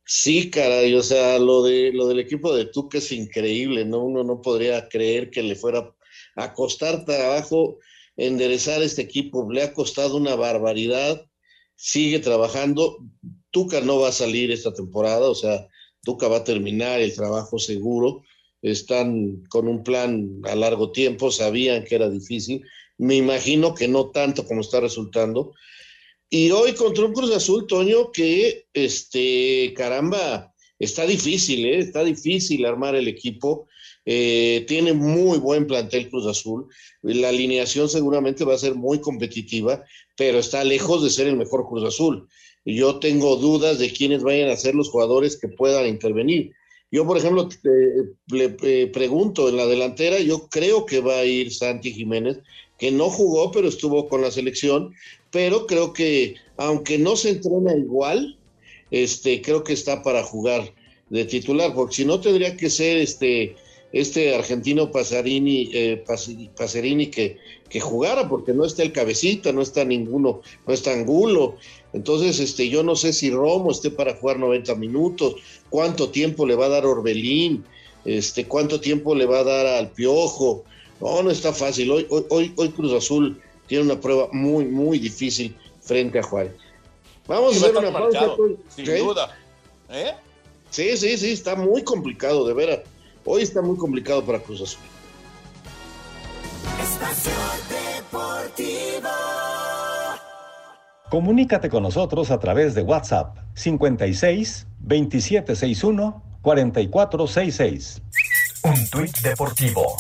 Sí, 0.06 0.50
caray, 0.50 0.94
o 0.96 1.04
sea, 1.04 1.40
lo, 1.40 1.64
de, 1.64 1.92
lo 1.94 2.08
del 2.08 2.20
equipo 2.20 2.54
de 2.54 2.66
Tuca 2.66 2.98
es 2.98 3.12
increíble, 3.12 3.86
¿no? 3.86 4.04
Uno 4.04 4.24
no 4.24 4.42
podría 4.42 4.90
creer 4.90 5.30
que 5.30 5.42
le 5.42 5.56
fuera 5.56 5.96
a 6.36 6.54
costar 6.54 7.06
trabajo 7.06 7.80
enderezar 8.18 8.84
este 8.84 9.02
equipo, 9.02 9.50
le 9.50 9.64
ha 9.64 9.74
costado 9.74 10.18
una 10.18 10.36
barbaridad, 10.36 11.26
sigue 11.76 12.20
trabajando, 12.20 12.98
Tuca 13.52 13.82
no 13.82 14.00
va 14.00 14.10
a 14.10 14.14
salir 14.14 14.52
esta 14.52 14.74
temporada, 14.74 15.30
o 15.30 15.36
sea, 15.36 15.68
Tuca 16.04 16.28
va 16.28 16.38
a 16.38 16.44
terminar 16.44 17.00
el 17.00 17.16
trabajo 17.16 17.60
seguro. 17.60 18.24
Están 18.62 19.44
con 19.50 19.68
un 19.68 19.84
plan 19.84 20.42
a 20.44 20.56
largo 20.56 20.92
tiempo, 20.92 21.32
sabían 21.32 21.84
que 21.84 21.96
era 21.96 22.10
difícil. 22.10 22.64
Me 22.98 23.16
imagino 23.16 23.74
que 23.74 23.88
no 23.88 24.12
tanto 24.12 24.46
como 24.46 24.62
está 24.62 24.80
resultando. 24.80 25.54
Y 26.34 26.50
hoy 26.50 26.74
contra 26.74 27.06
un 27.06 27.14
Cruz 27.14 27.30
Azul, 27.32 27.68
Toño, 27.68 28.12
que 28.12 28.66
este, 28.74 29.72
caramba, 29.76 30.52
está 30.80 31.06
difícil, 31.06 31.64
¿eh? 31.66 31.78
está 31.78 32.04
difícil 32.04 32.66
armar 32.66 32.96
el 32.96 33.08
equipo. 33.08 33.68
Eh, 34.04 34.66
tiene 34.68 34.94
muy 34.94 35.38
buen 35.38 35.68
plantel 35.68 36.10
Cruz 36.10 36.26
Azul. 36.26 36.66
La 37.04 37.30
alineación 37.30 37.88
seguramente 37.88 38.46
va 38.46 38.56
a 38.56 38.58
ser 38.58 38.74
muy 38.74 39.00
competitiva, 39.00 39.84
pero 40.18 40.40
está 40.40 40.64
lejos 40.64 41.04
de 41.04 41.12
ser 41.12 41.28
el 41.28 41.38
mejor 41.38 41.68
Cruz 41.70 41.84
Azul 41.84 42.28
yo 42.66 43.00
tengo 43.00 43.36
dudas 43.36 43.80
de 43.80 43.92
quiénes 43.92 44.24
vayan 44.24 44.50
a 44.50 44.58
ser 44.58 44.76
los 44.76 44.90
jugadores 44.90 45.38
que 45.38 45.50
puedan 45.50 45.88
intervenir. 45.88 46.52
Yo, 46.92 47.06
por 47.06 47.18
ejemplo, 47.18 47.50
le 48.28 48.56
eh, 48.62 48.88
pregunto 48.88 49.50
en 49.50 49.58
la 49.58 49.66
delantera, 49.66 50.20
yo 50.20 50.48
creo 50.48 50.86
que 50.86 51.02
va 51.02 51.20
a 51.20 51.26
ir 51.26 51.52
Santi 51.52 51.92
Jiménez, 51.92 52.40
que 52.78 52.92
no 52.92 53.10
jugó, 53.10 53.52
pero 53.52 53.68
estuvo 53.68 54.08
con 54.08 54.22
la 54.22 54.32
selección, 54.32 54.94
pero 55.34 55.66
creo 55.66 55.92
que 55.92 56.36
aunque 56.58 57.00
no 57.00 57.16
se 57.16 57.32
entrena 57.32 57.76
igual, 57.76 58.38
este, 58.92 59.42
creo 59.42 59.64
que 59.64 59.74
está 59.74 60.04
para 60.04 60.24
jugar 60.24 60.72
de 61.10 61.26
titular, 61.26 61.74
porque 61.74 61.96
si 61.96 62.06
no 62.06 62.22
tendría 62.22 62.56
que 62.56 62.70
ser 62.70 62.98
este, 62.98 63.56
este 63.92 64.36
argentino 64.36 64.92
Pasarini, 64.92 65.72
eh, 65.74 66.04
Paserini 66.56 67.08
que, 67.08 67.38
que 67.68 67.80
jugara, 67.80 68.30
porque 68.30 68.54
no 68.54 68.64
está 68.64 68.84
el 68.84 68.92
cabecita, 68.92 69.52
no 69.52 69.64
está 69.64 69.84
ninguno, 69.84 70.42
no 70.68 70.74
está 70.74 70.94
Angulo, 70.94 71.58
entonces, 71.94 72.40
este, 72.40 72.70
yo 72.70 72.84
no 72.84 72.96
sé 72.96 73.12
si 73.12 73.32
Romo 73.32 73.72
esté 73.72 73.90
para 73.90 74.16
jugar 74.16 74.38
90 74.38 74.76
minutos, 74.76 75.36
cuánto 75.70 76.10
tiempo 76.10 76.46
le 76.46 76.56
va 76.56 76.66
a 76.66 76.70
dar 76.70 76.86
Orbelín, 76.86 77.64
este, 78.06 78.46
cuánto 78.46 78.80
tiempo 78.80 79.16
le 79.16 79.26
va 79.26 79.40
a 79.40 79.44
dar 79.44 79.66
al 79.66 79.92
Piojo. 79.92 80.64
No, 81.00 81.22
no 81.22 81.30
está 81.30 81.54
fácil. 81.54 81.92
Hoy, 81.92 82.08
hoy, 82.10 82.54
hoy 82.56 82.70
Cruz 82.70 82.94
Azul 82.94 83.40
tiene 83.68 83.86
una 83.86 84.00
prueba 84.00 84.28
muy, 84.32 84.66
muy 84.66 85.00
difícil 85.00 85.56
frente 85.82 86.20
a 86.20 86.24
Juárez. 86.24 86.54
Vamos 87.28 87.56
a 87.56 87.58
hacer 87.58 87.78
una 87.78 87.92
pausa. 87.92 88.36
Sin 88.76 88.86
duda. 88.86 89.38
¿Eh? 89.90 90.14
Sí, 90.70 90.98
sí, 90.98 91.18
sí, 91.18 91.32
está 91.32 91.56
muy 91.56 91.84
complicado, 91.84 92.48
de 92.48 92.54
veras. 92.54 92.80
Hoy 93.26 93.44
está 93.44 93.62
muy 93.62 93.78
complicado 93.78 94.24
para 94.24 94.40
Cruz 94.40 94.62
Azul. 94.62 94.82
Espacio 96.82 97.32
Deportivo. 97.70 99.10
Comunícate 101.10 101.70
con 101.70 101.84
nosotros 101.84 102.32
a 102.32 102.40
través 102.40 102.74
de 102.74 102.82
WhatsApp 102.82 103.38
56 103.54 104.68
2761 104.80 106.24
4466. 106.42 108.02
Un 108.64 108.90
tuit 108.90 109.18
deportivo. 109.20 109.96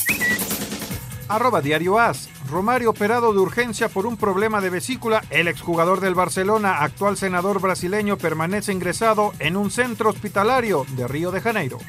Arroba 1.33 1.61
Diario 1.61 1.97
As. 1.97 2.29
Romario 2.47 2.91
operado 2.91 3.33
de 3.33 3.39
urgencia 3.39 3.89
por 3.89 4.05
un 4.05 4.17
problema 4.17 4.61
de 4.61 4.69
vesícula. 4.69 5.23
El 5.31 5.47
exjugador 5.47 5.99
del 5.99 6.13
Barcelona, 6.13 6.83
actual 6.83 7.17
senador 7.17 7.59
brasileño, 7.59 8.19
permanece 8.19 8.71
ingresado 8.71 9.33
en 9.39 9.57
un 9.57 9.71
centro 9.71 10.11
hospitalario 10.11 10.85
de 10.95 11.07
Río 11.07 11.31
de 11.31 11.41
Janeiro. 11.41 11.79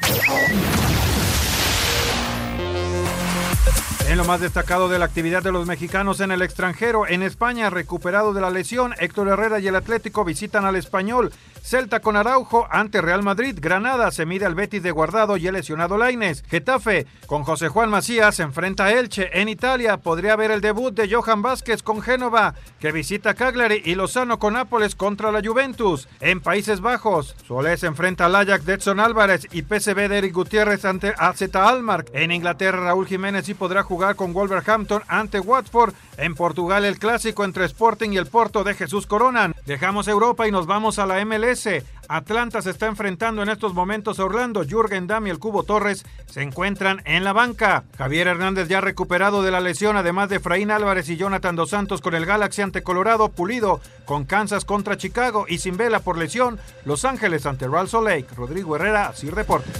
En 4.07 4.19
lo 4.19 4.25
más 4.25 4.39
destacado 4.39 4.87
de 4.87 4.99
la 4.99 5.05
actividad 5.05 5.41
de 5.41 5.51
los 5.51 5.65
mexicanos 5.65 6.19
en 6.19 6.29
el 6.29 6.43
extranjero, 6.43 7.07
en 7.07 7.23
España, 7.23 7.71
recuperado 7.71 8.33
de 8.33 8.41
la 8.41 8.51
lesión, 8.51 8.93
Héctor 8.99 9.29
Herrera 9.29 9.59
y 9.59 9.67
el 9.67 9.75
Atlético 9.75 10.23
visitan 10.23 10.63
al 10.63 10.75
español. 10.75 11.33
Celta 11.63 11.99
con 11.99 12.15
Araujo 12.15 12.67
ante 12.69 13.01
Real 13.01 13.23
Madrid. 13.23 13.57
Granada 13.59 14.11
se 14.11 14.27
mide 14.27 14.45
al 14.45 14.53
Betis 14.53 14.83
de 14.83 14.91
Guardado 14.91 15.35
y 15.37 15.47
el 15.47 15.55
lesionado 15.55 15.97
Laines. 15.97 16.43
Getafe 16.47 17.07
con 17.25 17.43
José 17.43 17.69
Juan 17.69 17.89
Macías 17.89 18.35
se 18.35 18.43
enfrenta 18.43 18.85
a 18.85 18.91
Elche. 18.93 19.41
En 19.41 19.49
Italia 19.49 19.97
podría 19.97 20.33
haber 20.33 20.51
el 20.51 20.61
debut 20.61 20.93
de 20.93 21.11
Johan 21.11 21.41
Vázquez 21.41 21.81
con 21.81 22.03
Génova, 22.03 22.53
que 22.79 22.91
visita 22.91 23.33
Cagliari 23.33 23.81
y 23.83 23.95
Lozano 23.95 24.37
con 24.37 24.53
Nápoles 24.53 24.93
contra 24.93 25.31
la 25.31 25.41
Juventus. 25.43 26.07
En 26.19 26.41
Países 26.41 26.79
Bajos, 26.81 27.35
Solés 27.47 27.79
se 27.79 27.87
enfrenta 27.87 28.27
al 28.27 28.35
Ajax 28.35 28.65
de 28.65 29.01
Álvarez 29.01 29.47
y 29.51 29.63
PSV 29.63 30.07
de 30.07 30.17
Eric 30.19 30.33
Gutiérrez 30.35 30.85
ante 30.85 31.15
AZ 31.17 31.41
Almar. 31.55 32.05
En 32.13 32.31
Inglaterra, 32.31 32.83
Raúl 32.83 33.07
Jiménez 33.07 33.47
sí 33.47 33.55
podrá 33.55 33.81
jugar 33.81 33.94
con 34.15 34.33
Wolverhampton 34.33 35.03
ante 35.07 35.39
Watford. 35.39 35.93
En 36.17 36.35
Portugal, 36.35 36.85
el 36.85 36.99
clásico 36.99 37.43
entre 37.43 37.65
Sporting 37.65 38.11
y 38.11 38.17
el 38.17 38.27
Porto 38.27 38.63
de 38.63 38.73
Jesús 38.73 39.07
Coronan. 39.07 39.53
Dejamos 39.65 40.07
Europa 40.07 40.47
y 40.47 40.51
nos 40.51 40.67
vamos 40.67 40.99
a 40.99 41.05
la 41.05 41.23
MLS 41.25 41.67
Atlanta 42.07 42.61
se 42.61 42.71
está 42.71 42.87
enfrentando 42.87 43.41
en 43.41 43.49
estos 43.49 43.73
momentos 43.73 44.19
a 44.19 44.25
Orlando. 44.25 44.63
Jürgen 44.63 45.07
Damm 45.07 45.27
y 45.27 45.29
el 45.29 45.39
Cubo 45.39 45.63
Torres 45.63 46.05
se 46.27 46.41
encuentran 46.41 47.01
en 47.05 47.23
la 47.23 47.33
banca. 47.33 47.83
Javier 47.97 48.27
Hernández 48.27 48.67
ya 48.67 48.81
recuperado 48.81 49.43
de 49.43 49.51
la 49.51 49.59
lesión, 49.59 49.97
además 49.97 50.29
de 50.29 50.37
Efraín 50.37 50.71
Álvarez 50.71 51.09
y 51.09 51.17
Jonathan 51.17 51.55
Dos 51.55 51.71
Santos 51.71 52.01
con 52.01 52.15
el 52.15 52.25
Galaxy 52.25 52.61
ante 52.61 52.83
Colorado, 52.83 53.29
Pulido 53.29 53.81
con 54.05 54.25
Kansas 54.25 54.65
contra 54.65 54.97
Chicago 54.97 55.45
y 55.47 55.57
sin 55.57 55.77
vela 55.77 55.99
por 55.99 56.17
lesión, 56.17 56.59
Los 56.85 57.05
Ángeles 57.05 57.45
ante 57.45 57.67
Real 57.67 57.89
Salt 57.89 58.07
Lake. 58.07 58.27
Rodrigo 58.35 58.75
Herrera, 58.75 59.07
así 59.07 59.29
reporte. 59.29 59.71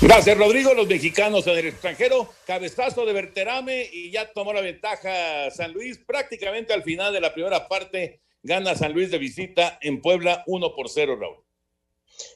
Gracias, 0.00 0.36
Rodrigo. 0.36 0.74
Los 0.74 0.88
mexicanos 0.88 1.46
en 1.46 1.58
el 1.58 1.66
extranjero, 1.68 2.28
cabezazo 2.46 3.04
de 3.06 3.12
Berterame 3.12 3.88
y 3.92 4.10
ya 4.10 4.32
tomó 4.32 4.52
la 4.52 4.60
ventaja 4.60 5.50
San 5.50 5.72
Luis. 5.72 5.98
Prácticamente 5.98 6.72
al 6.72 6.82
final 6.82 7.12
de 7.12 7.20
la 7.20 7.32
primera 7.32 7.66
parte 7.68 8.20
gana 8.42 8.74
San 8.74 8.92
Luis 8.92 9.10
de 9.10 9.18
visita 9.18 9.78
en 9.80 10.00
Puebla 10.00 10.44
1 10.46 10.74
por 10.74 10.88
0, 10.88 11.16
Raúl. 11.20 11.36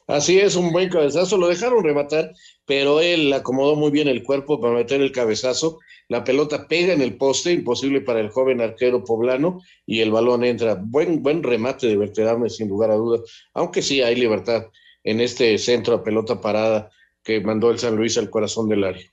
Así 0.07 0.39
es, 0.39 0.57
un 0.57 0.73
buen 0.73 0.89
cabezazo. 0.89 1.37
Lo 1.37 1.49
dejaron 1.49 1.85
rematar, 1.85 2.33
pero 2.67 3.01
él 3.01 3.33
acomodó 3.33 3.77
muy 3.77 3.91
bien 3.91 4.09
el 4.09 4.23
cuerpo 4.23 4.61
para 4.61 4.75
meter 4.75 5.01
el 5.01 5.13
cabezazo 5.13 5.79
la 6.11 6.25
pelota 6.25 6.67
pega 6.67 6.93
en 6.93 7.03
el 7.03 7.17
poste, 7.17 7.53
imposible 7.53 8.01
para 8.01 8.19
el 8.19 8.31
joven 8.31 8.61
arquero 8.61 9.05
poblano, 9.05 9.61
y 9.87 10.01
el 10.01 10.11
balón 10.11 10.43
entra. 10.43 10.75
Buen, 10.75 11.23
buen 11.23 11.41
remate 11.45 11.87
de 11.87 11.97
Berterame, 11.97 12.51
sin 12.51 12.69
lugar 12.69 12.91
a 12.91 12.97
dudas, 12.97 13.21
aunque 13.55 13.81
sí 13.81 14.03
hay 14.03 14.17
libertad 14.17 14.67
en 15.05 15.21
este 15.21 15.57
centro 15.57 15.95
a 15.95 16.03
pelota 16.03 16.41
parada 16.41 16.91
que 17.23 17.41
mandó 17.41 17.71
el 17.71 17.79
San 17.79 17.97
Luis 17.97 18.17
al 18.19 18.31
corazón 18.31 18.69
del 18.69 18.85
área. 18.85 19.13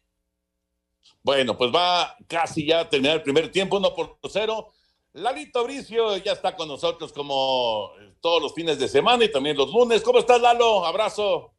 Bueno, 1.24 1.58
pues 1.58 1.72
va 1.74 2.16
casi 2.28 2.66
ya 2.66 2.82
a 2.82 2.89
terminar 2.89 3.18
el 3.18 3.24
primer 3.24 3.51
tiempo, 3.51 3.78
uno 3.78 3.93
por 3.93 4.18
cero. 4.30 4.70
Lalito 5.14 5.64
Bricio 5.64 6.16
ya 6.18 6.34
está 6.34 6.55
con 6.55 6.68
nosotros 6.68 7.12
como 7.12 7.89
todos 8.22 8.41
los 8.41 8.53
fines 8.53 8.80
de 8.80 8.88
semana 8.88 9.26
y 9.26 9.32
también 9.32 9.58
los 9.58 9.72
lunes. 9.74 10.01
¿Cómo 10.01 10.20
estás, 10.20 10.39
Lalo? 10.41 10.86
Abrazo. 10.86 11.51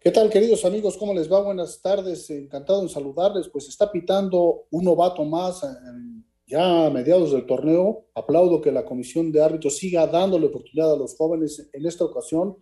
¿Qué 0.00 0.10
tal, 0.10 0.28
queridos 0.30 0.64
amigos? 0.64 0.96
¿Cómo 0.96 1.14
les 1.14 1.30
va? 1.30 1.40
Buenas 1.40 1.80
tardes. 1.80 2.28
Encantado 2.30 2.82
en 2.82 2.88
saludarles. 2.88 3.48
Pues 3.48 3.68
está 3.68 3.90
pitando 3.90 4.64
un 4.70 4.84
novato 4.84 5.24
más 5.24 5.62
en- 5.62 6.24
ya 6.46 6.86
a 6.86 6.90
mediados 6.90 7.32
del 7.32 7.46
torneo. 7.46 8.06
Aplaudo 8.14 8.60
que 8.60 8.70
la 8.72 8.84
comisión 8.84 9.30
de 9.32 9.42
árbitros 9.42 9.78
siga 9.78 10.06
dándole 10.06 10.46
oportunidad 10.46 10.92
a 10.92 10.96
los 10.96 11.16
jóvenes. 11.16 11.70
En 11.72 11.86
esta 11.86 12.04
ocasión, 12.04 12.56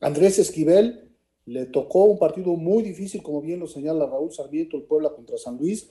Andrés 0.00 0.38
Esquivel 0.38 1.05
le 1.46 1.66
tocó 1.66 2.04
un 2.04 2.18
partido 2.18 2.54
muy 2.54 2.82
difícil, 2.82 3.22
como 3.22 3.40
bien 3.40 3.60
lo 3.60 3.66
señala 3.66 4.06
Raúl 4.06 4.32
Sarmiento, 4.32 4.76
el 4.76 4.82
Puebla 4.82 5.14
contra 5.14 5.38
San 5.38 5.56
Luis. 5.56 5.90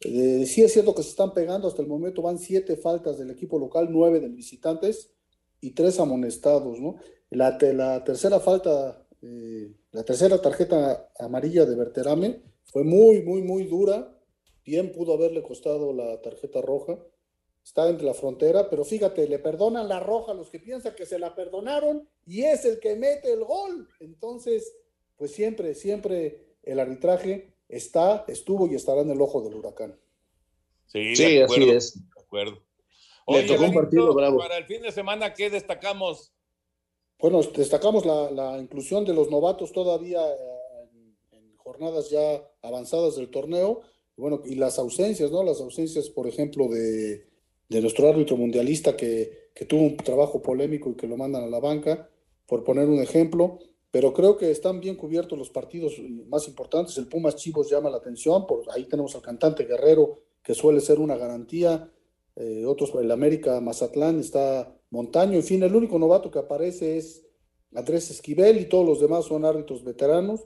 Eh, 0.00 0.44
sí 0.46 0.62
es 0.62 0.72
cierto 0.72 0.94
que 0.94 1.02
se 1.02 1.10
están 1.10 1.32
pegando, 1.32 1.68
hasta 1.68 1.82
el 1.82 1.88
momento 1.88 2.22
van 2.22 2.38
siete 2.38 2.76
faltas 2.76 3.18
del 3.18 3.30
equipo 3.30 3.58
local, 3.58 3.88
nueve 3.90 4.20
del 4.20 4.32
visitantes 4.32 5.12
y 5.60 5.70
tres 5.70 6.00
amonestados, 6.00 6.80
¿no? 6.80 6.96
La, 7.30 7.58
la 7.60 8.02
tercera 8.04 8.40
falta, 8.40 9.06
eh, 9.22 9.72
la 9.92 10.04
tercera 10.04 10.40
tarjeta 10.40 11.10
amarilla 11.18 11.64
de 11.64 11.76
Berterame 11.76 12.42
fue 12.64 12.82
muy, 12.82 13.22
muy, 13.22 13.42
muy 13.42 13.64
dura. 13.64 14.10
Bien 14.64 14.92
pudo 14.92 15.14
haberle 15.14 15.42
costado 15.42 15.92
la 15.92 16.20
tarjeta 16.22 16.60
roja. 16.62 16.98
Está 17.62 17.88
entre 17.88 18.06
la 18.06 18.14
frontera, 18.14 18.68
pero 18.68 18.84
fíjate, 18.84 19.26
le 19.26 19.38
perdonan 19.38 19.88
la 19.88 20.00
roja 20.00 20.32
a 20.32 20.34
los 20.34 20.50
que 20.50 20.60
piensan 20.60 20.94
que 20.94 21.06
se 21.06 21.18
la 21.18 21.34
perdonaron 21.34 22.06
y 22.26 22.42
es 22.42 22.64
el 22.66 22.78
que 22.78 22.94
mete 22.94 23.32
el 23.32 23.44
gol. 23.44 23.88
Entonces, 24.00 24.70
pues 25.16 25.32
siempre, 25.32 25.74
siempre 25.74 26.56
el 26.62 26.80
arbitraje 26.80 27.54
está, 27.68 28.24
estuvo 28.28 28.66
y 28.66 28.74
estará 28.74 29.02
en 29.02 29.10
el 29.10 29.20
ojo 29.20 29.42
del 29.42 29.54
huracán. 29.54 29.98
Sí, 30.86 31.16
Sí, 31.16 31.36
de 31.36 31.44
así 31.44 31.70
es. 31.70 31.94
de 32.14 32.20
acuerdo. 32.20 32.62
Le 33.26 33.42
tocó 33.44 33.64
un 33.64 33.74
partido 33.74 34.12
bravo. 34.14 34.38
Para 34.38 34.58
el 34.58 34.64
fin 34.66 34.82
de 34.82 34.92
semana, 34.92 35.32
¿qué 35.32 35.48
destacamos? 35.48 36.32
Bueno, 37.18 37.40
destacamos 37.42 38.04
la, 38.04 38.30
la 38.30 38.58
inclusión 38.58 39.04
de 39.04 39.14
los 39.14 39.30
novatos 39.30 39.72
todavía 39.72 40.20
eh, 40.20 40.88
en, 40.92 41.38
en 41.38 41.56
jornadas 41.56 42.10
ya 42.10 42.42
avanzadas 42.62 43.16
del 43.16 43.30
torneo. 43.30 43.82
Bueno, 44.16 44.42
y 44.44 44.56
las 44.56 44.78
ausencias, 44.78 45.30
¿no? 45.30 45.42
Las 45.42 45.60
ausencias, 45.60 46.10
por 46.10 46.26
ejemplo, 46.28 46.68
de, 46.68 47.26
de 47.68 47.80
nuestro 47.80 48.08
árbitro 48.08 48.36
mundialista 48.36 48.94
que, 48.96 49.50
que 49.54 49.64
tuvo 49.64 49.82
un 49.82 49.96
trabajo 49.96 50.42
polémico 50.42 50.90
y 50.90 50.94
que 50.96 51.06
lo 51.08 51.16
mandan 51.16 51.44
a 51.44 51.48
la 51.48 51.60
banca, 51.60 52.08
por 52.46 52.62
poner 52.62 52.86
un 52.88 53.00
ejemplo. 53.00 53.58
Pero 53.94 54.12
creo 54.12 54.36
que 54.36 54.50
están 54.50 54.80
bien 54.80 54.96
cubiertos 54.96 55.38
los 55.38 55.50
partidos 55.50 56.00
más 56.26 56.48
importantes. 56.48 56.98
El 56.98 57.06
Pumas 57.06 57.36
Chivos 57.36 57.70
llama 57.70 57.88
la 57.88 57.98
atención, 57.98 58.44
por 58.44 58.64
ahí 58.72 58.86
tenemos 58.86 59.14
al 59.14 59.22
cantante 59.22 59.66
Guerrero, 59.66 60.18
que 60.42 60.52
suele 60.52 60.80
ser 60.80 60.98
una 60.98 61.16
garantía. 61.16 61.88
Eh, 62.34 62.64
otros, 62.66 62.92
el 63.00 63.08
América 63.12 63.60
Mazatlán 63.60 64.18
está 64.18 64.76
Montaño, 64.90 65.34
en 65.34 65.44
fin, 65.44 65.62
el 65.62 65.76
único 65.76 65.96
novato 65.96 66.28
que 66.28 66.40
aparece 66.40 66.96
es 66.96 67.24
Andrés 67.72 68.10
Esquivel 68.10 68.58
y 68.58 68.64
todos 68.64 68.84
los 68.84 68.98
demás 68.98 69.26
son 69.26 69.44
árbitros 69.44 69.84
veteranos. 69.84 70.40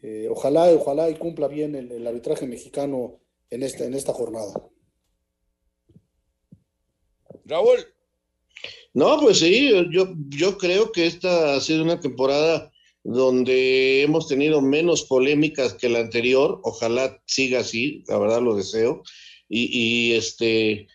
Eh, 0.00 0.26
ojalá, 0.30 0.70
ojalá 0.72 1.10
y 1.10 1.16
cumpla 1.16 1.46
bien 1.46 1.74
el, 1.74 1.92
el 1.92 2.06
arbitraje 2.06 2.46
mexicano 2.46 3.20
en 3.50 3.64
esta, 3.64 3.84
en 3.84 3.92
esta 3.92 4.14
jornada. 4.14 4.66
Raúl. 7.44 7.80
No, 8.94 9.20
pues 9.20 9.40
sí, 9.40 9.72
yo, 9.92 10.14
yo 10.30 10.56
creo 10.56 10.90
que 10.90 11.06
esta 11.06 11.54
ha 11.54 11.60
sido 11.60 11.84
una 11.84 12.00
temporada 12.00 12.72
donde 13.10 14.02
hemos 14.02 14.28
tenido 14.28 14.60
menos 14.60 15.02
polémicas 15.04 15.72
que 15.74 15.88
la 15.88 16.00
anterior. 16.00 16.60
Ojalá 16.62 17.20
siga 17.24 17.60
así, 17.60 18.04
la 18.06 18.18
verdad 18.18 18.42
lo 18.42 18.54
deseo. 18.54 19.02
Y, 19.48 20.12
este, 20.12 20.86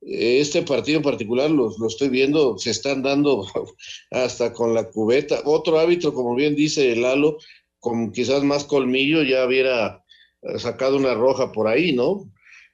este 0.00 0.62
partido 0.62 0.96
en 0.96 1.04
particular 1.04 1.50
lo, 1.50 1.70
lo 1.78 1.86
estoy 1.86 2.08
viendo, 2.08 2.56
se 2.56 2.70
están 2.70 3.02
dando 3.02 3.46
hasta 4.10 4.54
con 4.54 4.72
la 4.72 4.88
cubeta. 4.90 5.42
Otro 5.44 5.78
árbitro, 5.78 6.14
como 6.14 6.34
bien 6.34 6.56
dice 6.56 6.96
Lalo, 6.96 7.36
con 7.80 8.12
quizás 8.12 8.42
más 8.42 8.64
colmillo, 8.64 9.22
ya 9.22 9.46
hubiera 9.46 10.02
sacado 10.56 10.96
una 10.96 11.14
roja 11.14 11.52
por 11.52 11.68
ahí, 11.68 11.92
¿no? 11.92 12.32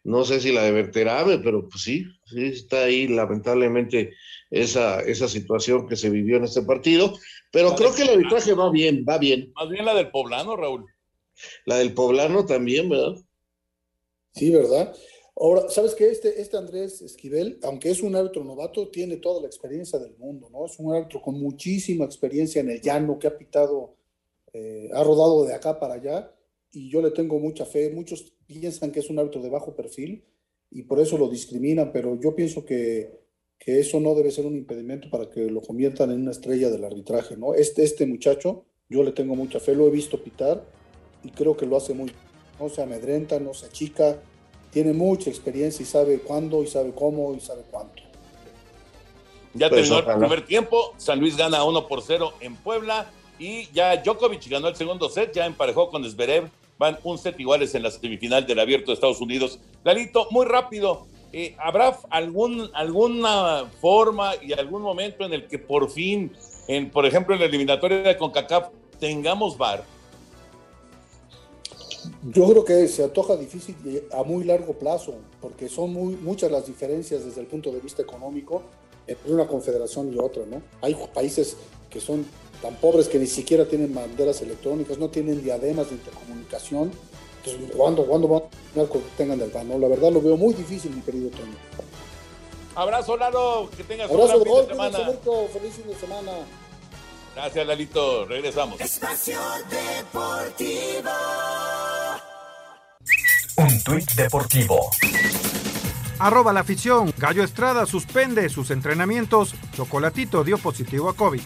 No 0.09 0.25
sé 0.25 0.41
si 0.41 0.53
la 0.53 0.63
de 0.63 0.73
Berterame, 0.73 1.37
pero 1.41 1.69
pues 1.69 1.83
sí, 1.83 2.07
sí 2.25 2.47
está 2.47 2.85
ahí 2.85 3.09
lamentablemente 3.09 4.15
esa, 4.51 5.03
esa 5.03 5.29
situación 5.29 5.87
que 5.87 5.97
se 5.97 6.09
vivió 6.09 6.39
en 6.39 6.45
este 6.45 6.63
partido. 6.63 7.13
Pero 7.53 7.69
La 7.69 7.77
creo 7.77 7.95
que 7.95 8.05
el 8.05 8.09
arbitraje 8.09 8.55
va 8.55 8.71
bien, 8.71 9.05
va 9.07 9.19
bien. 9.19 9.53
Más 9.55 9.69
bien 9.69 9.85
la 9.85 9.95
del 9.95 10.11
poblano, 10.11 10.57
Raúl. 10.57 10.87
La 11.67 11.77
del 11.77 11.93
poblano 11.93 12.47
también, 12.47 12.89
¿verdad? 12.89 13.17
Sí, 14.33 14.51
¿verdad? 14.51 14.97
Ahora, 15.37 15.69
¿sabes 15.69 15.95
qué? 15.95 16.09
Este, 16.09 16.41
este 16.41 16.57
Andrés 16.57 17.03
Esquivel, 17.03 17.61
aunque 17.63 17.91
es 17.91 18.01
un 18.01 18.17
árbitro 18.17 18.43
novato, 18.45 18.89
tiene 18.89 19.19
toda 19.19 19.43
la 19.43 19.47
experiencia 19.47 19.99
del 19.99 20.17
mundo, 20.17 20.49
¿no? 20.51 20.65
Es 20.65 20.79
un 20.79 20.95
árbitro 20.95 21.21
con 21.21 21.39
muchísima 21.39 22.07
experiencia 22.07 22.63
en 22.63 22.71
el 22.71 22.81
llano, 22.81 23.19
que 23.19 23.27
ha 23.27 23.37
pitado, 23.37 23.95
eh, 24.55 24.89
ha 24.95 25.05
rodado 25.05 25.45
de 25.45 25.53
acá 25.53 25.79
para 25.79 25.95
allá, 25.95 26.33
y 26.79 26.89
yo 26.89 27.03
le 27.03 27.11
tengo 27.11 27.41
mucha 27.41 27.65
fe. 27.65 27.91
Muchos 27.91 28.33
piensan 28.47 28.93
que 28.93 29.01
es 29.01 29.11
un 29.11 29.19
árbitro 29.19 29.43
de 29.43 29.51
bajo 29.51 29.75
perfil 29.75 30.25
y 30.71 30.83
por 30.85 31.01
eso 31.01 31.19
lo 31.19 31.29
discriminan, 31.29 31.91
pero 31.93 32.19
yo 32.21 32.37
pienso 32.37 32.65
que, 32.65 33.19
que 33.59 33.81
eso 33.81 33.99
no 33.99 34.15
debe 34.15 34.31
ser 34.31 34.47
un 34.47 34.57
impedimento 34.57 35.11
para 35.11 35.29
que 35.29 35.51
lo 35.51 35.61
conviertan 35.61 36.13
en 36.13 36.21
una 36.23 36.31
estrella 36.31 36.71
del 36.71 36.85
arbitraje, 36.85 37.37
¿no? 37.37 37.55
Este, 37.55 37.83
este 37.83 38.07
muchacho, 38.07 38.65
yo 38.89 39.03
le 39.03 39.11
tengo 39.11 39.35
mucha 39.35 39.59
fe, 39.59 39.75
lo 39.75 39.89
he 39.89 39.91
visto 39.91 40.23
pitar 40.23 40.65
y 41.25 41.31
creo 41.31 41.57
que 41.57 41.67
lo 41.67 41.77
hace 41.77 41.95
muy 41.95 42.13
no 42.61 42.69
se 42.69 42.83
amedrenta, 42.83 43.41
no 43.41 43.55
se 43.55 43.67
achica, 43.67 44.21
tiene 44.71 44.93
mucha 44.93 45.31
experiencia 45.31 45.83
y 45.83 45.87
sabe 45.87 46.21
cuándo 46.21 46.63
y 46.63 46.69
sabe 46.69 46.93
cómo 46.93 47.35
y 47.35 47.41
sabe 47.41 47.63
cuánto. 47.71 48.03
Ya 49.55 49.69
Pues 49.69 49.89
terminó 49.89 49.97
ojalá. 49.99 50.13
el 50.15 50.19
primer 50.21 50.47
tiempo, 50.47 50.95
San 50.97 51.19
Luis 51.19 51.37
gana 51.37 51.65
1 51.65 51.89
por 51.89 52.03
0 52.03 52.35
en 52.41 52.55
Puebla 52.57 53.11
y 53.39 53.69
ya 53.73 53.97
Djokovic 53.97 54.49
ganó 54.49 54.69
el 54.69 54.77
segundo 54.77 55.09
set, 55.09 55.33
ya 55.33 55.47
emparejó 55.47 55.89
con 55.89 56.09
Zverev, 56.09 56.51
van 56.79 56.99
un 57.03 57.19
set 57.19 57.39
iguales 57.39 57.75
en 57.75 57.83
la 57.83 57.91
semifinal 57.91 58.47
del 58.47 58.61
Abierto 58.61 58.87
de 58.87 58.95
Estados 58.95 59.21
Unidos. 59.21 59.59
Lalito, 59.85 60.29
muy 60.31 60.47
rápido, 60.47 61.07
eh, 61.33 61.55
¿habrá 61.59 61.99
algún, 62.11 62.71
alguna 62.73 63.71
forma 63.81 64.33
y 64.41 64.53
algún 64.53 64.83
momento 64.83 65.25
en 65.25 65.33
el 65.33 65.47
que 65.47 65.59
por 65.59 65.91
fin, 65.91 66.33
en, 66.69 66.91
por 66.91 67.05
ejemplo 67.05 67.35
en 67.35 67.41
la 67.41 67.47
eliminatoria 67.47 67.99
de 67.99 68.17
CONCACAF, 68.17 68.69
tengamos 68.99 69.59
VAR? 69.59 69.85
Yo 72.23 72.49
creo 72.49 72.65
que 72.65 72.89
se 72.89 73.05
antoja 73.05 73.37
difícil 73.37 73.77
a 74.13 74.23
muy 74.23 74.45
largo 74.45 74.73
plazo, 74.73 75.17
porque 75.41 75.69
son 75.69 75.93
muy, 75.93 76.17
muchas 76.17 76.51
las 76.51 76.67
diferencias 76.67 77.25
desde 77.25 77.41
el 77.41 77.47
punto 77.47 77.71
de 77.71 77.81
vista 77.81 78.03
económico 78.03 78.63
entre 79.07 79.33
una 79.33 79.47
confederación 79.47 80.13
y 80.13 80.19
otra, 80.19 80.45
¿no? 80.47 80.63
Hay 80.81 80.97
países 81.13 81.57
que 81.91 82.01
son 82.01 82.27
tan 82.63 82.75
pobres 82.77 83.09
que 83.09 83.19
ni 83.19 83.27
siquiera 83.27 83.65
tienen 83.67 83.95
banderas 83.95 84.41
electrónicas, 84.43 84.99
no 84.99 85.09
tienen 85.09 85.43
diademas 85.43 85.89
de 85.89 85.97
intercomunicación. 85.97 86.91
Entonces, 87.45 87.77
¿cuándo, 87.77 88.05
¿cuándo 88.07 88.29
van 88.29 88.43
a 88.87 88.91
que 88.91 88.99
tengan 89.17 89.41
el 89.41 89.53
no? 89.69 89.79
La 89.79 89.89
verdad 89.89 90.11
lo 90.11 90.21
veo 90.21 90.37
muy 90.37 90.55
difícil, 90.55 90.91
mi 90.91 91.01
querido 91.03 91.31
Toño. 91.31 91.57
Abrazo, 92.75 93.17
Lalo, 93.17 93.69
que 93.77 93.85
tengas 93.85 94.11
un 94.11 94.21
Abrazo 94.21 94.41
gran 94.41 94.45
de 94.45 94.51
fin 94.51 94.69
de 94.69 94.69
semana. 94.69 94.99
mucho, 95.05 95.49
feliz 95.53 95.75
fin 95.75 95.87
de 95.89 95.95
semana. 95.95 96.33
Gracias, 97.35 97.67
Lalito, 97.67 98.25
regresamos. 98.25 98.81
Espacio 98.81 99.39
Deportivo. 99.71 101.11
Un 103.57 103.83
tuit 103.83 104.11
deportivo. 104.13 104.91
Arroba 106.21 106.53
la 106.53 106.61
afición. 106.61 107.13
Gallo 107.17 107.45
Estrada 107.45 107.87
suspende 107.87 108.49
sus 108.49 108.71
entrenamientos. 108.71 109.55
Chocolatito 109.75 110.45
dio 110.45 110.59
positivo 110.59 111.09
a 111.09 111.15
COVID. 111.15 111.43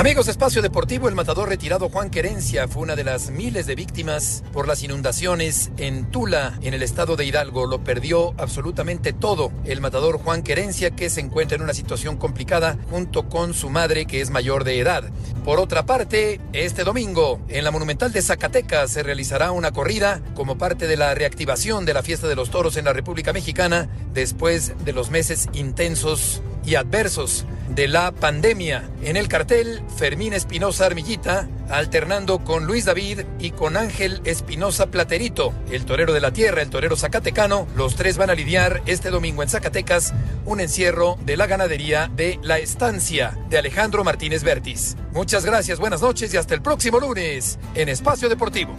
Amigos 0.00 0.28
Espacio 0.28 0.62
Deportivo, 0.62 1.10
el 1.10 1.14
matador 1.14 1.50
retirado 1.50 1.90
Juan 1.90 2.08
Querencia 2.08 2.66
fue 2.68 2.84
una 2.84 2.96
de 2.96 3.04
las 3.04 3.30
miles 3.30 3.66
de 3.66 3.74
víctimas 3.74 4.42
por 4.50 4.66
las 4.66 4.82
inundaciones 4.82 5.72
en 5.76 6.10
Tula, 6.10 6.58
en 6.62 6.72
el 6.72 6.82
estado 6.82 7.16
de 7.16 7.26
Hidalgo. 7.26 7.66
Lo 7.66 7.84
perdió 7.84 8.32
absolutamente 8.38 9.12
todo. 9.12 9.52
El 9.66 9.82
matador 9.82 10.16
Juan 10.16 10.42
Querencia, 10.42 10.92
que 10.92 11.10
se 11.10 11.20
encuentra 11.20 11.56
en 11.56 11.62
una 11.62 11.74
situación 11.74 12.16
complicada 12.16 12.78
junto 12.88 13.28
con 13.28 13.52
su 13.52 13.68
madre, 13.68 14.06
que 14.06 14.22
es 14.22 14.30
mayor 14.30 14.64
de 14.64 14.78
edad. 14.78 15.04
Por 15.44 15.60
otra 15.60 15.84
parte, 15.84 16.40
este 16.54 16.82
domingo, 16.82 17.38
en 17.48 17.64
la 17.64 17.70
Monumental 17.70 18.10
de 18.10 18.22
Zacatecas, 18.22 18.90
se 18.90 19.02
realizará 19.02 19.52
una 19.52 19.72
corrida 19.72 20.22
como 20.34 20.56
parte 20.56 20.86
de 20.86 20.96
la 20.96 21.14
reactivación 21.14 21.84
de 21.84 21.92
la 21.92 22.02
fiesta 22.02 22.26
de 22.26 22.36
los 22.36 22.48
toros 22.48 22.78
en 22.78 22.86
la 22.86 22.94
República 22.94 23.34
Mexicana 23.34 23.90
después 24.14 24.72
de 24.82 24.94
los 24.94 25.10
meses 25.10 25.50
intensos 25.52 26.40
y 26.70 26.76
adversos 26.76 27.46
de 27.68 27.88
la 27.88 28.12
pandemia. 28.12 28.88
En 29.02 29.16
el 29.16 29.26
cartel, 29.26 29.82
Fermín 29.96 30.32
Espinosa 30.32 30.86
Armillita, 30.86 31.48
alternando 31.68 32.44
con 32.44 32.64
Luis 32.64 32.84
David 32.84 33.22
y 33.40 33.50
con 33.50 33.76
Ángel 33.76 34.20
Espinosa 34.24 34.86
Platerito, 34.86 35.52
el 35.72 35.84
torero 35.84 36.12
de 36.12 36.20
la 36.20 36.32
tierra, 36.32 36.62
el 36.62 36.70
torero 36.70 36.94
zacatecano. 36.94 37.66
Los 37.74 37.96
tres 37.96 38.18
van 38.18 38.30
a 38.30 38.34
lidiar 38.34 38.82
este 38.86 39.10
domingo 39.10 39.42
en 39.42 39.48
Zacatecas 39.48 40.14
un 40.44 40.60
encierro 40.60 41.18
de 41.24 41.36
la 41.36 41.48
ganadería 41.48 42.08
de 42.14 42.38
La 42.40 42.58
Estancia 42.60 43.36
de 43.48 43.58
Alejandro 43.58 44.04
Martínez 44.04 44.44
Vertis. 44.44 44.96
Muchas 45.12 45.44
gracias, 45.44 45.80
buenas 45.80 46.02
noches 46.02 46.32
y 46.32 46.36
hasta 46.36 46.54
el 46.54 46.62
próximo 46.62 47.00
lunes 47.00 47.58
en 47.74 47.88
Espacio 47.88 48.28
Deportivo. 48.28 48.76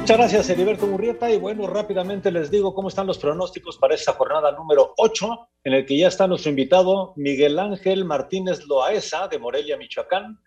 Muchas 0.00 0.16
gracias, 0.16 0.50
Heriberto 0.50 0.86
Murrieta. 0.86 1.30
Y 1.30 1.36
bueno, 1.36 1.66
rápidamente 1.66 2.32
les 2.32 2.50
digo 2.50 2.74
cómo 2.74 2.88
están 2.88 3.06
los 3.06 3.18
pronósticos 3.18 3.76
para 3.76 3.94
esta 3.94 4.14
jornada 4.14 4.50
número 4.52 4.94
8, 4.96 5.48
en 5.64 5.74
el 5.74 5.86
que 5.86 5.98
ya 5.98 6.08
está 6.08 6.26
nuestro 6.26 6.50
invitado 6.50 7.12
Miguel 7.16 7.58
Ángel 7.58 8.04
Martínez 8.06 8.66
Loaesa, 8.66 9.28
de 9.28 9.38
Morelia, 9.38 9.76
Michoacán. 9.76 10.40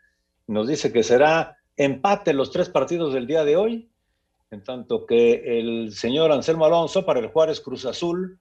Nos 0.47 0.67
dice 0.67 0.91
que 0.91 1.03
será 1.03 1.55
empate 1.77 2.33
los 2.33 2.51
tres 2.51 2.67
partidos 2.67 3.13
del 3.13 3.27
día 3.27 3.45
de 3.45 3.55
hoy, 3.55 3.89
en 4.51 4.63
tanto 4.63 5.05
que 5.05 5.59
el 5.59 5.93
señor 5.93 6.31
Anselmo 6.31 6.65
Alonso 6.65 7.05
para 7.05 7.19
el 7.19 7.27
Juárez 7.27 7.61
Cruz 7.61 7.85
Azul 7.85 8.39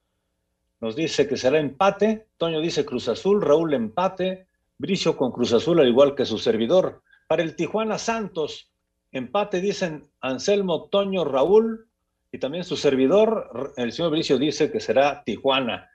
nos 0.81 0.97
dice 0.97 1.29
que 1.29 1.37
será 1.37 1.61
empate. 1.61 2.27
Toño 2.39 2.61
dice 2.61 2.85
Cruz 2.85 3.07
Azul, 3.09 3.41
Raúl 3.41 3.75
empate, 3.75 4.49
Bricio 4.77 5.17
con 5.17 5.31
Cruz 5.31 5.53
Azul, 5.53 5.79
al 5.79 5.89
igual 5.89 6.17
que 6.17 6.25
su 6.25 6.39
servidor. 6.39 7.03
Para 7.29 7.43
el 7.43 7.55
Tijuana 7.55 7.99
Santos, 7.99 8.72
Empate 9.13 9.61
dicen 9.61 10.09
Anselmo, 10.21 10.89
Toño, 10.89 11.25
Raúl 11.25 11.87
y 12.33 12.39
también 12.39 12.65
su 12.65 12.77
servidor, 12.77 13.75
el 13.77 13.93
señor 13.93 14.11
Bricio, 14.11 14.39
dice 14.39 14.73
que 14.73 14.81
será 14.81 15.23
Tijuana. 15.23 15.91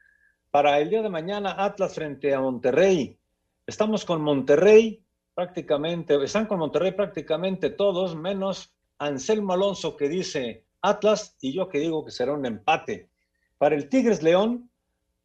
Para 0.52 0.80
el 0.80 0.92
día 0.92 1.02
de 1.02 1.10
mañana, 1.10 1.56
Atlas 1.58 1.96
frente 1.96 2.34
a 2.36 2.40
Monterrey. 2.40 3.18
Estamos 3.66 4.06
con 4.06 4.22
Monterrey 4.22 5.04
prácticamente, 5.34 6.24
están 6.24 6.46
con 6.46 6.60
Monterrey 6.60 6.92
prácticamente 6.92 7.72
todos, 7.72 8.16
menos 8.16 8.72
Anselmo 9.00 9.54
Alonso 9.54 9.98
que 9.98 10.10
dice 10.10 10.66
Atlas 10.82 11.36
y 11.42 11.54
yo 11.54 11.70
que 11.70 11.80
digo 11.80 12.06
que 12.06 12.12
será 12.12 12.34
un 12.34 12.46
empate. 12.46 13.10
Para 13.58 13.76
el 13.76 13.90
Tigres 13.90 14.22
León, 14.22 14.70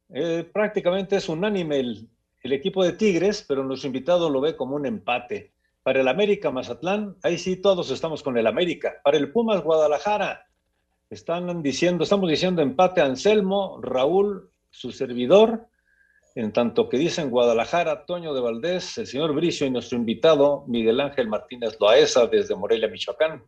eh, 0.09 0.49
prácticamente 0.51 1.17
es 1.17 1.29
unánime 1.29 1.81
el, 1.81 2.09
el 2.43 2.53
equipo 2.53 2.83
de 2.83 2.93
Tigres, 2.93 3.45
pero 3.47 3.63
nuestro 3.65 3.89
invitado 3.89 4.31
lo 4.31 4.41
ve 4.41 4.57
como 4.57 4.77
un 4.77 4.87
empate. 4.87 5.53
Para 5.83 6.01
el 6.01 6.07
América 6.07 6.53
Mazatlán, 6.53 7.17
ahí 7.25 7.39
sí 7.39 7.57
todos 7.57 7.91
estamos 7.91 8.23
con 8.23 8.39
el 8.39 8.47
América. 8.47 9.01
Para 9.03 9.17
el 9.17 9.33
Pumas 9.33 9.63
Guadalajara, 9.63 10.47
están 11.11 11.61
diciendo, 11.61 12.05
estamos 12.05 12.31
diciendo 12.31 12.63
empate 12.63 13.01
Anselmo, 13.01 13.81
Raúl, 13.83 14.51
su 14.71 14.93
servidor, 14.93 15.67
en 16.37 16.53
tanto 16.53 16.89
que 16.89 16.99
dicen 16.99 17.31
Guadalajara, 17.31 18.07
Toño 18.07 18.33
de 18.33 18.41
Valdés, 18.41 18.97
el 18.97 19.09
señor 19.09 19.35
Bricio 19.35 19.67
y 19.67 19.71
nuestro 19.71 19.99
invitado 19.99 20.65
Miguel 20.69 21.01
Ángel 21.01 21.29
Martínez 21.29 21.77
Loaesa 21.81 22.29
desde 22.29 22.55
Morelia, 22.55 22.89
Michoacán. 22.89 23.45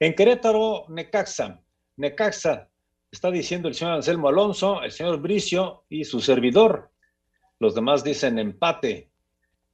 En 0.00 0.14
Querétaro, 0.14 0.86
Necaxa. 0.88 1.60
Necaxa 1.96 2.68
está 3.10 3.30
diciendo 3.30 3.68
el 3.68 3.74
señor 3.74 3.94
Anselmo 3.94 4.28
Alonso, 4.28 4.82
el 4.82 4.90
señor 4.90 5.20
Bricio 5.20 5.84
y 5.90 6.04
su 6.04 6.20
servidor. 6.20 6.90
Los 7.60 7.74
demás 7.74 8.02
dicen 8.02 8.38
empate 8.38 9.07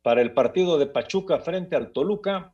para 0.04 0.20
el 0.20 0.34
partido 0.34 0.76
de 0.76 0.86
Pachuca 0.86 1.38
frente 1.38 1.76
al 1.76 1.90
Toluca. 1.90 2.52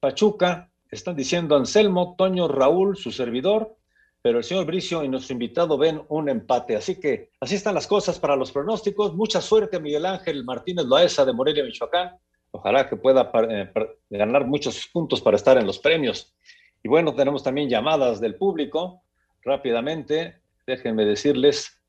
Pachuca, 0.00 0.68
están 0.90 1.14
diciendo 1.14 1.54
Anselmo, 1.54 2.16
Toño, 2.18 2.48
Raúl, 2.48 2.96
su 2.96 3.12
servidor, 3.12 3.76
pero 4.20 4.38
el 4.38 4.44
señor 4.44 4.66
Bricio 4.66 5.04
y 5.04 5.08
nuestro 5.08 5.34
invitado 5.34 5.78
ven 5.78 6.02
un 6.08 6.28
empate. 6.28 6.74
Así 6.74 6.98
que 6.98 7.30
así 7.38 7.54
están 7.54 7.76
las 7.76 7.86
cosas 7.86 8.18
para 8.18 8.34
los 8.34 8.50
pronósticos. 8.50 9.14
Mucha 9.14 9.40
suerte 9.40 9.78
Miguel 9.78 10.06
Ángel 10.06 10.44
Martínez 10.44 10.86
Loaesa 10.86 11.24
de 11.24 11.32
Morelia, 11.32 11.62
Michoacán. 11.62 12.16
Ojalá 12.50 12.88
que 12.88 12.96
pueda 12.96 13.30
eh, 13.48 13.70
ganar 14.10 14.48
muchos 14.48 14.88
puntos 14.92 15.20
para 15.20 15.36
estar 15.36 15.56
en 15.56 15.68
los 15.68 15.78
premios. 15.78 16.34
Y 16.82 16.88
bueno, 16.88 17.14
tenemos 17.14 17.44
también 17.44 17.68
llamadas 17.68 18.20
del 18.20 18.34
público. 18.34 19.02
Rápidamente, 19.44 20.40
déjenme 20.66 21.04
decirles 21.04 21.80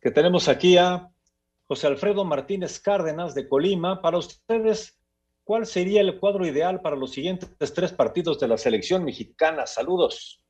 que 0.00 0.12
tenemos 0.12 0.48
aquí 0.48 0.78
a 0.78 1.10
José 1.68 1.86
Alfredo 1.86 2.24
Martínez 2.24 2.80
Cárdenas 2.80 3.34
de 3.34 3.48
Colima. 3.48 4.00
Para 4.00 4.18
ustedes, 4.18 4.98
¿cuál 5.44 5.66
sería 5.66 6.00
el 6.00 6.18
cuadro 6.18 6.46
ideal 6.46 6.80
para 6.80 6.96
los 6.96 7.12
siguientes 7.12 7.72
tres 7.74 7.92
partidos 7.92 8.38
de 8.38 8.48
la 8.48 8.58
selección 8.58 9.04
mexicana? 9.04 9.66
Saludos. 9.66 10.42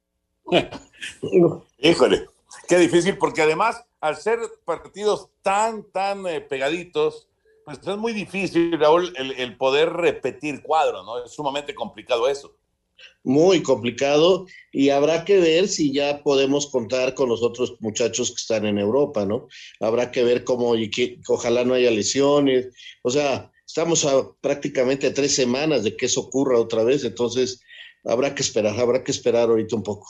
Híjole, 1.78 2.26
qué 2.68 2.78
difícil, 2.78 3.18
porque 3.18 3.42
además, 3.42 3.84
al 4.00 4.16
ser 4.16 4.38
partidos 4.64 5.30
tan, 5.42 5.84
tan 5.90 6.26
eh, 6.26 6.40
pegaditos, 6.40 7.28
pues 7.64 7.78
es 7.84 7.96
muy 7.96 8.12
difícil, 8.12 8.78
Raúl, 8.78 9.12
el 9.16 9.56
poder 9.56 9.92
repetir 9.92 10.62
cuadro, 10.62 11.02
¿no? 11.02 11.24
Es 11.24 11.32
sumamente 11.32 11.74
complicado 11.74 12.28
eso 12.28 12.54
muy 13.22 13.62
complicado 13.62 14.46
y 14.70 14.90
habrá 14.90 15.24
que 15.24 15.38
ver 15.38 15.68
si 15.68 15.92
ya 15.92 16.22
podemos 16.22 16.68
contar 16.68 17.14
con 17.14 17.28
los 17.28 17.42
otros 17.42 17.76
muchachos 17.80 18.30
que 18.30 18.36
están 18.36 18.66
en 18.66 18.78
Europa, 18.78 19.24
¿no? 19.26 19.48
Habrá 19.80 20.10
que 20.10 20.22
ver 20.22 20.44
cómo 20.44 20.76
y 20.76 20.90
que, 20.90 21.18
ojalá 21.28 21.64
no 21.64 21.74
haya 21.74 21.90
lesiones, 21.90 22.68
o 23.02 23.10
sea, 23.10 23.50
estamos 23.66 24.04
a 24.04 24.30
prácticamente 24.40 25.10
tres 25.10 25.34
semanas 25.34 25.82
de 25.82 25.96
que 25.96 26.06
eso 26.06 26.20
ocurra 26.20 26.58
otra 26.58 26.84
vez, 26.84 27.04
entonces 27.04 27.60
habrá 28.04 28.34
que 28.34 28.42
esperar, 28.42 28.78
habrá 28.78 29.02
que 29.02 29.10
esperar 29.10 29.48
ahorita 29.48 29.74
un 29.74 29.82
poco. 29.82 30.06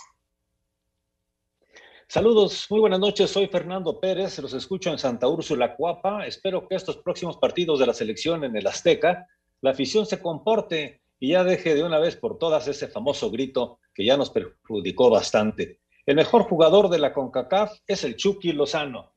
Saludos, 2.09 2.67
muy 2.71 2.81
buenas 2.81 3.01
noches, 3.01 3.31
soy 3.31 3.49
Fernando 3.49 3.99
Pérez, 3.99 4.39
los 4.39 4.53
escucho 4.53 4.91
en 4.91 4.99
Santa 4.99 5.27
Úrsula, 5.27 5.75
Cuapa, 5.75 6.27
espero 6.27 6.69
que 6.69 6.77
estos 6.77 6.99
próximos 6.99 7.39
partidos 7.39 7.81
de 7.81 7.87
la 7.87 7.95
selección 7.95 8.45
en 8.45 8.57
el 8.57 8.67
Azteca, 8.67 9.27
la 9.63 9.71
afición 9.71 10.07
se 10.07 10.21
comporte 10.21 11.01
y 11.19 11.31
ya 11.31 11.45
deje 11.45 11.75
de 11.75 11.83
una 11.83 11.99
vez 11.99 12.17
por 12.17 12.39
todas 12.39 12.69
ese 12.69 12.89
famoso 12.89 13.31
grito 13.31 13.81
que 13.95 14.05
ya 14.05 14.17
nos 14.17 14.31
perjudicó 14.31 15.11
bastante. 15.11 15.81
El 16.05 16.17
mejor 16.17 16.43
jugador 16.43 16.89
de 16.89 16.99
la 16.99 17.13
CONCACAF 17.13 17.73
es 17.87 18.05
el 18.05 18.17
Chucky 18.17 18.53
Lozano. 18.53 19.15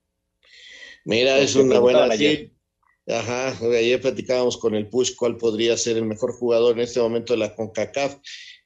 Mira, 1.06 1.38
es 1.38 1.56
una 1.56 1.80
buena... 1.80 2.04
Ayer. 2.04 2.52
Ajá, 3.08 3.58
ayer 3.76 4.00
platicábamos 4.00 4.58
con 4.58 4.76
el 4.76 4.88
Push 4.88 5.16
cuál 5.16 5.36
podría 5.38 5.76
ser 5.78 5.98
el 5.98 6.06
mejor 6.06 6.32
jugador 6.34 6.76
en 6.76 6.84
este 6.84 7.00
momento 7.00 7.34
de 7.34 7.40
la 7.40 7.56
CONCACAF. 7.56 8.18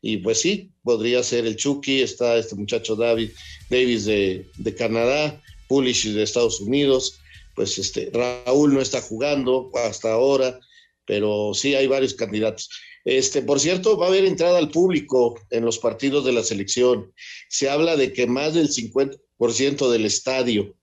Y 0.02 0.18
pues 0.18 0.42
sí, 0.42 0.72
podría 0.84 1.24
ser 1.24 1.46
el 1.46 1.56
Chucky, 1.56 2.02
está 2.02 2.36
este 2.36 2.56
muchacho 2.56 2.98
David 2.98 3.30
Davis 3.70 4.06
de, 4.06 4.46
de 4.58 4.76
Canadá, 4.76 5.42
Pulish 5.68 6.14
de 6.14 6.24
Estados 6.24 6.60
Unidos, 6.60 7.20
pues 7.56 7.78
este 7.78 8.12
Raúl 8.14 8.74
no 8.74 8.82
está 8.82 9.02
jugando 9.02 9.72
hasta 9.76 10.12
ahora, 10.12 10.60
pero 11.06 11.54
sí 11.54 11.76
hay 11.76 11.88
varios 11.88 12.14
candidatos. 12.14 12.70
Este, 13.06 13.42
por 13.42 13.60
cierto, 13.60 13.98
va 13.98 14.06
a 14.06 14.10
haber 14.10 14.26
entrada 14.26 14.58
al 14.58 14.70
público 14.70 15.40
en 15.50 15.66
los 15.66 15.78
partidos 15.80 16.24
de 16.24 16.32
la 16.32 16.44
selección. 16.44 17.14
Se 17.50 17.70
habla 17.70 17.98
de 17.98 18.14
que 18.14 18.28
más 18.28 18.54
del 18.54 18.70
50% 18.70 19.90
del 19.92 20.06
estadio, 20.06 20.76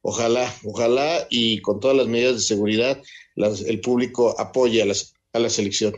ojalá, 0.00 0.52
ojalá 0.64 1.26
y 1.28 1.60
con 1.60 1.78
todas 1.80 1.96
las 1.96 2.06
medidas 2.06 2.36
de 2.36 2.40
seguridad, 2.40 3.02
el 3.36 3.80
público 3.80 4.34
apoye 4.38 4.82
a, 4.82 4.86
a 5.32 5.38
la 5.38 5.50
selección. 5.50 5.94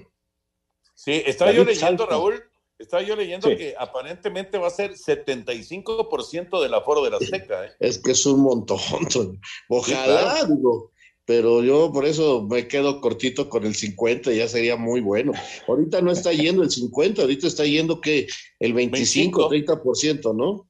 Sí, 0.94 1.22
estaba 1.24 1.52
yo 1.52 1.64
leyendo, 1.64 2.04
Raúl, 2.04 2.42
estaba 2.78 3.02
yo 3.02 3.14
leyendo 3.14 3.48
que 3.48 3.74
aparentemente 3.78 4.58
va 4.58 4.66
a 4.66 4.70
ser 4.70 4.92
75% 4.92 6.62
del 6.62 6.74
aforo 6.74 7.02
de 7.04 7.10
la 7.10 7.16
Azteca. 7.18 7.66
¿eh? 7.66 7.72
Es 7.78 7.98
que 7.98 8.10
es 8.10 8.26
un 8.26 8.40
montón. 8.40 8.78
Ojalá, 9.68 10.44
digo 10.46 10.90
pero 11.30 11.62
yo 11.62 11.92
por 11.92 12.06
eso 12.06 12.42
me 12.50 12.66
quedo 12.66 13.00
cortito 13.00 13.48
con 13.48 13.64
el 13.64 13.76
50, 13.76 14.32
ya 14.32 14.48
sería 14.48 14.74
muy 14.74 15.00
bueno. 15.00 15.30
Ahorita 15.68 16.00
no 16.00 16.10
está 16.10 16.32
yendo 16.32 16.64
el 16.64 16.70
50, 16.70 17.22
ahorita 17.22 17.46
está 17.46 17.64
yendo 17.64 18.00
que 18.00 18.26
el 18.58 18.72
25, 18.72 19.48
30%, 19.48 20.34
¿no? 20.34 20.68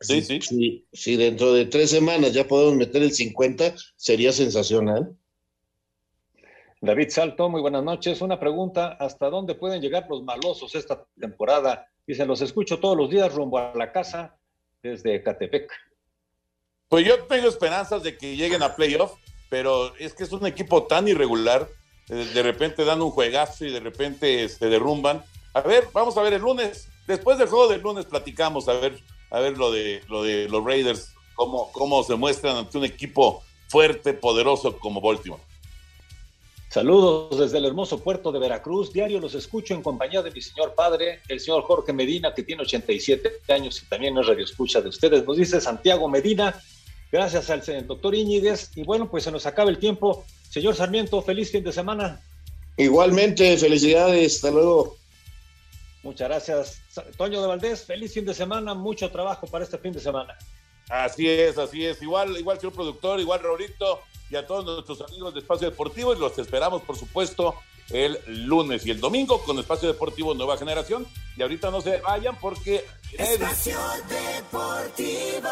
sí, 0.00 0.20
sí, 0.20 0.40
sí. 0.40 0.84
Si, 0.92 1.14
dentro 1.14 1.52
de 1.52 1.66
tres 1.66 1.90
semanas 1.90 2.32
ya 2.32 2.48
podemos 2.48 2.74
meter 2.74 3.04
el 3.04 3.12
50, 3.12 3.76
sería 3.94 4.32
sensacional. 4.32 5.16
David 6.80 7.10
Salto, 7.10 7.48
muy 7.48 7.60
buenas 7.60 7.84
noches. 7.84 8.20
Una 8.20 8.40
pregunta, 8.40 8.96
¿hasta 8.98 9.30
dónde 9.30 9.54
pueden 9.54 9.80
llegar 9.80 10.08
los 10.10 10.24
malosos 10.24 10.74
esta 10.74 11.06
temporada? 11.20 11.86
Dicen, 12.04 12.26
los 12.26 12.40
escucho 12.40 12.80
todos 12.80 12.96
los 12.96 13.10
días 13.10 13.32
rumbo 13.32 13.58
a 13.58 13.72
la 13.76 13.92
casa 13.92 14.36
desde 14.82 15.22
Catepec. 15.22 15.70
Pues 16.88 17.06
yo 17.06 17.22
tengo 17.26 17.46
esperanzas 17.46 18.02
de 18.02 18.18
que 18.18 18.34
lleguen 18.34 18.64
a 18.64 18.74
playoff 18.74 19.12
pero 19.50 19.94
es 19.96 20.14
que 20.14 20.24
es 20.24 20.32
un 20.32 20.46
equipo 20.46 20.84
tan 20.84 21.06
irregular, 21.08 21.68
eh, 22.08 22.30
de 22.32 22.42
repente 22.42 22.84
dan 22.84 23.02
un 23.02 23.10
juegazo 23.10 23.66
y 23.66 23.72
de 23.72 23.80
repente 23.80 24.48
se 24.48 24.66
derrumban. 24.68 25.22
A 25.52 25.60
ver, 25.60 25.88
vamos 25.92 26.16
a 26.16 26.22
ver 26.22 26.32
el 26.32 26.40
lunes, 26.40 26.88
después 27.06 27.36
del 27.36 27.48
juego 27.48 27.68
del 27.68 27.82
lunes 27.82 28.06
platicamos 28.06 28.68
a 28.68 28.74
ver, 28.74 28.98
a 29.30 29.40
ver 29.40 29.58
lo 29.58 29.70
de 29.70 30.02
lo 30.08 30.22
de 30.22 30.48
los 30.48 30.64
Raiders, 30.64 31.12
cómo, 31.34 31.70
cómo 31.72 32.02
se 32.02 32.14
muestran 32.14 32.56
ante 32.56 32.78
un 32.78 32.84
equipo 32.84 33.42
fuerte, 33.68 34.14
poderoso 34.14 34.78
como 34.78 35.00
Baltimore. 35.00 35.42
Saludos 36.70 37.36
desde 37.36 37.58
el 37.58 37.64
hermoso 37.64 37.98
puerto 37.98 38.30
de 38.30 38.38
Veracruz. 38.38 38.92
Diario 38.92 39.18
los 39.18 39.34
escucho 39.34 39.74
en 39.74 39.82
compañía 39.82 40.22
de 40.22 40.30
mi 40.30 40.40
señor 40.40 40.76
padre, 40.76 41.20
el 41.26 41.40
señor 41.40 41.64
Jorge 41.64 41.92
Medina, 41.92 42.32
que 42.32 42.44
tiene 42.44 42.62
87 42.62 43.40
años 43.48 43.82
y 43.82 43.86
también 43.86 44.16
es 44.16 44.24
radio 44.24 44.44
escucha 44.44 44.80
de 44.80 44.88
ustedes. 44.88 45.26
Nos 45.26 45.36
dice 45.36 45.60
Santiago 45.60 46.08
Medina, 46.08 46.54
Gracias 47.12 47.50
al 47.50 47.86
doctor 47.86 48.14
Íñiguez. 48.14 48.70
Y 48.76 48.84
bueno, 48.84 49.10
pues 49.10 49.24
se 49.24 49.32
nos 49.32 49.46
acaba 49.46 49.70
el 49.70 49.78
tiempo. 49.78 50.24
Señor 50.48 50.74
Sarmiento, 50.74 51.20
feliz 51.22 51.50
fin 51.50 51.64
de 51.64 51.72
semana. 51.72 52.20
Igualmente, 52.76 53.56
felicidades. 53.56 54.36
Hasta 54.36 54.50
luego. 54.50 54.96
Muchas 56.02 56.28
gracias. 56.28 56.80
Toño 57.16 57.40
de 57.40 57.46
Valdés, 57.46 57.84
feliz 57.84 58.14
fin 58.14 58.24
de 58.24 58.34
semana. 58.34 58.74
Mucho 58.74 59.10
trabajo 59.10 59.46
para 59.46 59.64
este 59.64 59.78
fin 59.78 59.92
de 59.92 60.00
semana. 60.00 60.36
Así 60.88 61.28
es, 61.28 61.58
así 61.58 61.84
es. 61.86 62.00
Igual, 62.02 62.36
igual, 62.36 62.58
señor 62.58 62.72
productor, 62.72 63.20
igual, 63.20 63.40
Raulito, 63.40 64.00
y 64.28 64.36
a 64.36 64.46
todos 64.46 64.64
nuestros 64.64 65.00
amigos 65.08 65.34
de 65.34 65.40
Espacio 65.40 65.70
Deportivo. 65.70 66.14
Y 66.14 66.18
los 66.18 66.36
esperamos, 66.38 66.82
por 66.82 66.96
supuesto, 66.96 67.54
el 67.90 68.18
lunes 68.46 68.86
y 68.86 68.90
el 68.90 69.00
domingo 69.00 69.42
con 69.42 69.58
Espacio 69.58 69.88
Deportivo 69.88 70.34
Nueva 70.34 70.56
Generación. 70.56 71.06
Y 71.36 71.42
ahorita 71.42 71.70
no 71.70 71.80
se 71.80 72.00
vayan 72.00 72.36
porque... 72.40 72.84
Espacio 73.16 73.78
Deportivo. 74.08 75.48